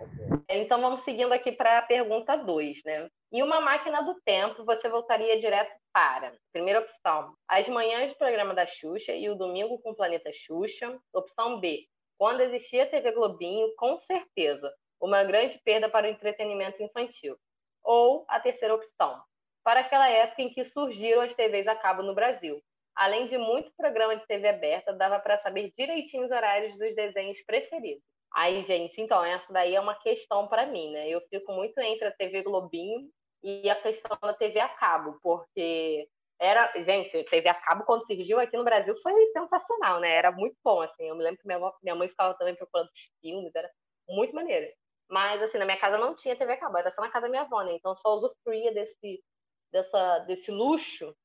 Então 0.47 0.79
vamos 0.79 1.01
seguindo 1.01 1.31
aqui 1.31 1.51
para 1.51 1.79
a 1.79 1.81
pergunta 1.81 2.35
2, 2.35 2.83
né? 2.85 3.09
E 3.31 3.41
uma 3.41 3.59
máquina 3.59 4.03
do 4.03 4.13
tempo, 4.23 4.63
você 4.63 4.87
voltaria 4.89 5.39
direto 5.39 5.75
para. 5.91 6.37
Primeira 6.51 6.81
opção, 6.81 7.33
as 7.47 7.67
manhãs 7.67 8.11
do 8.11 8.17
programa 8.17 8.53
da 8.53 8.67
Xuxa 8.67 9.13
e 9.13 9.27
o 9.27 9.35
domingo 9.35 9.79
com 9.79 9.91
o 9.91 9.95
Planeta 9.95 10.29
Xuxa. 10.31 10.99
Opção 11.11 11.59
B, 11.59 11.87
quando 12.17 12.41
existia 12.41 12.83
a 12.83 12.87
TV 12.87 13.11
Globinho, 13.13 13.73
com 13.75 13.97
certeza, 13.97 14.71
uma 14.99 15.23
grande 15.23 15.59
perda 15.63 15.89
para 15.89 16.07
o 16.07 16.09
entretenimento 16.09 16.81
infantil. 16.83 17.37
Ou 17.83 18.25
a 18.27 18.39
terceira 18.39 18.73
opção, 18.75 19.21
para 19.63 19.81
aquela 19.81 20.09
época 20.09 20.41
em 20.41 20.49
que 20.53 20.65
surgiram 20.65 21.21
as 21.21 21.33
TVs 21.33 21.67
a 21.67 21.75
cabo 21.75 22.01
no 22.03 22.15
Brasil. 22.15 22.61
Além 22.95 23.25
de 23.25 23.37
muito 23.37 23.71
programa 23.75 24.15
de 24.15 24.25
TV 24.25 24.47
aberta, 24.49 24.93
dava 24.93 25.19
para 25.19 25.37
saber 25.37 25.71
direitinho 25.71 26.23
os 26.23 26.31
horários 26.31 26.77
dos 26.77 26.95
desenhos 26.95 27.41
preferidos. 27.45 28.03
Aí, 28.33 28.63
gente, 28.63 29.01
então, 29.01 29.23
essa 29.23 29.51
daí 29.51 29.75
é 29.75 29.79
uma 29.79 29.95
questão 29.95 30.47
para 30.47 30.65
mim, 30.65 30.91
né? 30.91 31.07
Eu 31.09 31.21
fico 31.29 31.51
muito 31.53 31.77
entre 31.79 32.07
a 32.07 32.11
TV 32.11 32.43
Globinho 32.43 33.09
e 33.43 33.69
a 33.69 33.75
questão 33.75 34.17
da 34.21 34.33
TV 34.33 34.59
a 34.59 34.69
cabo, 34.69 35.19
porque 35.21 36.07
Era, 36.39 36.71
gente, 36.83 37.23
TV 37.25 37.47
a 37.49 37.53
cabo 37.53 37.85
quando 37.85 38.05
surgiu 38.05 38.39
aqui 38.39 38.57
no 38.57 38.63
Brasil 38.63 38.95
foi 39.01 39.13
sensacional, 39.27 39.99
né? 40.01 40.09
Era 40.15 40.31
muito 40.31 40.57
bom, 40.63 40.81
assim. 40.81 41.07
Eu 41.07 41.15
me 41.15 41.23
lembro 41.23 41.39
que 41.41 41.47
minha, 41.47 41.59
minha 41.81 41.95
mãe 41.95 42.09
ficava 42.09 42.33
também 42.37 42.55
procurando 42.55 42.87
os 42.89 43.01
filmes, 43.21 43.55
era 43.55 43.69
muito 44.09 44.35
maneiro. 44.35 44.67
Mas, 45.09 45.41
assim, 45.41 45.57
na 45.57 45.65
minha 45.65 45.79
casa 45.79 45.97
não 45.97 46.15
tinha 46.15 46.35
TV 46.35 46.53
a 46.53 46.57
cabo, 46.57 46.77
era 46.77 46.91
só 46.91 47.01
na 47.01 47.09
casa 47.09 47.25
da 47.25 47.29
minha 47.29 47.43
avó, 47.43 47.61
né? 47.63 47.73
Então, 47.73 47.95
só 47.95 48.15
usufruía 48.15 48.73
desse, 48.73 49.23
dessa, 49.71 50.19
desse 50.19 50.51
luxo 50.51 51.15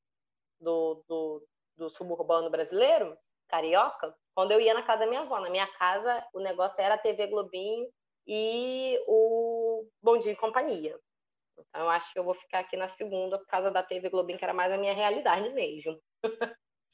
do, 0.59 1.03
do, 1.07 1.47
do 1.77 1.89
suburbano 1.89 2.49
brasileiro, 2.49 3.17
carioca, 3.47 4.15
quando 4.35 4.51
eu 4.51 4.61
ia 4.61 4.73
na 4.73 4.83
casa 4.83 5.01
da 5.01 5.07
minha 5.07 5.21
avó. 5.21 5.39
Na 5.39 5.49
minha 5.49 5.67
casa, 5.77 6.25
o 6.33 6.39
negócio 6.39 6.79
era 6.79 6.95
a 6.95 6.97
TV 6.97 7.27
Globinho 7.27 7.87
e 8.27 8.99
o 9.07 9.85
Bom 10.01 10.17
Dia 10.19 10.31
e 10.31 10.35
Companhia. 10.35 10.97
Então, 11.57 11.81
eu 11.81 11.89
acho 11.89 12.11
que 12.13 12.19
eu 12.19 12.23
vou 12.23 12.33
ficar 12.35 12.59
aqui 12.59 12.77
na 12.77 12.87
segunda 12.87 13.37
por 13.37 13.47
causa 13.47 13.71
da 13.71 13.83
TV 13.83 14.09
Globinho, 14.09 14.37
que 14.37 14.45
era 14.45 14.53
mais 14.53 14.71
a 14.71 14.77
minha 14.77 14.93
realidade 14.93 15.49
mesmo. 15.49 15.99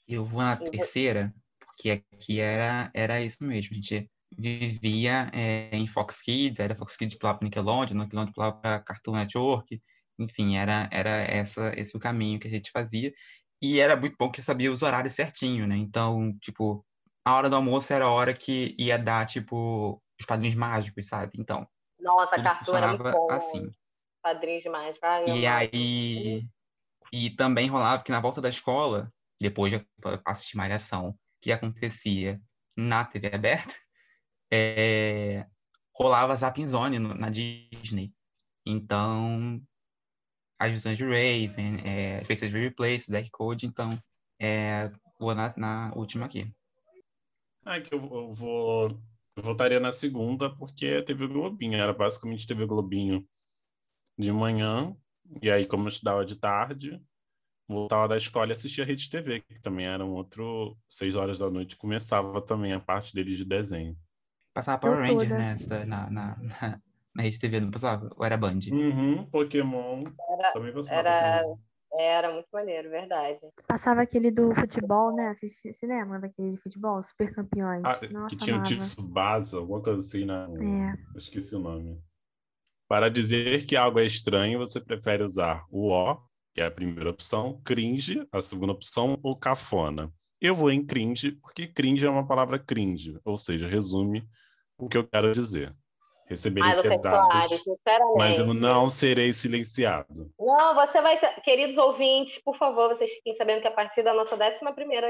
Eu 0.07 0.23
vou 0.23 0.41
na 0.41 0.55
terceira, 0.55 1.33
porque 1.59 1.91
aqui 1.91 2.39
era, 2.39 2.89
era 2.93 3.19
isso 3.19 3.43
mesmo. 3.43 3.73
A 3.73 3.75
gente 3.75 4.09
vivia 4.31 5.29
é, 5.33 5.69
em 5.75 5.87
Fox 5.87 6.21
Kids, 6.21 6.59
era 6.59 6.75
Fox 6.75 6.97
Kids 6.97 7.17
para 7.17 7.39
Nickelodeon, 7.41 7.97
Nickelodeon 7.97 8.31
para 8.31 8.79
Cartoon 8.81 9.13
Network, 9.13 9.79
enfim, 10.19 10.57
era, 10.57 10.89
era 10.91 11.09
essa, 11.09 11.71
esse 11.79 11.95
o 11.95 11.99
caminho 11.99 12.39
que 12.39 12.47
a 12.47 12.51
gente 12.51 12.71
fazia. 12.71 13.13
E 13.61 13.79
era 13.79 13.95
muito 13.95 14.15
bom 14.17 14.31
que 14.31 14.41
sabia 14.41 14.71
os 14.71 14.81
horários 14.81 15.13
certinho, 15.13 15.65
né? 15.67 15.75
Então, 15.77 16.35
tipo, 16.39 16.85
a 17.25 17.35
hora 17.35 17.49
do 17.49 17.55
almoço 17.55 17.91
era 17.93 18.05
a 18.05 18.11
hora 18.11 18.33
que 18.33 18.75
ia 18.77 18.97
dar, 18.97 19.25
tipo, 19.25 20.01
os 20.19 20.25
padrinhos 20.25 20.55
mágicos, 20.55 21.07
sabe? 21.07 21.33
Então. 21.37 21.67
Nossa, 21.99 22.41
Cartoon 22.41 22.75
era 22.75 22.87
muito 22.89 23.03
bom. 23.03 23.31
assim. 23.31 23.71
Padrinhos 24.21 24.65
mágicos. 24.65 25.03
Ai, 25.03 25.39
e 25.39 25.45
aí. 25.45 26.47
E 27.11 27.29
também 27.31 27.69
rolava 27.69 28.03
que 28.03 28.11
na 28.11 28.19
volta 28.19 28.41
da 28.41 28.49
escola, 28.49 29.11
depois 29.39 29.71
de 29.71 29.85
assistir 30.25 30.57
Malhação, 30.57 31.17
que 31.41 31.51
acontecia 31.51 32.39
na 32.75 33.05
TV 33.05 33.31
aberta, 33.33 33.73
é, 34.51 35.45
rolava 35.93 36.35
Zapping 36.35 36.67
Zone 36.67 36.99
no, 36.99 37.13
na 37.13 37.29
Disney. 37.29 38.13
Então, 38.65 39.61
as 40.59 40.71
visões 40.71 40.97
de 40.97 41.03
Raven, 41.03 41.79
é, 41.85 42.23
Faces 42.25 42.51
Replace, 42.51 43.11
Deck 43.11 43.29
Code, 43.31 43.65
então 43.65 44.01
é, 44.39 44.91
vou 45.19 45.33
na, 45.33 45.53
na, 45.57 45.93
última 45.95 46.25
aqui. 46.25 46.51
Ah, 47.65 47.79
que 47.79 47.93
eu, 47.93 47.99
eu, 47.99 48.29
vou. 48.29 49.01
Eu 49.35 49.43
voltaria 49.43 49.79
na 49.79 49.91
segunda, 49.91 50.49
porque 50.55 51.01
teve 51.03 51.27
Globinho, 51.27 51.79
era 51.79 51.93
basicamente 51.93 52.47
TV 52.47 52.65
Globinho 52.65 53.27
de 54.17 54.31
manhã, 54.31 54.95
e 55.41 55.51
aí, 55.51 55.65
como 55.65 55.85
eu 55.85 55.89
estudava 55.89 56.25
de 56.25 56.35
tarde, 56.35 56.99
voltava 57.67 58.07
da 58.07 58.17
escola 58.17 58.51
e 58.51 58.53
assistia 58.53 58.83
a 58.83 58.87
Rede 58.87 59.09
TV, 59.09 59.41
que 59.41 59.59
também 59.59 59.85
era 59.85 60.03
um 60.03 60.13
outro, 60.13 60.77
seis 60.89 61.15
horas 61.15 61.37
da 61.37 61.49
noite, 61.49 61.75
começava 61.75 62.41
também 62.41 62.73
a 62.73 62.79
parte 62.79 63.13
deles 63.13 63.37
de 63.37 63.45
desenho. 63.45 63.95
Passava 64.57 64.79
Power 64.79 64.97
Ranger 64.97 65.29
nessa, 65.29 65.85
na, 65.85 66.09
na, 66.09 66.35
na, 66.41 66.81
na 67.15 67.21
Rede 67.21 67.39
TV, 67.39 67.59
não 67.59 67.69
passava? 67.69 68.09
Ou 68.17 68.25
era 68.25 68.35
Band? 68.35 68.57
Uhum, 68.71 69.23
Pokémon. 69.29 70.03
Era, 70.31 70.51
também 70.51 70.73
passava. 70.73 70.99
Era, 70.99 71.43
era 71.93 72.33
muito 72.33 72.47
maneiro, 72.51 72.89
verdade. 72.89 73.37
Passava 73.67 74.01
aquele 74.01 74.31
do 74.31 74.55
futebol, 74.55 75.15
né? 75.15 75.35
Você 75.35 75.47
se, 75.47 75.71
se 75.71 75.85
lembra 75.85 76.19
daquele 76.19 76.53
de 76.53 76.57
futebol? 76.57 77.03
Super 77.03 77.35
campeões. 77.35 77.83
Ah, 77.85 77.99
Nossa, 78.09 78.35
que 78.35 78.43
tinha 78.43 78.57
o 78.57 78.63
Tsubasa, 78.63 79.57
alguma 79.57 79.79
coisa 79.79 80.01
assim, 80.01 80.25
né? 80.25 80.47
É. 80.59 80.93
Eu 81.13 81.17
esqueci 81.17 81.55
o 81.55 81.59
nome. 81.59 82.01
Para 82.87 83.09
dizer 83.09 83.63
que 83.67 83.75
algo 83.75 83.99
é 83.99 84.05
estranho, 84.05 84.57
você 84.57 84.81
prefere 84.81 85.21
usar 85.21 85.67
o 85.69 85.91
O, 85.91 86.15
que 86.55 86.61
é 86.61 86.65
a 86.65 86.71
primeira 86.71 87.11
opção, 87.11 87.61
cringe, 87.63 88.27
a 88.31 88.41
segunda 88.41 88.73
opção, 88.73 89.19
ou 89.21 89.37
cafona. 89.37 90.11
Eu 90.41 90.55
vou 90.55 90.71
em 90.71 90.83
cringe, 90.83 91.33
porque 91.33 91.67
cringe 91.67 92.07
é 92.07 92.09
uma 92.09 92.25
palavra 92.25 92.57
cringe, 92.57 93.19
ou 93.23 93.37
seja, 93.37 93.67
resume 93.67 94.27
o 94.77 94.87
que 94.87 94.97
eu 94.97 95.07
quero 95.07 95.31
dizer. 95.31 95.73
Receberei 96.27 96.71
Ai, 96.71 96.81
pedaços, 96.81 97.63
mas 98.17 98.37
eu 98.37 98.53
não 98.53 98.89
serei 98.89 99.31
silenciado. 99.31 100.29
Não, 100.37 100.75
você 100.75 101.01
vai 101.01 101.15
ser... 101.15 101.29
Queridos 101.41 101.77
ouvintes, 101.77 102.37
por 102.43 102.57
favor, 102.57 102.89
vocês 102.89 103.09
fiquem 103.13 103.33
sabendo 103.35 103.61
que 103.61 103.67
a 103.67 103.71
partir 103.71 104.03
da 104.03 104.13
nossa 104.13 104.35
11 104.35 104.59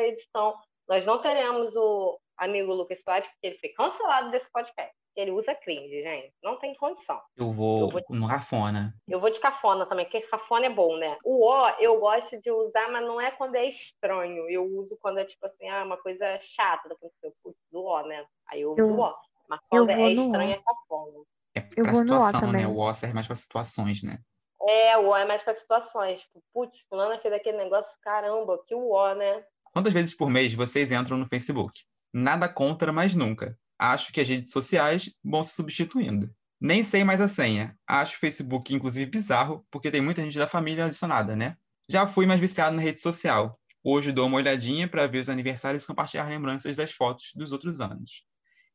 edição, 0.05 0.55
nós 0.88 1.07
não 1.07 1.20
teremos 1.20 1.76
o 1.76 2.20
amigo 2.38 2.72
Lucas 2.72 3.01
Soares, 3.01 3.28
porque 3.28 3.47
ele 3.47 3.57
foi 3.57 3.70
cancelado 3.70 4.30
desse 4.30 4.49
podcast. 4.51 4.93
Ele 5.15 5.32
usa 5.32 5.55
cringe, 5.55 6.03
gente. 6.03 6.32
Não 6.43 6.59
tem 6.59 6.76
condição. 6.76 7.20
Eu 7.36 7.51
vou, 7.51 7.82
eu 7.82 7.89
vou 7.89 8.03
no 8.09 8.28
cafona. 8.28 8.93
Eu 9.07 9.20
vou 9.20 9.32
de 9.32 9.39
cafona 9.39 9.88
também, 9.88 10.05
porque 10.05 10.22
cafona 10.22 10.68
é 10.68 10.70
bom, 10.70 10.95
né? 10.97 11.18
O 11.24 11.43
O 11.43 11.70
eu 11.80 11.99
gosto 11.99 12.39
de 12.39 12.51
usar, 12.51 12.91
mas 12.91 13.03
não 13.03 13.20
é 13.20 13.32
quando 13.32 13.55
é 13.55 13.65
estranho. 13.65 14.47
Eu 14.47 14.63
uso 14.63 14.95
quando 15.01 15.18
é 15.18 15.26
tipo 15.26 15.43
assim, 15.47 15.68
ah, 15.68 15.84
uma 15.84 15.97
coisa 15.97 16.38
chata. 16.39 16.88
Eu 16.88 16.97
putz, 17.43 17.57
o 17.72 17.80
O, 17.80 18.03
né? 18.03 18.24
Aí 18.47 18.61
eu 18.61 18.74
uso 18.74 18.82
eu, 18.82 18.93
o 18.93 19.01
O. 19.01 19.15
Mas 19.48 19.60
quando 19.70 19.89
é 19.89 20.12
estranho, 20.12 20.52
é 20.52 20.62
cafona. 20.62 21.24
É 21.56 21.62
pra 21.62 21.78
eu 21.78 21.86
vou 21.86 22.02
situação, 22.02 22.41
no 22.41 22.48
o 22.48 22.52
né? 22.52 22.68
O 22.68 22.78
O 22.78 22.93
serve 22.93 23.14
mais 23.16 23.28
pra 23.28 23.36
situações, 23.36 24.04
né? 24.04 24.20
É, 24.62 24.98
o 24.98 25.08
O 25.08 25.16
é 25.16 25.26
mais 25.26 25.41
pra 25.41 25.56
situações. 25.56 26.22
Tipo, 26.22 26.43
putz, 26.54 26.82
fulana 26.89 27.20
fez 27.20 27.34
aquele 27.34 27.58
negócio, 27.58 27.91
caramba, 28.02 28.62
que 28.68 28.76
o 28.76 28.91
O, 28.91 29.16
né? 29.16 29.43
Quantas 29.74 29.93
vezes 29.93 30.14
por 30.14 30.30
mês 30.30 30.54
vocês 30.54 30.91
entram 30.91 31.18
no 31.18 31.28
Facebook? 31.28 31.82
Nada 32.14 32.50
contra, 32.50 32.91
mas 32.91 33.16
nunca. 33.16 33.58
Acho 33.80 34.12
que 34.12 34.22
as 34.22 34.28
redes 34.28 34.52
sociais 34.52 35.14
vão 35.24 35.43
se 35.43 35.54
substituindo. 35.54 36.30
Nem 36.60 36.84
sei 36.84 37.04
mais 37.04 37.22
a 37.22 37.28
senha. 37.28 37.78
Acho 37.88 38.16
o 38.16 38.20
Facebook, 38.20 38.74
inclusive, 38.74 39.10
bizarro, 39.10 39.66
porque 39.70 39.91
tem 39.91 40.02
muita 40.02 40.24
gente 40.24 40.38
da 40.38 40.48
família 40.48 40.86
adicionada, 40.86 41.36
né? 41.36 41.56
Já 41.88 42.08
fui 42.08 42.26
mais 42.26 42.39
viciado 42.39 42.76
na 42.76 42.82
rede 42.82 43.00
social. 43.00 43.60
Hoje 43.84 44.12
dou 44.12 44.26
uma 44.26 44.38
olhadinha 44.38 44.88
para 44.88 45.06
ver 45.08 45.20
os 45.20 45.30
aniversários 45.30 45.84
e 45.84 45.88
compartilhar 45.88 46.28
lembranças 46.28 46.76
das 46.76 46.91
fotos 46.91 47.32
dos 47.36 47.52
outros 47.52 47.80
anos. 47.80 48.24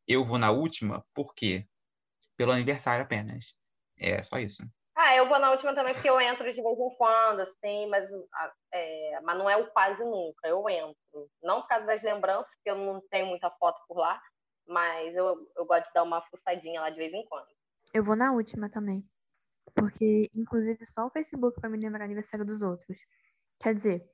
Eu 0.06 0.24
vou 0.24 0.38
na 0.38 0.50
última, 0.50 1.04
por 1.14 1.34
quê? 1.34 1.66
Pelo 2.36 2.52
aniversário 2.52 3.04
apenas. 3.04 3.54
É 3.98 4.22
só 4.22 4.38
isso. 4.38 4.62
Ah, 4.94 5.16
eu 5.16 5.28
vou 5.28 5.38
na 5.38 5.50
última 5.50 5.74
também 5.74 5.94
porque 5.94 6.10
eu 6.10 6.20
entro 6.20 6.52
de 6.52 6.62
vez 6.62 6.78
em 6.78 6.96
quando, 6.96 7.40
assim, 7.40 7.86
mas, 7.88 8.08
é, 8.72 9.20
mas 9.22 9.38
não 9.38 9.48
é 9.48 9.56
o 9.56 9.70
quase 9.70 10.04
nunca. 10.04 10.46
Eu 10.46 10.68
entro. 10.68 11.30
Não 11.42 11.62
por 11.62 11.68
causa 11.68 11.86
das 11.86 12.02
lembranças, 12.02 12.52
porque 12.56 12.70
eu 12.70 12.76
não 12.76 13.00
tenho 13.08 13.26
muita 13.26 13.50
foto 13.52 13.80
por 13.88 13.96
lá, 13.96 14.20
mas 14.66 15.14
eu, 15.14 15.50
eu 15.56 15.64
gosto 15.64 15.86
de 15.86 15.92
dar 15.94 16.02
uma 16.02 16.20
fuçadinha 16.22 16.80
lá 16.80 16.90
de 16.90 16.96
vez 16.96 17.12
em 17.12 17.24
quando. 17.26 17.48
Eu 17.94 18.04
vou 18.04 18.16
na 18.16 18.32
última 18.32 18.68
também. 18.68 19.06
Porque, 19.74 20.30
inclusive, 20.34 20.84
só 20.84 21.06
o 21.06 21.10
Facebook 21.10 21.58
para 21.60 21.70
me 21.70 21.78
lembrar 21.78 22.04
aniversário 22.04 22.44
dos 22.44 22.60
outros. 22.60 22.98
Quer 23.60 23.74
dizer, 23.74 24.04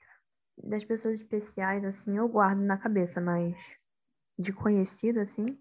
das 0.57 0.85
pessoas 0.85 1.21
especiais, 1.21 1.85
assim, 1.85 2.17
eu 2.17 2.29
guardo 2.29 2.61
na 2.61 2.79
cabeça, 2.79 3.21
mas 3.21 3.57
de 4.39 4.53
conhecido, 4.53 5.21
assim. 5.21 5.59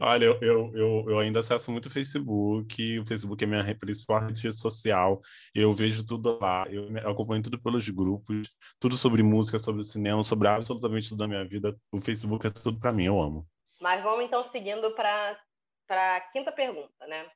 Olha, 0.00 0.24
eu, 0.24 0.38
eu, 0.40 0.72
eu, 0.74 1.10
eu, 1.10 1.18
ainda 1.18 1.40
acesso 1.40 1.70
muito 1.70 1.86
o 1.86 1.90
Facebook, 1.90 2.98
o 2.98 3.06
Facebook 3.06 3.42
é 3.42 3.46
minha 3.46 3.78
principal 3.78 4.20
rede 4.20 4.52
social, 4.52 5.20
eu 5.54 5.72
vejo 5.72 6.04
tudo 6.04 6.38
lá, 6.40 6.66
eu 6.68 6.88
acompanho 7.10 7.42
tudo 7.42 7.60
pelos 7.60 7.88
grupos, 7.88 8.48
tudo 8.80 8.96
sobre 8.96 9.22
música, 9.22 9.58
sobre 9.58 9.82
cinema, 9.82 10.22
sobre 10.24 10.48
absolutamente 10.48 11.08
tudo 11.08 11.18
da 11.18 11.28
minha 11.28 11.44
vida. 11.44 11.76
O 11.92 12.00
Facebook 12.00 12.46
é 12.46 12.50
tudo 12.50 12.78
para 12.78 12.92
mim, 12.92 13.04
eu 13.04 13.20
amo. 13.20 13.46
Mas 13.80 14.02
vamos 14.02 14.24
então 14.24 14.42
seguindo 14.50 14.94
para 14.94 15.38
a 15.90 16.20
quinta 16.32 16.52
pergunta, 16.52 17.06
né? 17.06 17.28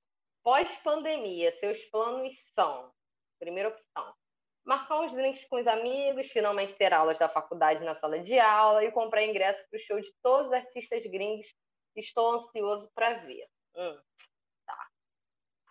Pós-pandemia, 0.43 1.55
seus 1.59 1.83
planos 1.91 2.33
são: 2.55 2.91
primeira 3.39 3.69
opção, 3.69 4.15
marcar 4.65 5.01
uns 5.01 5.13
drinks 5.13 5.47
com 5.49 5.61
os 5.61 5.67
amigos, 5.67 6.27
finalmente 6.27 6.75
ter 6.75 6.93
aulas 6.93 7.19
da 7.19 7.29
faculdade 7.29 7.85
na 7.85 7.95
sala 7.95 8.19
de 8.21 8.39
aula 8.39 8.85
e 8.85 8.93
comprar 8.93 9.25
ingresso 9.25 9.63
para 9.71 9.79
o 9.79 9.81
show 9.81 10.01
de 10.01 10.11
todos 10.23 10.49
os 10.49 10.53
artistas 10.53 11.03
gringos 11.05 11.47
estou 12.01 12.33
ansioso 12.33 12.91
para 12.95 13.15
ver. 13.19 13.47
Hum, 13.77 13.99
tá. 14.67 14.89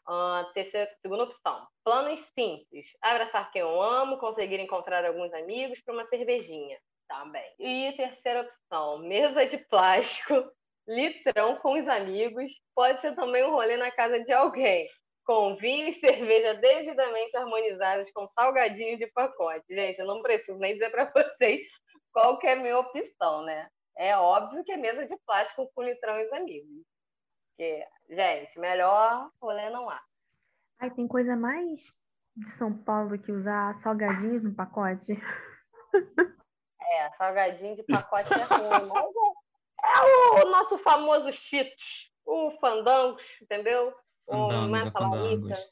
Uh, 0.07 0.53
terceira, 0.53 0.89
segunda 1.01 1.23
opção: 1.23 1.67
planos 1.84 2.23
simples. 2.38 2.88
Abraçar 3.01 3.51
quem 3.51 3.61
eu 3.61 3.82
amo, 3.82 4.17
conseguir 4.17 4.59
encontrar 4.59 5.05
alguns 5.05 5.34
amigos 5.34 5.82
para 5.82 5.93
uma 5.93 6.07
cervejinha. 6.07 6.80
Tá 7.07 7.25
bem. 7.25 7.53
E 7.59 7.93
terceira 7.93 8.41
opção: 8.41 8.99
mesa 8.99 9.45
de 9.45 9.57
plástico 9.57 10.34
litrão 10.88 11.57
com 11.57 11.80
os 11.80 11.88
amigos, 11.88 12.51
pode 12.75 13.01
ser 13.01 13.15
também 13.15 13.43
um 13.43 13.51
rolê 13.51 13.78
na 13.78 13.91
casa 13.91 14.23
de 14.23 14.32
alguém, 14.32 14.89
com 15.25 15.55
vinho 15.55 15.89
e 15.89 15.93
cerveja 15.93 16.53
devidamente 16.55 17.36
harmonizados 17.36 18.09
com 18.11 18.28
salgadinho 18.30 18.97
de 18.97 19.07
pacote. 19.07 19.65
Gente, 19.69 19.99
eu 19.99 20.05
não 20.05 20.21
preciso 20.21 20.57
nem 20.57 20.73
dizer 20.73 20.89
para 20.89 21.11
vocês 21.11 21.61
qual 22.11 22.39
que 22.39 22.47
é 22.47 22.53
a 22.53 22.55
minha 22.55 22.80
opção, 22.80 23.43
né? 23.43 23.69
É 23.98 24.16
óbvio 24.16 24.64
que 24.64 24.72
é 24.72 24.78
mesa 24.78 25.08
de 25.08 25.18
plástico 25.26 25.70
com 25.74 25.84
litrão 25.84 26.20
e 26.20 26.26
os 26.26 26.34
amigos. 26.34 26.86
Porque, 27.50 27.86
gente, 28.10 28.60
melhor 28.60 29.32
rolê 29.41 29.70
não 29.70 29.89
há. 29.89 30.02
Ai, 30.80 30.91
tem 30.91 31.08
coisa 31.08 31.36
mais 31.36 31.91
de 32.36 32.48
São 32.52 32.72
Paulo 32.72 33.18
que 33.18 33.32
usar 33.32 33.74
salgadinhos 33.76 34.43
no 34.43 34.54
pacote. 34.54 35.14
É, 36.89 37.10
salgadinho 37.18 37.76
de 37.76 37.84
pacote 37.84 38.32
é 38.34 38.38
ruim, 38.38 38.88
mas 38.88 39.06
é 39.06 39.38
é 39.84 40.45
o 40.45 40.50
nosso 40.50 40.78
famoso 40.78 41.32
Cheetos, 41.32 42.12
o 42.26 42.52
Fandangos, 42.60 43.24
entendeu? 43.41 43.93
Fandangos, 44.30 45.60
o 45.60 45.64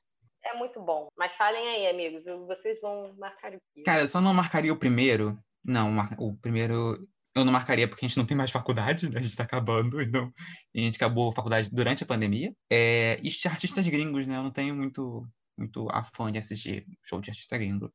é, 0.43 0.51
é 0.51 0.57
muito 0.57 0.81
bom. 0.81 1.07
Mas 1.17 1.33
falem 1.33 1.67
aí, 1.67 1.87
amigos, 1.87 2.23
vocês 2.47 2.79
vão 2.81 3.13
marcar 3.17 3.53
o 3.53 3.59
quê? 3.73 3.83
Cara, 3.83 4.01
eu 4.01 4.07
só 4.07 4.21
não 4.21 4.33
marcaria 4.33 4.73
o 4.73 4.79
primeiro. 4.79 5.37
Não, 5.63 5.91
o 6.19 6.35
primeiro 6.37 7.07
eu 7.35 7.43
não 7.43 7.51
marcaria 7.51 7.87
porque 7.87 8.05
a 8.05 8.07
gente 8.07 8.17
não 8.17 8.25
tem 8.25 8.37
mais 8.37 8.49
faculdade, 8.49 9.09
né? 9.09 9.19
a 9.19 9.21
gente 9.21 9.31
está 9.31 9.43
acabando, 9.43 10.01
então 10.01 10.33
a 10.73 10.79
gente 10.79 10.95
acabou 10.95 11.29
a 11.29 11.35
faculdade 11.35 11.69
durante 11.69 12.03
a 12.03 12.07
pandemia. 12.07 12.55
É, 12.71 13.19
e 13.21 13.29
artistas 13.47 13.85
gringos, 13.87 14.25
né? 14.25 14.37
Eu 14.37 14.43
não 14.43 14.51
tenho 14.51 14.73
muito, 14.73 15.27
muito 15.57 15.87
afã 15.91 16.31
de 16.31 16.37
assistir 16.37 16.85
show 17.03 17.19
de 17.19 17.29
artista 17.29 17.57
gringo. 17.57 17.93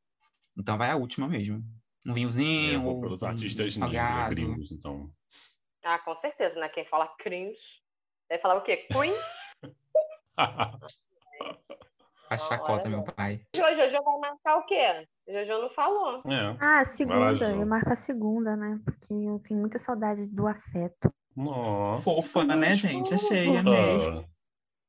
Então 0.55 0.77
vai 0.77 0.91
a 0.91 0.95
última 0.95 1.27
mesmo. 1.27 1.63
Um 2.05 2.13
vinhozinho. 2.13 2.71
É, 2.71 2.75
eu 2.75 2.81
vou 2.81 3.01
pelos 3.01 3.23
artistas 3.23 3.75
um 3.77 3.89
gringos, 4.29 4.71
então. 4.71 5.11
Ah, 5.83 5.97
com 5.97 6.15
certeza, 6.15 6.59
né? 6.59 6.69
Quem 6.69 6.85
fala 6.85 7.07
cringe 7.17 7.57
deve 8.29 8.41
falar 8.43 8.57
o 8.57 8.61
quê? 8.61 8.87
Queen? 8.91 9.13
a 12.31 12.37
chacota, 12.37 12.89
meu 12.89 13.03
pai. 13.03 13.41
Jojo, 13.53 13.75
Jojo 13.75 14.03
vai 14.03 14.19
marcar 14.19 14.55
o 14.55 14.65
quê? 14.65 15.05
Jojo 15.27 15.63
não 15.63 15.69
falou. 15.71 16.21
É. 16.25 16.55
Ah, 16.61 16.83
segunda. 16.85 17.51
eu 17.51 17.65
marco 17.65 17.91
a 17.91 17.95
segunda, 17.95 18.55
né? 18.55 18.79
Porque 18.85 19.13
eu 19.13 19.37
tenho 19.39 19.59
muita 19.59 19.77
saudade 19.77 20.25
do 20.27 20.47
afeto. 20.47 21.13
Nossa. 21.35 22.03
Fofa, 22.03 22.45
né, 22.45 22.77
gente? 22.77 23.13
Achei, 23.13 23.57
amei. 23.57 24.25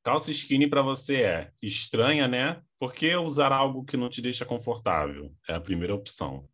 Calça 0.04 0.30
skinny 0.30 0.68
para 0.68 0.82
você 0.82 1.22
é 1.22 1.50
estranha, 1.60 2.28
né? 2.28 2.60
Por 2.78 2.92
que 2.92 3.14
usar 3.16 3.50
algo 3.50 3.84
que 3.84 3.96
não 3.96 4.08
te 4.08 4.22
deixa 4.22 4.44
confortável? 4.44 5.32
É 5.48 5.54
a 5.54 5.60
primeira 5.60 5.94
opção. 5.94 6.48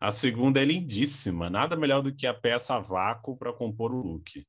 A 0.00 0.12
segunda 0.12 0.62
é 0.62 0.64
lindíssima, 0.64 1.50
nada 1.50 1.76
melhor 1.76 2.00
do 2.00 2.14
que 2.14 2.28
a 2.28 2.34
peça 2.34 2.76
a 2.76 2.80
vácuo 2.80 3.36
para 3.36 3.52
compor 3.52 3.92
o 3.92 4.00
look. 4.00 4.46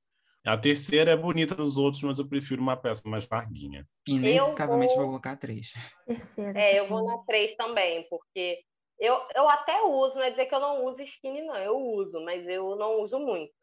A 0.49 0.57
terceira 0.57 1.11
é 1.11 1.15
bonita 1.15 1.53
nos 1.53 1.77
outros, 1.77 2.01
mas 2.01 2.17
eu 2.17 2.27
prefiro 2.27 2.59
uma 2.59 2.75
peça 2.75 3.07
mais 3.07 3.27
larguinha. 3.29 3.87
Inevitavelmente 4.07 4.95
vou... 4.95 5.03
vou 5.03 5.09
colocar 5.09 5.35
três. 5.35 5.73
Terceira. 6.07 6.59
É, 6.59 6.79
eu 6.79 6.87
vou 6.87 7.05
na 7.05 7.19
três 7.19 7.55
também, 7.55 8.07
porque 8.09 8.59
eu, 8.99 9.15
eu 9.35 9.47
até 9.47 9.79
uso, 9.83 10.15
não 10.15 10.23
é 10.23 10.31
dizer 10.31 10.47
que 10.47 10.55
eu 10.55 10.59
não 10.59 10.85
uso 10.85 11.03
skinny, 11.03 11.43
não. 11.43 11.55
Eu 11.55 11.77
uso, 11.77 12.19
mas 12.25 12.47
eu 12.47 12.75
não 12.75 12.99
uso 13.01 13.19
muito. 13.19 13.53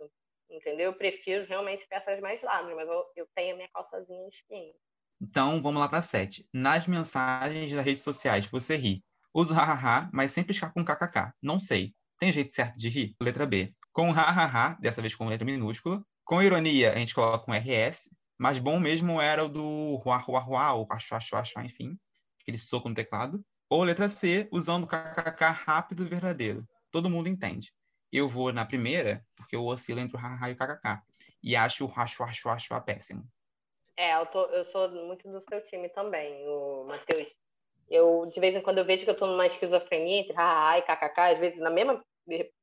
Entendeu? 0.49 0.87
Eu 0.87 0.95
prefiro 0.95 1.45
realmente 1.49 1.85
peças 1.89 2.21
mais 2.21 2.41
largas, 2.41 2.77
mas 2.77 2.89
eu, 2.89 3.05
eu 3.17 3.29
tenho 3.35 3.55
a 3.55 3.57
minha 3.57 3.69
calçazinha 3.75 4.29
skinny. 4.29 4.73
Então, 5.21 5.61
vamos 5.61 5.81
lá 5.81 5.89
para 5.89 6.03
sete. 6.03 6.49
Nas 6.55 6.87
mensagens 6.87 7.73
das 7.73 7.85
redes 7.85 8.05
sociais, 8.05 8.47
você 8.47 8.77
ri. 8.77 9.03
Uso 9.35 9.53
hahaha, 9.53 10.09
mas 10.13 10.31
sempre 10.31 10.53
escapa 10.53 10.73
com 10.73 10.85
kkk. 10.85 11.33
Não 11.43 11.59
sei. 11.59 11.93
Tem 12.17 12.31
jeito 12.31 12.53
certo 12.53 12.77
de 12.77 12.89
rir? 12.89 13.17
Letra 13.21 13.45
B. 13.45 13.75
Com 13.93 14.13
hahaha, 14.13 14.79
dessa 14.81 15.01
vez 15.01 15.17
com 15.17 15.29
letra 15.29 15.45
minúscula. 15.45 16.01
Com 16.27 16.43
ironia, 16.43 16.93
a 16.93 16.97
gente 16.97 17.15
coloca 17.15 17.49
um 17.49 17.55
RS. 17.55 18.11
Mas 18.37 18.59
bom 18.59 18.81
mesmo 18.81 19.21
era 19.21 19.45
o 19.45 19.49
do 19.49 19.95
ruá, 20.05 20.17
ruá, 20.17 20.41
ruá, 20.41 20.75
ou 20.75 20.85
acho, 20.91 21.15
acho, 21.15 21.37
acho, 21.37 21.61
enfim. 21.61 21.97
Aquele 22.43 22.59
soco 22.59 22.89
no 22.89 22.97
teclado. 22.97 23.41
Ou 23.71 23.85
letra 23.85 24.09
C, 24.09 24.49
usando 24.51 24.89
kkk 24.89 25.45
rápido 25.53 26.03
e 26.03 26.09
verdadeiro. 26.09 26.67
Todo 26.91 27.09
mundo 27.09 27.29
entende. 27.29 27.73
Eu 28.13 28.29
vou 28.29 28.53
na 28.53 28.67
primeira, 28.67 29.25
porque 29.37 29.55
eu 29.55 29.65
oscilo 29.65 30.01
entre 30.01 30.17
o 30.17 30.21
haha 30.21 30.51
e 30.51 30.55
o 30.55 30.57
kkk. 30.57 31.01
E 31.45 31.55
acho 31.55 31.85
o 31.85 31.89
racho, 31.89 32.25
acho, 32.25 32.49
acho 32.49 32.81
péssimo. 32.83 33.25
É, 33.97 34.21
eu, 34.21 34.27
tô, 34.27 34.47
eu 34.47 34.65
sou 34.65 34.91
muito 34.91 35.31
do 35.31 35.41
seu 35.41 35.63
time 35.63 35.89
também, 35.91 36.45
o 36.49 36.87
Matheus. 36.89 37.29
Eu, 37.89 38.27
de 38.27 38.41
vez 38.41 38.57
em 38.57 38.61
quando, 38.61 38.79
eu 38.79 38.85
vejo 38.85 39.05
que 39.05 39.11
eu 39.11 39.15
estou 39.15 39.29
numa 39.29 39.47
esquizofrenia 39.47 40.23
entre 40.23 40.35
haha 40.35 40.79
e 40.79 40.83
kkk, 40.83 41.21
às 41.21 41.39
vezes 41.39 41.61
na 41.61 41.71
mesma 41.71 42.05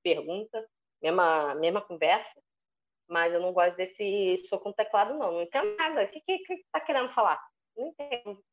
pergunta, 0.03 0.67
mesma, 1.01 1.55
mesma 1.55 1.81
conversa, 1.81 2.43
mas 3.07 3.33
eu 3.33 3.41
não 3.41 3.53
gosto 3.53 3.75
desse 3.75 4.37
soco 4.47 4.69
no 4.69 4.75
teclado, 4.75 5.13
não. 5.13 5.33
Não 5.33 5.41
entendo 5.41 5.75
nada. 5.77 6.03
O 6.03 6.07
que, 6.07 6.19
que, 6.21 6.39
que 6.39 6.65
tá 6.71 6.79
querendo 6.79 7.09
falar? 7.09 7.39
Não 7.75 7.87
entendo. 7.87 8.43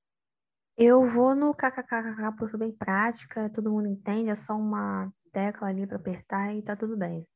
Eu 0.76 1.08
vou 1.10 1.34
no 1.34 1.54
kkkk 1.54 2.36
porque 2.38 2.50
sou 2.50 2.60
bem 2.60 2.72
prática, 2.72 3.50
todo 3.54 3.70
mundo 3.70 3.88
entende, 3.88 4.30
é 4.30 4.34
só 4.34 4.54
uma 4.54 5.12
tecla 5.32 5.68
ali 5.68 5.86
para 5.86 5.96
apertar 5.96 6.54
e 6.54 6.62
tá 6.62 6.74
tudo 6.74 6.96
bem. 6.96 7.26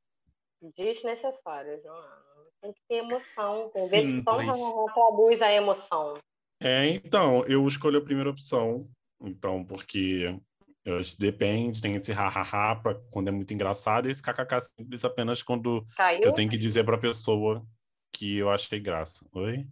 Desnecessário, 0.77 1.81
Joana. 1.83 2.25
Tem 2.63 2.73
que 2.73 2.81
ter 2.89 2.95
emoção. 2.97 3.71
Tem 3.71 3.87
vezes 3.89 4.25
só 4.25 4.87
traduz 4.95 5.43
a 5.43 5.53
emoção. 5.53 6.19
É, 6.63 6.87
então, 6.87 7.45
eu 7.47 7.67
escolho 7.69 7.99
a 7.99 8.05
primeira 8.05 8.31
opção. 8.31 8.89
Então, 9.21 9.65
porque 9.65 10.41
eu, 10.85 11.01
depende, 11.19 11.81
tem 11.81 11.95
esse 11.95 12.13
ha-ha-ha 12.13 12.77
quando 13.11 13.29
é 13.29 13.31
muito 13.31 13.55
engraçado, 13.55 14.07
e 14.07 14.11
esse 14.11 14.23
kkk 14.23 14.61
simples 14.61 15.05
apenas 15.05 15.43
quando 15.43 15.87
Caiu? 15.97 16.23
eu 16.23 16.33
tenho 16.33 16.51
que 16.51 16.59
dizer 16.59 16.85
para 16.85 16.97
a 16.97 17.01
pessoa 17.01 17.67
que 18.13 18.37
eu 18.37 18.51
achei 18.51 18.79
graça. 18.79 19.27
Oi? 19.33 19.67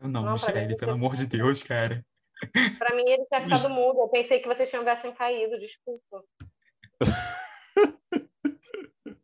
Eu 0.00 0.08
não, 0.08 0.24
não 0.24 0.32
Michele, 0.32 0.76
pelo 0.76 0.92
amor 0.92 1.14
de 1.14 1.26
Deus, 1.26 1.62
cara. 1.62 2.02
Pra 2.78 2.96
mim, 2.96 3.06
ele 3.06 3.26
tinha 3.26 3.42
ficado 3.42 3.68
mudo. 3.68 4.00
Eu 4.00 4.08
pensei 4.08 4.40
que 4.40 4.48
vocês 4.48 4.70
tivessem 4.70 5.14
caído, 5.14 5.58
desculpa. 5.58 6.24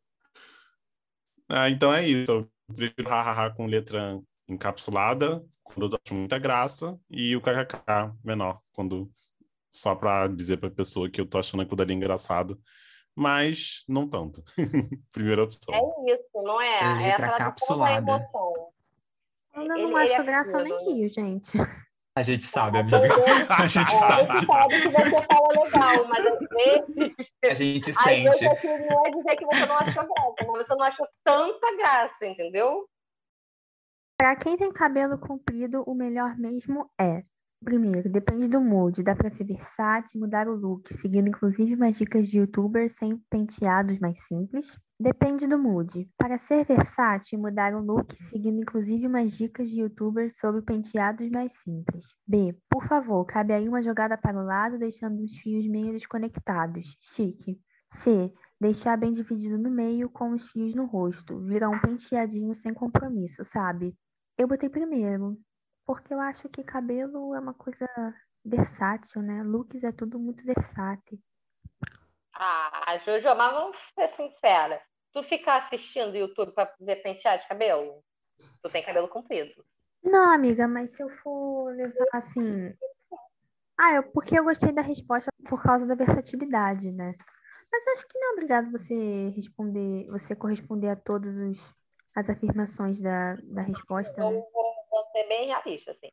ah, 1.49 1.71
então 1.71 1.95
é 1.95 2.07
isso. 2.07 2.31
Eu 2.31 2.47
prefiro 2.75 3.09
hahaha 3.09 3.55
com 3.55 3.65
letra 3.65 4.21
encapsulada, 4.47 5.43
quando 5.65 5.91
eu 5.91 5.99
acho 6.05 6.15
muita 6.15 6.39
graça, 6.39 7.01
e 7.11 7.35
o 7.35 7.41
kkk 7.41 8.13
menor, 8.23 8.61
quando 8.73 9.11
só 9.77 9.95
para 9.95 10.29
dizer 10.29 10.57
para 10.59 10.69
a 10.69 10.75
pessoa 10.75 11.11
que 11.11 11.21
eu 11.21 11.27
tô 11.27 11.39
achando 11.39 11.63
aquilo 11.63 11.77
dali 11.77 11.95
engraçado, 11.95 12.59
mas 13.15 13.85
não 13.89 14.09
tanto. 14.09 14.43
Primeira 15.13 15.45
opção. 15.45 15.75
É 15.75 16.13
isso, 16.13 16.43
não 16.43 16.61
é? 16.61 16.81
é 16.81 17.09
letra 17.09 17.27
é 17.27 17.39
capsulada. 17.39 18.29
Eu 19.55 19.89
não 19.89 19.97
acho 19.97 20.13
é 20.13 20.23
graça 20.23 20.63
nem 20.63 20.85
rio, 20.85 21.09
gente. 21.13 21.53
A 22.15 22.23
gente 22.23 22.45
sabe, 22.45 22.79
amiga. 22.79 22.99
A 23.51 23.69
gente 23.69 23.93
é, 23.93 23.99
sabe. 23.99 24.31
A 24.31 24.37
gente 24.37 24.47
sabe 24.47 24.81
que 24.81 24.89
você 24.89 25.27
fala 25.27 25.49
legal, 25.49 26.09
mas 26.09 26.27
às 26.27 26.39
vezes. 26.49 27.33
A 27.45 27.55
gente 27.55 27.93
sente. 27.93 28.39
Vezes 28.39 28.87
não 28.89 29.07
é 29.07 29.11
dizer 29.11 29.37
que 29.37 29.45
você 29.45 29.67
não 29.67 29.77
achou 29.77 30.05
graça, 30.05 30.47
mas 30.47 30.67
você 30.67 30.75
não 30.75 30.83
achou 30.83 31.09
tanta 31.23 31.77
graça, 31.77 32.27
entendeu? 32.27 32.89
Para 34.19 34.35
quem 34.37 34.57
tem 34.57 34.73
cabelo 34.73 35.19
comprido, 35.19 35.85
o 35.87 35.95
melhor 35.95 36.39
mesmo 36.39 36.91
é 36.99 37.23
Primeiro, 37.65 38.11
depende 38.11 38.49
do 38.49 38.61
mood, 38.61 39.03
dá 39.03 39.17
para 39.17 39.35
ser 39.35 39.45
versátil, 39.45 40.21
mudar 40.21 40.47
o 40.47 40.55
look, 40.55 40.93
seguindo 40.95 41.29
inclusive 41.29 41.75
umas 41.75 41.97
dicas 41.97 42.29
de 42.29 42.39
youtubers 42.39 42.93
sem 42.93 43.17
penteados 43.31 43.99
mais 43.99 44.21
simples. 44.27 44.79
Depende 44.99 45.47
do 45.47 45.59
mood. 45.59 46.09
Para 46.17 46.39
ser 46.39 46.65
versátil, 46.65 47.39
mudar 47.39 47.75
o 47.75 47.81
look, 47.81 48.15
seguindo 48.29 48.61
inclusive 48.61 49.07
umas 49.07 49.37
dicas 49.37 49.69
de 49.69 49.81
youtubers 49.81 50.39
sobre 50.39 50.63
penteados 50.63 51.29
mais 51.31 51.53
simples. 51.53 52.15
B. 52.27 52.57
Por 52.71 52.87
favor, 52.87 53.25
cabe 53.25 53.53
aí 53.53 53.69
uma 53.69 53.83
jogada 53.83 54.17
para 54.17 54.39
o 54.39 54.45
lado, 54.45 54.79
deixando 54.79 55.23
os 55.23 55.37
fios 55.37 55.67
meio 55.67 55.93
desconectados. 55.93 56.97
Chique. 57.01 57.61
C. 57.89 58.33
Deixar 58.61 58.97
bem 58.97 59.13
dividido 59.13 59.59
no 59.59 59.71
meio 59.71 60.09
com 60.09 60.31
os 60.31 60.49
fios 60.51 60.75
no 60.75 60.87
rosto. 60.87 61.39
Virar 61.41 61.69
um 61.69 61.79
penteadinho 61.79 62.55
sem 62.55 62.73
compromisso, 62.73 63.45
sabe? 63.45 63.95
Eu 64.39 64.49
botei 64.49 64.69
primeiro. 64.69 65.39
Porque 65.87 66.13
eu 66.13 66.21
acho 66.21 66.49
que 66.49 66.65
cabelo 66.65 67.35
é 67.35 67.39
uma 67.39 67.55
coisa 67.55 67.89
versátil, 68.45 69.23
né? 69.23 69.43
Looks 69.43 69.85
é 69.85 69.93
tudo 69.93 70.19
muito 70.19 70.45
versátil. 70.45 71.19
Ah, 72.35 72.99
Jojo, 72.99 73.35
mas 73.35 73.53
vamos 73.53 73.77
ser 73.95 74.09
sincera. 74.09 74.83
Tu 75.13 75.23
fica 75.23 75.57
assistindo 75.57 76.17
YouTube 76.17 76.53
para 76.53 76.75
ver 76.81 76.97
pentear 76.97 77.39
de 77.39 77.49
cabelo? 77.49 78.03
Tu 78.63 78.69
tem 78.71 78.85
cabelo 78.85 79.09
comprido. 79.09 79.65
Não, 80.03 80.33
amiga, 80.33 80.69
mas 80.69 80.95
se 80.95 81.03
eu 81.03 81.09
for 81.23 81.75
levar 81.75 82.07
assim. 82.13 82.75
Ah, 83.79 83.95
eu, 83.95 84.03
porque 84.11 84.39
eu 84.39 84.45
gostei 84.45 84.73
da 84.73 84.83
resposta 84.83 85.31
por 85.49 85.63
causa 85.63 85.87
da 85.87 85.95
versatilidade, 85.95 86.93
né? 86.93 87.15
Mas 87.73 87.87
eu 87.87 87.93
acho 87.95 88.07
que 88.07 88.19
não 88.19 88.31
é 88.31 88.33
obrigado 88.33 88.71
você 88.71 89.29
responder, 89.31 90.07
você 90.09 90.35
corresponder 90.35 90.89
a 90.89 90.97
todas 90.97 91.39
os, 91.39 91.59
as 92.15 92.29
afirmações 92.29 93.01
da, 93.01 93.37
da 93.37 93.63
resposta. 93.63 94.31
Né? 94.31 94.43
Ser 95.17 95.29
bem 95.29 95.47
realista, 95.47 95.93
assim. 95.93 96.11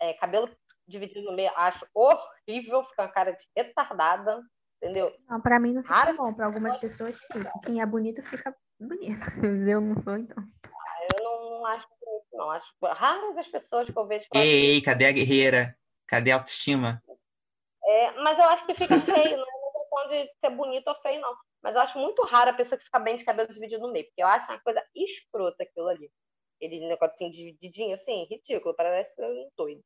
É, 0.00 0.14
cabelo 0.14 0.48
dividido 0.86 1.22
no 1.22 1.32
meio, 1.32 1.50
acho 1.56 1.84
horrível, 1.92 2.84
fica 2.84 3.02
uma 3.02 3.08
cara 3.08 3.32
de 3.32 3.44
retardada, 3.56 4.40
entendeu? 4.80 5.12
Não, 5.28 5.40
pra 5.40 5.58
mim 5.58 5.72
não 5.72 5.82
fica 5.82 5.94
Rara... 5.94 6.14
bom, 6.14 6.32
pra 6.32 6.46
algumas 6.46 6.78
pessoas 6.78 7.18
fica. 7.18 7.52
Quem 7.64 7.80
é 7.80 7.86
bonito 7.86 8.22
fica 8.22 8.54
bonito. 8.78 9.18
Eu 9.68 9.80
não 9.80 10.00
sou, 10.02 10.16
então. 10.16 10.42
Eu 11.18 11.24
não, 11.24 11.50
não 11.50 11.66
acho 11.66 11.88
bonito, 11.88 12.26
não. 12.32 12.50
Acho 12.50 12.72
raras 12.82 13.36
as 13.38 13.48
pessoas 13.48 13.90
que 13.90 13.96
eu 13.96 14.06
vejo. 14.06 14.26
Ei, 14.34 14.74
ei, 14.74 14.82
cadê 14.82 15.06
a 15.06 15.12
guerreira? 15.12 15.76
Cadê 16.06 16.30
a 16.30 16.36
autoestima? 16.36 17.02
É, 17.84 18.12
mas 18.20 18.38
eu 18.38 18.44
acho 18.44 18.66
que 18.66 18.74
fica 18.74 18.98
feio, 19.00 19.36
não 19.36 19.44
é 19.44 19.56
questão 19.78 20.08
de 20.08 20.30
ser 20.40 20.50
bonito 20.50 20.88
ou 20.88 20.94
feio, 20.96 21.20
não. 21.20 21.34
Mas 21.62 21.74
eu 21.74 21.80
acho 21.80 21.98
muito 21.98 22.22
raro 22.22 22.50
a 22.50 22.54
pessoa 22.54 22.78
que 22.78 22.84
fica 22.84 22.98
bem 22.98 23.16
de 23.16 23.24
cabelo 23.24 23.52
dividido 23.52 23.86
no 23.86 23.92
meio, 23.92 24.04
porque 24.06 24.22
eu 24.22 24.26
acho 24.26 24.50
uma 24.50 24.60
coisa 24.60 24.82
escrota 24.94 25.62
aquilo 25.62 25.88
ali. 25.88 26.10
Ele 26.60 26.86
negocinho 26.86 27.30
divididinho, 27.30 27.94
assim, 27.94 28.24
ridículo, 28.30 28.74
parece 28.74 29.12
um 29.20 29.48
doido. 29.56 29.82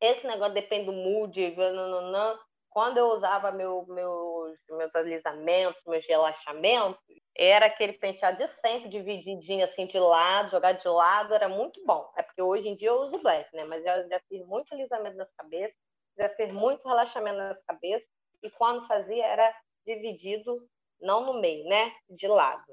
Esse 0.00 0.26
negócio 0.26 0.54
depende 0.54 0.86
do 0.86 0.92
mood, 0.92 1.54
nananã. 1.56 2.38
quando 2.70 2.98
eu 2.98 3.06
usava 3.08 3.52
meu, 3.52 3.86
meus, 3.86 4.58
meus 4.70 4.94
alisamentos, 4.94 5.80
meus 5.86 6.06
relaxamentos, 6.06 7.00
era 7.36 7.66
aquele 7.66 7.94
penteado 7.94 8.38
de 8.38 8.48
sempre, 8.48 8.88
divididinho 8.88 9.64
assim 9.64 9.86
de 9.86 9.98
lado, 9.98 10.50
jogar 10.50 10.72
de 10.72 10.88
lado, 10.88 11.34
era 11.34 11.48
muito 11.48 11.84
bom. 11.86 12.10
É 12.16 12.22
porque 12.22 12.42
hoje 12.42 12.68
em 12.68 12.76
dia 12.76 12.88
eu 12.88 13.00
uso 13.00 13.22
black, 13.22 13.48
né? 13.54 13.64
Mas 13.64 13.84
eu 13.84 14.08
já 14.08 14.20
fiz 14.28 14.44
muito 14.46 14.72
alisamento 14.74 15.16
nas 15.16 15.30
cabeças 15.36 15.76
já 16.16 16.28
fez 16.30 16.52
muito 16.52 16.86
relaxamento 16.86 17.36
nessa 17.36 17.60
cabeça, 17.66 18.04
e 18.42 18.50
quando 18.50 18.86
fazia 18.86 19.24
era 19.24 19.54
dividido, 19.86 20.66
não 21.00 21.26
no 21.26 21.40
meio, 21.40 21.64
né? 21.68 21.92
De 22.08 22.26
lado. 22.26 22.64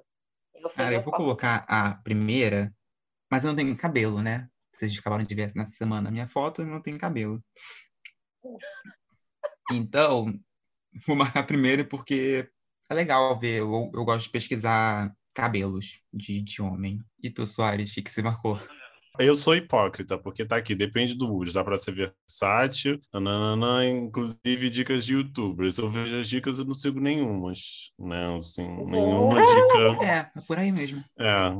Eu 0.53 0.69
Cara, 0.69 0.95
eu 0.95 1.01
vou 1.01 1.13
colocar 1.13 1.65
a 1.67 1.95
primeira, 2.03 2.71
mas 3.31 3.43
eu 3.43 3.49
não 3.49 3.55
tenho 3.55 3.75
cabelo, 3.77 4.21
né? 4.21 4.49
Vocês 4.73 4.97
acabaram 4.97 5.23
de 5.23 5.33
ver 5.33 5.51
nessa 5.55 5.71
semana 5.71 6.09
a 6.09 6.11
minha 6.11 6.27
foto, 6.27 6.61
eu 6.61 6.67
não 6.67 6.81
tenho 6.81 6.99
cabelo. 6.99 7.41
Então, 9.71 10.33
vou 11.07 11.15
marcar 11.15 11.43
primeiro 11.43 11.87
porque 11.87 12.49
é 12.89 12.93
legal 12.93 13.39
ver, 13.39 13.59
eu, 13.59 13.89
eu 13.93 14.03
gosto 14.03 14.25
de 14.25 14.31
pesquisar 14.31 15.15
cabelos 15.33 16.01
de, 16.13 16.41
de 16.41 16.61
homem. 16.61 16.99
E 17.23 17.29
tu, 17.29 17.47
Soares, 17.47 17.95
o 17.95 18.03
que 18.03 18.11
você 18.11 18.21
marcou? 18.21 18.59
Eu 19.19 19.35
sou 19.35 19.55
hipócrita, 19.55 20.17
porque 20.17 20.45
tá 20.45 20.55
aqui, 20.55 20.73
depende 20.73 21.15
do 21.15 21.27
mood, 21.27 21.53
dá 21.53 21.63
pra 21.63 21.77
ser 21.77 21.93
versátil, 21.93 22.99
nananã, 23.13 23.85
inclusive 23.87 24.69
dicas 24.69 25.05
de 25.05 25.13
youtubers. 25.13 25.77
Eu 25.77 25.89
vejo 25.89 26.19
as 26.19 26.29
dicas 26.29 26.59
e 26.59 26.65
não 26.65 26.73
sigo 26.73 26.99
nenhumas, 26.99 27.91
né? 27.99 28.35
Assim, 28.37 28.67
nenhuma 28.85 29.35
dica. 29.35 30.05
É, 30.05 30.31
é 30.35 30.41
por 30.47 30.57
aí 30.57 30.71
mesmo. 30.71 31.03
É, 31.19 31.51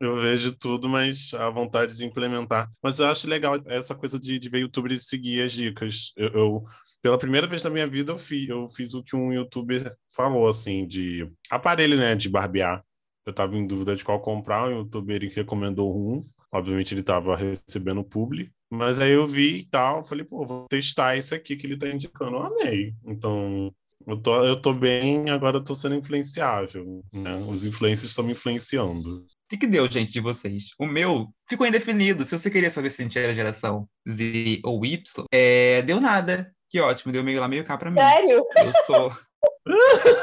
eu 0.00 0.16
vejo 0.16 0.52
tudo, 0.56 0.88
mas 0.88 1.34
a 1.34 1.50
vontade 1.50 1.94
de 1.94 2.06
implementar. 2.06 2.70
Mas 2.82 2.98
eu 2.98 3.06
acho 3.06 3.28
legal 3.28 3.60
essa 3.66 3.94
coisa 3.94 4.18
de, 4.18 4.38
de 4.38 4.48
ver 4.48 4.60
youtuber 4.60 4.92
e 4.92 4.98
seguir 4.98 5.42
as 5.42 5.52
dicas. 5.52 6.12
Eu, 6.16 6.28
eu, 6.30 6.64
pela 7.02 7.18
primeira 7.18 7.46
vez 7.46 7.62
na 7.62 7.70
minha 7.70 7.86
vida, 7.86 8.12
eu 8.12 8.20
eu 8.48 8.68
fiz 8.68 8.94
o 8.94 9.02
que 9.02 9.14
um 9.14 9.32
youtuber 9.32 9.94
falou, 10.14 10.48
assim, 10.48 10.86
de 10.86 11.30
aparelho, 11.50 11.98
né, 11.98 12.14
de 12.14 12.30
barbear. 12.30 12.82
Eu 13.26 13.32
tava 13.34 13.56
em 13.56 13.66
dúvida 13.66 13.94
de 13.94 14.02
qual 14.02 14.20
comprar, 14.20 14.68
o 14.68 14.78
youtuber 14.78 15.30
recomendou 15.34 15.94
um. 15.94 16.26
Obviamente 16.50 16.94
ele 16.94 17.02
tava 17.02 17.36
recebendo 17.36 18.02
publi. 18.02 18.50
Mas 18.70 19.00
aí 19.00 19.12
eu 19.12 19.26
vi 19.26 19.58
e 19.60 19.64
tal, 19.66 20.02
falei, 20.02 20.24
pô, 20.24 20.46
vou 20.46 20.66
testar 20.68 21.16
esse 21.16 21.34
aqui 21.34 21.56
que 21.56 21.66
ele 21.66 21.76
tá 21.76 21.88
indicando. 21.88 22.36
Eu 22.36 22.42
amei. 22.42 22.94
Então, 23.04 23.72
eu 24.06 24.16
tô, 24.16 24.44
eu 24.44 24.60
tô 24.60 24.72
bem, 24.72 25.28
agora 25.28 25.58
eu 25.58 25.64
tô 25.64 25.74
sendo 25.74 25.94
influenciável, 25.94 27.04
né? 27.12 27.36
Os 27.48 27.64
influencers 27.64 28.10
estão 28.10 28.24
me 28.24 28.32
influenciando 28.32 29.26
que, 29.50 29.58
que 29.58 29.66
deu, 29.66 29.90
gente, 29.90 30.12
de 30.12 30.20
vocês? 30.20 30.70
O 30.78 30.86
meu 30.86 31.28
ficou 31.48 31.66
indefinido. 31.66 32.24
Se 32.24 32.38
você 32.38 32.48
queria 32.48 32.70
saber 32.70 32.90
se 32.90 33.02
a 33.02 33.04
gente 33.04 33.18
era 33.18 33.34
geração 33.34 33.88
Z 34.08 34.60
ou 34.64 34.84
Y, 34.86 35.26
é, 35.32 35.82
deu 35.82 36.00
nada. 36.00 36.54
Que 36.68 36.80
ótimo, 36.80 37.12
deu 37.12 37.24
meio 37.24 37.40
lá, 37.40 37.48
meio 37.48 37.64
cá 37.64 37.76
pra 37.76 37.90
mim. 37.90 37.98
Sério? 37.98 38.46
Eu 38.56 38.72
sou. 38.86 39.12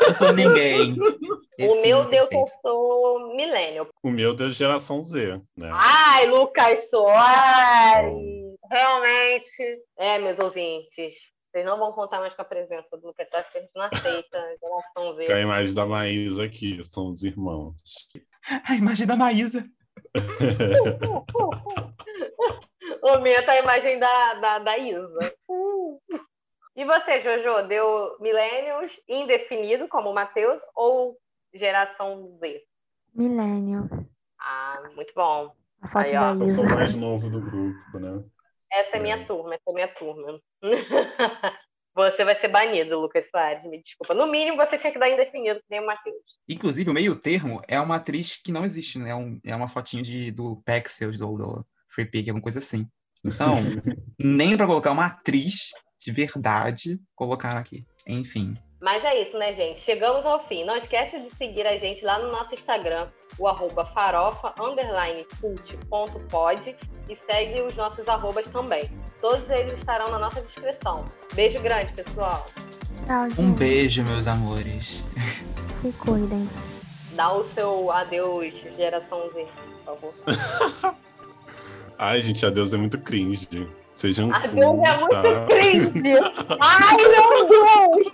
eu 0.08 0.14
sou 0.14 0.34
ninguém. 0.34 0.96
Esse 1.60 1.78
o 1.78 1.82
meu 1.82 2.06
deu 2.06 2.28
que 2.28 2.36
eu 2.36 2.46
sou 2.62 3.36
milênio. 3.36 3.90
O 4.02 4.10
meu 4.10 4.34
deu 4.34 4.50
geração 4.50 5.04
Z, 5.04 5.42
né? 5.58 5.72
Ai, 5.74 6.28
Lucas 6.28 6.90
Soares! 6.90 8.14
Realmente. 8.72 9.82
É, 9.98 10.20
meus 10.20 10.40
ouvintes. 10.40 11.16
Vocês 11.58 11.66
não 11.66 11.80
vão 11.80 11.92
contar 11.92 12.20
mais 12.20 12.36
com 12.36 12.44
a 12.44 12.46
presença 12.46 12.96
do 12.96 13.08
Lucas 13.08 13.28
Soares, 13.30 13.48
porque 13.48 13.58
a 13.58 13.62
gente 13.62 13.76
não 13.76 13.86
aceita 13.86 14.56
geração 14.62 15.16
Z. 15.16 15.34
a 15.34 15.40
imagem 15.40 15.74
da 15.74 15.88
Maísa 15.88 16.44
aqui, 16.44 16.84
são 16.84 17.10
os 17.10 17.24
irmãos. 17.24 17.74
A 18.64 18.76
imagem 18.76 19.08
da 19.08 19.16
Maísa. 19.16 19.68
Aumenta 23.02 23.54
a 23.54 23.58
imagem 23.58 23.98
da, 23.98 24.36
da, 24.36 24.60
da 24.60 24.78
Isa. 24.78 25.36
E 26.76 26.86
você, 26.86 27.22
Jojo, 27.22 27.68
deu 27.68 28.16
millennials 28.20 28.92
indefinido, 29.10 29.88
como 29.88 30.12
o 30.12 30.14
Matheus, 30.14 30.62
ou 30.76 31.18
geração 31.56 32.38
Z? 32.38 32.62
Millennial. 33.16 33.90
Ah, 34.40 34.84
muito 34.96 35.12
bom. 35.16 35.56
A 35.82 35.88
foto 35.88 36.06
Aí, 36.06 36.12
da 36.12 36.36
Isa. 36.36 36.44
Eu 36.44 36.50
sou 36.50 36.66
mais 36.66 36.96
novo 36.96 37.32
do 37.32 37.42
grupo, 37.42 37.98
né? 37.98 38.24
Essa 38.72 38.98
é 38.98 39.00
minha 39.00 39.16
é. 39.16 39.26
turma, 39.26 39.56
essa 39.56 39.72
é 39.72 39.74
minha 39.74 39.88
turma. 39.88 40.40
Você 41.98 42.24
vai 42.24 42.40
ser 42.40 42.50
banido, 42.50 43.00
Lucas 43.00 43.28
Soares, 43.28 43.64
me 43.64 43.82
desculpa. 43.82 44.14
No 44.14 44.28
mínimo, 44.28 44.56
você 44.56 44.78
tinha 44.78 44.94
que 44.94 45.00
dar 45.00 45.10
indefinido, 45.10 45.60
que 45.60 45.66
nem 45.68 45.80
o 45.80 45.86
Matheus. 45.88 46.16
Inclusive, 46.48 46.92
o 46.92 46.94
meio 46.94 47.16
termo 47.16 47.60
é 47.68 47.82
uma 47.82 47.96
atriz 47.96 48.36
que 48.38 48.52
não 48.52 48.64
existe, 48.64 49.00
né? 49.00 49.10
É, 49.10 49.16
um, 49.16 49.40
é 49.44 49.56
uma 49.56 49.68
fotinho 49.68 50.04
de, 50.04 50.30
do 50.30 50.62
Pexels 50.64 51.22
ou 51.22 51.36
do 51.36 51.66
Free 51.90 52.06
Pig, 52.06 52.30
alguma 52.30 52.44
coisa 52.44 52.60
assim. 52.60 52.88
Então, 53.26 53.56
nem 54.20 54.56
para 54.56 54.68
colocar 54.68 54.92
uma 54.92 55.08
atriz 55.08 55.72
de 56.00 56.12
verdade, 56.12 57.00
colocaram 57.16 57.60
aqui. 57.60 57.84
Enfim. 58.06 58.56
Mas 58.80 59.04
é 59.04 59.22
isso, 59.22 59.38
né, 59.38 59.54
gente? 59.54 59.82
Chegamos 59.82 60.26
ao 60.26 60.46
fim. 60.48 60.64
Não 60.64 60.78
esquece 60.78 61.20
de 61.20 61.30
seguir 61.32 61.66
a 61.66 61.78
gente 61.78 62.06
lá 62.06 62.20
no 62.20 62.32
nosso 62.32 62.54
Instagram, 62.54 63.08
o 63.40 63.48
arroba 63.48 63.86
farofa, 63.88 64.54
underline, 64.60 65.26
cult.pod 65.42 66.76
e 67.10 67.16
segue 67.16 67.62
os 67.62 67.74
nossos 67.76 68.08
arrobas 68.08 68.48
também. 68.48 68.90
Todos 69.20 69.50
eles 69.50 69.74
estarão 69.74 70.12
na 70.12 70.20
nossa 70.20 70.42
descrição. 70.42 71.06
Beijo 71.34 71.60
grande, 71.60 71.92
pessoal. 71.94 72.46
Tchau, 73.06 73.44
um 73.44 73.52
beijo, 73.52 74.04
meus 74.04 74.28
amores. 74.28 75.04
Se 75.82 75.92
cuidem. 75.94 76.48
Dá 77.14 77.34
o 77.34 77.44
seu 77.46 77.92
adeus, 77.92 78.54
geração 78.76 79.28
Z, 79.34 79.48
por 79.86 79.86
favor. 79.86 80.14
Ai, 81.98 82.22
gente, 82.22 82.46
adeus 82.46 82.74
é 82.74 82.78
muito 82.78 83.00
cringe. 83.00 83.68
Sejam 83.98 84.32
Adeus 84.32 84.80
é 84.88 84.98
muito 85.00 85.48
cringe. 85.48 86.14
Ai, 86.62 86.98
meu 86.98 87.48
Deus! 87.50 88.14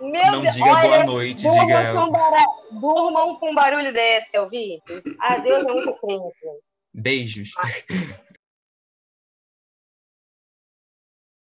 Meu 0.00 0.32
Não 0.32 0.40
Deus. 0.40 0.54
diga 0.54 0.70
Olha, 0.70 0.88
boa 0.88 1.04
noite, 1.04 1.42
durmam 1.42 1.66
diga. 1.66 1.92
Com 1.92 2.10
bar... 2.10 2.46
Durmam 2.72 3.36
com 3.36 3.54
barulho 3.54 3.92
desse, 3.92 4.38
ouvintes. 4.38 5.02
Adeus 5.20 5.66
é 5.66 5.68
muito 5.70 5.92
cringe. 6.00 6.32
Beijos. 6.94 7.50